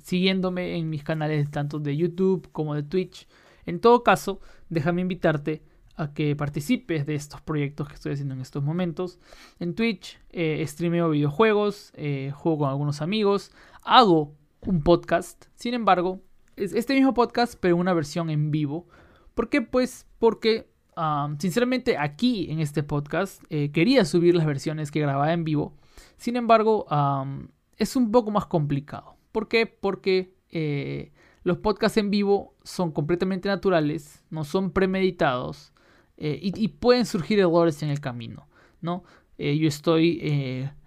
siguiéndome 0.02 0.78
en 0.78 0.88
mis 0.88 1.04
canales 1.04 1.50
tanto 1.50 1.78
de 1.78 1.98
YouTube 1.98 2.48
como 2.50 2.74
de 2.74 2.82
Twitch. 2.82 3.28
En 3.66 3.80
todo 3.80 4.02
caso, 4.02 4.40
déjame 4.70 5.02
invitarte 5.02 5.62
a 6.00 6.12
que 6.12 6.34
participes 6.36 7.06
de 7.06 7.14
estos 7.14 7.40
proyectos 7.40 7.88
que 7.88 7.94
estoy 7.94 8.12
haciendo 8.12 8.34
en 8.34 8.40
estos 8.40 8.62
momentos. 8.62 9.18
En 9.58 9.74
Twitch 9.74 10.18
eh, 10.30 10.64
streameo 10.66 11.10
videojuegos, 11.10 11.92
eh, 11.94 12.32
juego 12.34 12.58
con 12.58 12.68
algunos 12.70 13.02
amigos, 13.02 13.52
hago 13.82 14.34
un 14.62 14.82
podcast. 14.82 15.46
Sin 15.54 15.74
embargo, 15.74 16.20
es 16.56 16.72
este 16.74 16.94
mismo 16.94 17.14
podcast, 17.14 17.54
pero 17.60 17.76
una 17.76 17.92
versión 17.92 18.30
en 18.30 18.50
vivo 18.50 18.86
¿Por 19.34 19.48
qué? 19.48 19.62
Pues 19.62 20.06
porque 20.18 20.68
sinceramente 21.38 21.96
aquí 21.96 22.50
en 22.50 22.60
este 22.60 22.82
podcast 22.82 23.42
eh, 23.48 23.72
quería 23.72 24.04
subir 24.04 24.34
las 24.34 24.44
versiones 24.44 24.90
que 24.90 25.00
grababa 25.00 25.32
en 25.32 25.44
vivo. 25.44 25.74
Sin 26.18 26.36
embargo, 26.36 26.86
es 27.78 27.96
un 27.96 28.12
poco 28.12 28.30
más 28.30 28.44
complicado. 28.44 29.16
¿Por 29.32 29.48
qué? 29.48 29.64
Porque 29.64 30.34
eh, 30.50 31.12
los 31.42 31.56
podcasts 31.56 31.96
en 31.96 32.10
vivo 32.10 32.54
son 32.64 32.92
completamente 32.92 33.48
naturales, 33.48 34.22
no 34.28 34.44
son 34.44 34.72
premeditados 34.72 35.72
eh, 36.20 36.38
y, 36.40 36.68
pueden 36.68 37.06
surgir 37.06 37.40
errores 37.40 37.82
en 37.82 37.90
el 37.90 38.00
camino. 38.00 38.48
¿no? 38.80 39.02
yo 39.36 39.68
estoy 39.68 40.20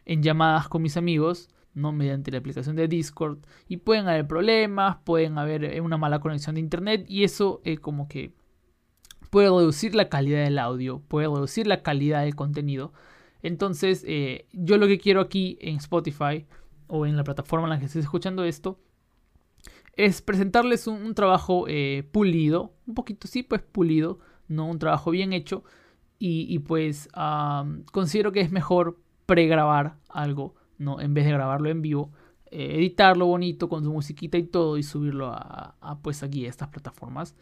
en 0.06 0.24
llamadas 0.24 0.68
con 0.68 0.82
mis 0.82 0.96
amigos 0.96 1.50
¿no? 1.74 1.92
mediante 1.92 2.32
la 2.32 2.38
aplicación 2.38 2.76
de 2.76 2.88
Discord 2.88 3.40
y 3.68 3.78
pueden 3.78 4.08
haber 4.08 4.28
problemas, 4.28 4.98
pueden 5.04 5.38
haber 5.38 5.82
una 5.82 5.98
mala 5.98 6.20
conexión 6.20 6.56
de 6.56 6.62
internet 6.62 7.06
y 7.08 7.24
eso 7.24 7.62
como 7.82 8.08
que 8.08 8.34
puede 9.34 9.48
reducir 9.48 9.96
la 9.96 10.10
calidad 10.10 10.44
del 10.44 10.60
audio, 10.60 11.02
puede 11.08 11.26
reducir 11.26 11.66
la 11.66 11.82
calidad 11.82 12.22
del 12.22 12.36
contenido. 12.36 12.94
Entonces, 13.42 14.04
eh, 14.08 14.46
yo 14.54 14.78
lo 14.78 14.88
que 14.88 15.00
quiero 15.00 15.22
aquí 15.22 15.58
en 15.60 15.78
Spotify 15.78 16.46
o 16.86 17.08
en 17.08 17.18
la 17.18 17.24
plataforma 17.24 17.66
en 17.66 17.72
la 17.72 17.80
que 17.80 17.86
estés 17.86 18.04
escuchando 18.04 18.44
esto 18.44 18.80
es 19.96 20.22
presentarles 20.22 20.86
un, 20.86 21.16
trabajo 21.16 21.66
eh, 21.68 22.08
pulido, 22.12 22.76
un 22.86 22.94
poquito 22.94 23.28
sí, 23.28 23.42
pues 23.42 23.64
pulido, 23.64 24.20
no 24.54 24.68
un 24.68 24.80
trabajo 24.80 25.12
bien 25.12 25.34
hecho. 25.34 25.64
Y, 26.26 26.60
pues 26.60 27.10
considero 27.92 28.32
que 28.32 28.40
es 28.40 28.50
mejor 28.50 28.98
pregrabar 29.26 29.98
algo, 30.08 30.56
¿no? 30.78 31.02
En 31.02 31.14
vez 31.14 31.26
de 31.26 31.32
grabarlo 31.32 31.70
en 31.70 31.82
vivo. 31.82 32.12
Eh, 32.56 32.76
editarlo 32.78 33.26
bonito 33.26 33.68
con 33.68 33.84
su 33.84 33.92
musiquita 33.92 34.38
y 34.38 34.44
todo 34.44 34.78
y 34.78 34.84
subirlo 34.84 35.32
a, 35.34 36.00
pues 36.02 36.24
aquí 36.24 36.46
estas 36.46 36.70
plataformas. 36.70 37.36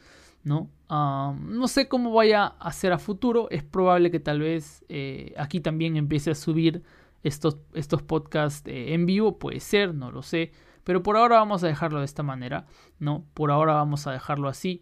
¿no? 0.44 0.72
no 0.90 1.68
sé 1.68 1.88
cómo 1.88 2.14
vaya 2.14 2.46
a 2.46 2.72
ser 2.72 2.94
a 2.94 2.98
futuro. 2.98 3.48
Es 3.52 3.62
probable 3.64 4.10
que 4.10 4.20
tal 4.20 4.40
vez 4.40 4.84
eh, 4.90 5.34
aquí 5.38 5.60
también 5.60 5.98
empiece 5.98 6.32
a 6.32 6.36
subir 6.36 6.82
estos, 7.24 7.58
estos 7.74 8.02
podcasts 8.02 8.68
eh, 8.68 8.94
en 8.94 9.06
vivo. 9.06 9.38
Puede 9.38 9.60
ser, 9.60 9.94
no 9.94 10.12
lo 10.12 10.24
sé. 10.24 10.52
Pero 10.84 11.04
por 11.04 11.18
ahora 11.18 11.36
vamos 11.36 11.64
a 11.64 11.68
dejarlo 11.68 12.00
de 12.00 12.06
esta 12.06 12.24
manera, 12.24 12.66
¿no? 12.98 13.26
Por 13.34 13.52
ahora 13.52 13.74
vamos 13.74 14.08
a 14.08 14.12
dejarlo 14.12 14.48
así. 14.48 14.82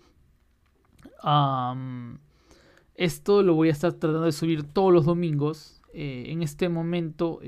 Esto 2.96 3.44
lo 3.44 3.56
voy 3.56 3.70
a 3.70 3.72
estar 3.72 3.94
tratando 3.94 4.26
de 4.26 4.32
subir 4.32 4.64
todos 4.64 4.94
los 4.94 5.06
domingos. 5.06 5.82
Eh, 5.94 6.26
en 6.28 6.44
este 6.44 6.70
momento 6.70 7.40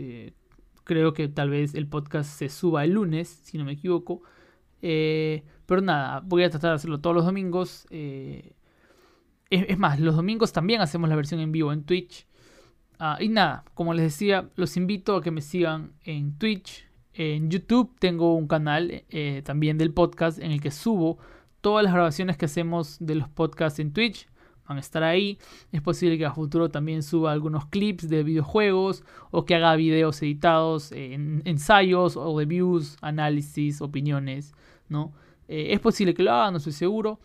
creo 0.83 1.13
que 1.13 1.27
tal 1.27 1.49
vez 1.49 1.73
el 1.75 1.87
podcast 1.87 2.29
se 2.29 2.49
suba 2.49 2.83
el 2.83 2.91
lunes, 2.91 3.29
si 3.43 3.57
no 3.57 3.65
me 3.65 3.73
equivoco. 3.73 4.21
Eh, 4.81 5.43
pero 5.65 5.81
nada, 5.81 6.21
voy 6.21 6.43
a 6.43 6.49
tratar 6.49 6.71
de 6.71 6.75
hacerlo 6.75 6.99
todos 6.99 7.15
los 7.15 7.25
domingos. 7.25 7.87
Eh, 7.89 8.53
es, 9.49 9.77
más, 9.77 9.99
los 9.99 10.15
domingos 10.15 10.53
también 10.53 10.81
hacemos 10.81 11.09
la 11.09 11.15
versión 11.15 11.39
en 11.39 11.51
vivo 11.51 11.71
en 11.73 11.83
Twitch. 11.83 12.25
Ah, 12.99 13.17
y 13.19 13.29
nada, 13.29 13.63
como 13.73 13.93
les 13.93 14.03
decía, 14.03 14.49
los 14.55 14.77
invito 14.77 15.15
a 15.15 15.21
que 15.21 15.31
me 15.31 15.41
sigan 15.41 15.93
en 16.03 16.37
Twitch. 16.37 16.85
En 17.13 17.49
YouTube 17.49 17.95
tengo 17.99 18.35
un 18.35 18.47
canal 18.47 19.03
eh, 19.09 19.41
también 19.43 19.77
del 19.77 19.93
podcast 19.93 20.39
en 20.39 20.51
el 20.51 20.61
que 20.61 20.71
subo 20.71 21.17
todas 21.61 21.83
las 21.83 21.93
grabaciones 21.93 22.37
que 22.37 22.45
hacemos 22.45 22.97
de 22.99 23.15
los 23.15 23.29
podcasts 23.29 23.79
en 23.79 23.93
Twitch 23.93 24.27
van 24.67 24.77
a 24.77 24.81
estar 24.81 25.03
ahí. 25.03 25.37
Es 25.71 25.81
posible 25.81 26.17
que 26.17 26.25
a 26.25 26.33
futuro 26.33 26.69
también 26.69 27.03
suba 27.03 27.31
algunos 27.31 27.65
clips 27.65 28.09
de 28.09 28.23
videojuegos 28.23 29.03
o 29.29 29.45
que 29.45 29.55
haga 29.55 29.75
videos 29.75 30.21
editados, 30.21 30.91
en, 30.91 31.41
ensayos 31.45 32.17
o 32.17 32.37
reviews, 32.37 32.97
análisis, 33.01 33.81
opiniones, 33.81 34.53
¿no? 34.89 35.13
Eh, 35.47 35.73
es 35.73 35.79
posible 35.79 36.13
que 36.13 36.23
lo 36.23 36.31
haga, 36.31 36.51
no 36.51 36.57
estoy 36.57 36.73
seguro. 36.73 37.19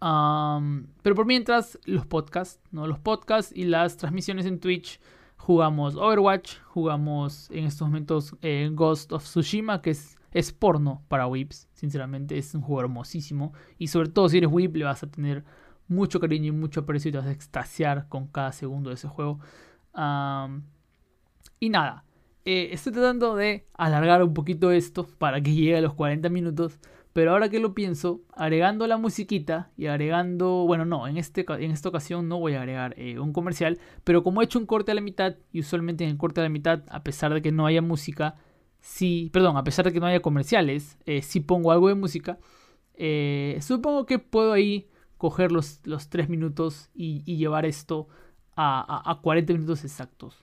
pero 0.00 1.14
por 1.14 1.26
mientras, 1.26 1.78
los 1.84 2.06
podcasts, 2.06 2.60
¿no? 2.70 2.86
Los 2.86 2.98
podcasts 2.98 3.52
y 3.54 3.64
las 3.64 3.96
transmisiones 3.96 4.46
en 4.46 4.60
Twitch. 4.60 5.00
Jugamos 5.36 5.94
Overwatch, 5.96 6.58
jugamos 6.68 7.50
en 7.50 7.64
estos 7.64 7.86
momentos 7.86 8.34
eh, 8.40 8.70
Ghost 8.72 9.12
of 9.12 9.24
Tsushima, 9.24 9.82
que 9.82 9.90
es, 9.90 10.16
es 10.34 10.52
porno 10.52 11.02
para 11.08 11.26
Whips. 11.26 11.68
Sinceramente, 11.72 12.36
es 12.36 12.54
un 12.54 12.60
juego 12.60 12.82
hermosísimo. 12.82 13.54
Y 13.78 13.86
sobre 13.86 14.10
todo 14.10 14.28
si 14.28 14.38
eres 14.38 14.50
Whip, 14.52 14.76
le 14.76 14.84
vas 14.84 15.02
a 15.02 15.10
tener 15.10 15.44
mucho 15.88 16.20
cariño 16.20 16.48
y 16.48 16.52
mucho 16.52 16.80
aprecio 16.80 17.08
y 17.08 17.12
te 17.12 17.18
vas 17.18 17.26
a 17.26 17.32
extasiar 17.32 18.08
con 18.08 18.26
cada 18.26 18.52
segundo 18.52 18.90
de 18.90 18.96
ese 18.96 19.08
juego. 19.08 19.40
y 21.60 21.70
nada, 21.70 22.04
eh, 22.44 22.68
estoy 22.72 22.92
tratando 22.92 23.36
de 23.36 23.66
alargar 23.74 24.22
un 24.22 24.34
poquito 24.34 24.70
esto 24.70 25.06
para 25.18 25.40
que 25.40 25.54
llegue 25.54 25.76
a 25.76 25.80
los 25.80 25.94
40 25.94 26.28
minutos. 26.28 26.78
Pero 27.14 27.30
ahora 27.30 27.48
que 27.48 27.60
lo 27.60 27.74
pienso, 27.74 28.22
agregando 28.34 28.88
la 28.88 28.96
musiquita 28.96 29.70
y 29.76 29.86
agregando, 29.86 30.66
bueno, 30.66 30.84
no, 30.84 31.06
en, 31.06 31.16
este, 31.16 31.46
en 31.48 31.70
esta 31.70 31.88
ocasión 31.88 32.28
no 32.28 32.40
voy 32.40 32.54
a 32.54 32.58
agregar 32.58 32.94
eh, 32.98 33.20
un 33.20 33.32
comercial, 33.32 33.78
pero 34.02 34.24
como 34.24 34.42
he 34.42 34.46
hecho 34.46 34.58
un 34.58 34.66
corte 34.66 34.90
a 34.90 34.96
la 34.96 35.00
mitad, 35.00 35.36
y 35.52 35.60
usualmente 35.60 36.02
en 36.02 36.10
el 36.10 36.16
corte 36.16 36.40
a 36.40 36.42
la 36.42 36.48
mitad, 36.48 36.82
a 36.88 37.04
pesar 37.04 37.32
de 37.32 37.40
que 37.40 37.52
no 37.52 37.66
haya 37.66 37.82
música, 37.82 38.34
sí, 38.84 39.30
perdón, 39.32 39.56
a 39.56 39.64
pesar 39.64 39.86
de 39.86 39.92
que 39.92 40.00
no 40.00 40.06
haya 40.06 40.20
comerciales, 40.20 40.98
eh, 41.06 41.22
sí 41.22 41.40
pongo 41.40 41.72
algo 41.72 41.88
de 41.88 41.94
música, 41.94 42.38
supongo 43.60 44.06
que 44.06 44.18
puedo 44.18 44.52
ahí 44.52 44.88
coger 45.16 45.52
los, 45.52 45.80
los 45.84 46.10
3 46.10 46.28
minutos 46.28 46.90
y, 46.94 47.22
llevar 47.36 47.64
esto 47.64 48.08
a, 48.56 49.10
a, 49.10 49.20
40 49.20 49.54
minutos 49.54 49.82
exactos. 49.84 50.36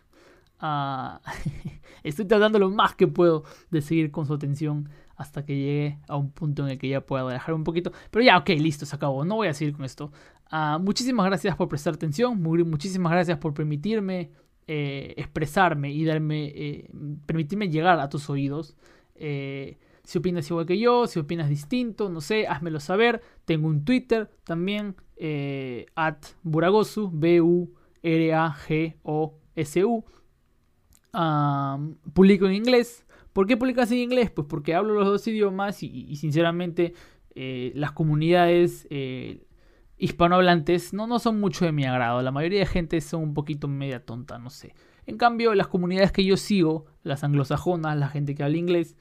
Ah, 0.59 1.21
estoy 2.03 2.25
tratando 2.25 2.59
lo 2.59 2.69
más 2.69 2.95
que 2.95 3.07
puedo 3.07 3.43
de 3.69 3.81
seguir 3.81 4.11
con 4.11 4.25
su 4.25 4.33
atención 4.33 4.89
hasta 5.15 5.45
que 5.45 5.55
llegue 5.55 5.99
a 6.07 6.17
un 6.17 6.31
punto 6.31 6.63
en 6.63 6.71
el 6.71 6.77
que 6.79 6.89
ya 6.89 7.01
pueda 7.01 7.27
dejar 7.27 7.53
un 7.53 7.63
poquito. 7.63 7.91
Pero 8.09 8.25
ya, 8.25 8.37
ok, 8.37 8.49
listo, 8.57 8.85
se 8.85 8.95
acabó. 8.95 9.23
No 9.23 9.35
voy 9.35 9.49
a 9.49 9.53
seguir 9.53 9.75
con 9.75 9.85
esto. 9.85 10.11
Ah, 10.49 10.79
muchísimas 10.81 11.27
gracias 11.27 11.55
por 11.55 11.67
prestar 11.67 11.93
atención. 11.93 12.41
muchísimas 12.41 13.11
gracias 13.11 13.37
por 13.37 13.53
permitirme 13.53 14.31
eh, 14.73 15.15
expresarme 15.17 15.91
y 15.91 16.05
darme, 16.05 16.45
eh, 16.45 16.89
permitirme 17.25 17.67
llegar 17.67 17.99
a 17.99 18.07
tus 18.07 18.29
oídos. 18.29 18.77
Eh, 19.15 19.77
si 20.05 20.19
opinas 20.19 20.49
igual 20.49 20.65
que 20.65 20.79
yo, 20.79 21.07
si 21.07 21.19
opinas 21.19 21.49
distinto, 21.49 22.07
no 22.07 22.21
sé, 22.21 22.47
házmelo 22.47 22.79
saber. 22.79 23.21
Tengo 23.43 23.67
un 23.67 23.83
Twitter 23.83 24.31
también, 24.45 24.95
at 25.95 26.23
Buragosu, 26.43 27.11
B-U-R-A-G-O-S-U. 27.11 27.75
publico 32.13 32.45
en 32.45 32.53
inglés. 32.53 33.05
¿Por 33.33 33.47
qué 33.47 33.57
publicas 33.57 33.91
en 33.91 33.97
inglés? 33.97 34.31
Pues 34.31 34.47
porque 34.47 34.73
hablo 34.73 34.93
los 34.93 35.05
dos 35.05 35.27
idiomas 35.27 35.83
y, 35.83 36.15
sinceramente 36.15 36.93
las 37.35 37.91
comunidades 37.91 38.87
hispanohablantes 40.01 40.93
no, 40.93 41.05
no 41.05 41.19
son 41.19 41.39
mucho 41.39 41.63
de 41.63 41.71
mi 41.71 41.85
agrado. 41.85 42.21
La 42.21 42.31
mayoría 42.31 42.59
de 42.59 42.65
gente 42.65 42.99
son 43.01 43.21
un 43.21 43.33
poquito 43.33 43.67
media 43.67 44.03
tonta, 44.03 44.39
no 44.39 44.49
sé. 44.49 44.73
En 45.05 45.17
cambio, 45.17 45.53
las 45.53 45.67
comunidades 45.67 46.11
que 46.11 46.25
yo 46.25 46.37
sigo, 46.37 46.85
las 47.03 47.23
anglosajonas, 47.23 47.97
la 47.97 48.09
gente 48.09 48.33
que 48.33 48.43
habla 48.43 48.57
inglés, 48.57 48.97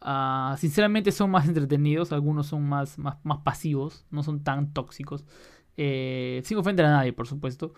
ah, 0.00 0.54
sinceramente 0.58 1.10
son 1.10 1.32
más 1.32 1.48
entretenidos. 1.48 2.12
Algunos 2.12 2.46
son 2.46 2.62
más, 2.68 2.98
más, 2.98 3.16
más 3.24 3.38
pasivos, 3.38 4.06
no 4.10 4.22
son 4.22 4.44
tan 4.44 4.72
tóxicos. 4.72 5.24
Eh, 5.76 6.40
sin 6.44 6.56
ofender 6.56 6.86
a 6.86 6.90
nadie, 6.90 7.12
por 7.12 7.26
supuesto. 7.26 7.74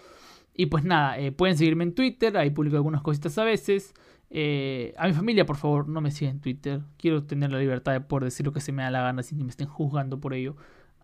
Y 0.55 0.67
pues 0.67 0.85
nada, 0.85 1.17
pueden 1.37 1.57
seguirme 1.57 1.85
en 1.85 1.95
Twitter, 1.95 2.37
ahí 2.37 2.51
publico 2.51 2.77
algunas 2.77 3.03
cositas 3.03 3.37
a 3.39 3.45
veces. 3.45 3.95
Eh, 4.29 4.93
a 4.99 5.07
mi 5.07 5.15
familia, 5.15 5.47
por 5.47 5.57
favor, 5.57 5.89
no 5.89 6.03
me 6.03 6.11
sigan 6.11 6.37
en 6.37 6.41
Twitter. 6.43 6.83
Quiero 6.99 7.25
tener 7.25 7.53
la 7.53 7.59
libertad 7.59 7.93
de 7.93 8.01
poder 8.03 8.25
decir 8.25 8.45
lo 8.45 8.53
que 8.53 8.61
se 8.61 8.73
me 8.73 8.83
da 8.83 8.91
la 8.91 9.01
gana 9.01 9.23
sin 9.23 9.39
que 9.39 9.45
me 9.45 9.51
estén 9.51 9.69
juzgando 9.69 10.21
por 10.21 10.35
ello. 10.35 10.57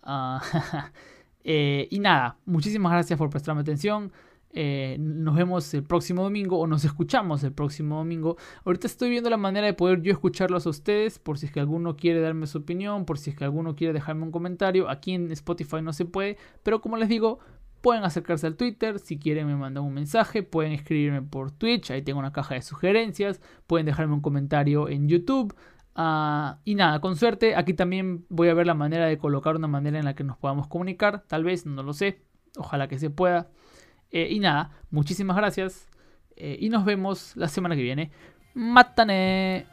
Ah, 0.03 0.43
eh, 1.45 1.89
y 1.91 1.99
nada, 1.99 2.39
muchísimas 2.45 2.93
gracias 2.93 3.19
por 3.19 3.31
prestarme 3.31 3.63
atención. 3.63 4.13
Eh, 4.55 4.97
nos 5.01 5.35
vemos 5.35 5.73
el 5.73 5.83
próximo 5.83 6.23
domingo 6.23 6.59
o 6.59 6.67
nos 6.67 6.85
escuchamos 6.85 7.43
el 7.43 7.53
próximo 7.53 7.97
domingo. 7.97 8.37
Ahorita 8.65 8.87
estoy 8.87 9.09
viendo 9.09 9.31
la 9.31 9.39
manera 9.39 9.67
de 9.67 9.73
poder 9.73 10.03
yo 10.03 10.13
escucharlos 10.13 10.67
a 10.67 10.71
ustedes 10.71 11.19
por 11.19 11.39
si 11.39 11.47
es 11.47 11.53
que 11.53 11.61
alguno 11.61 11.97
quiere 11.97 12.21
darme 12.21 12.47
su 12.47 12.59
opinión, 12.59 13.07
por 13.07 13.19
si 13.19 13.31
es 13.31 13.37
que 13.37 13.45
alguno 13.45 13.75
quiere 13.77 13.95
dejarme 13.95 14.25
un 14.25 14.31
comentario. 14.31 14.91
Aquí 14.91 15.15
en 15.15 15.31
Spotify 15.33 15.81
no 15.83 15.93
se 15.93 16.05
puede, 16.05 16.37
pero 16.63 16.83
como 16.83 16.99
les 16.99 17.09
digo, 17.09 17.39
Pueden 17.83 18.05
acercarse 18.05 18.47
al 18.47 18.57
Twitter, 18.57 19.01
si 19.01 19.19
quieren 19.19 19.49
me 19.49 19.57
mandan 19.57 19.83
un 19.83 19.93
mensaje, 19.93 20.45
pueden 20.45 20.71
escribirme 20.71 21.21
por 21.21 21.51
Twitch, 21.51 21.91
ahí 21.91 22.01
tengo 22.01 22.21
una 22.21 22.33
caja 22.33 22.55
de 22.55 22.63
sugerencias, 22.63 23.41
pueden 23.67 23.87
dejarme 23.87 24.15
un 24.15 24.21
comentario 24.21 24.89
en 24.89 25.09
YouTube. 25.09 25.53
Ah, 25.95 26.59
y 26.65 26.75
nada, 26.75 27.01
con 27.01 27.17
suerte, 27.17 27.55
aquí 27.55 27.75
también 27.75 28.25
voy 28.29 28.49
a 28.49 28.55
ver 28.55 28.67
la 28.67 28.75
manera 28.75 29.07
de 29.07 29.19
colocar 29.19 29.57
una 29.57 29.69
manera 29.69 29.99
en 29.99 30.05
la 30.05 30.15
que 30.15 30.25
nos 30.25 30.39
podamos 30.39 30.67
comunicar, 30.69 31.25
tal 31.27 31.45
vez, 31.45 31.67
no 31.67 31.83
lo 31.83 31.93
sé, 31.93 32.23
ojalá 32.57 32.89
que 32.89 32.99
se 32.99 33.11
pueda. 33.11 33.51
Eh, 34.11 34.29
y 34.31 34.41
nada, 34.41 34.71
muchísimas 34.91 35.37
gracias 35.37 35.89
eh, 36.37 36.57
y 36.61 36.69
nos 36.69 36.85
vemos 36.85 37.37
la 37.37 37.49
semana 37.49 37.77
que 37.77 37.83
viene. 37.83 38.11
¡Mátane! 38.55 39.67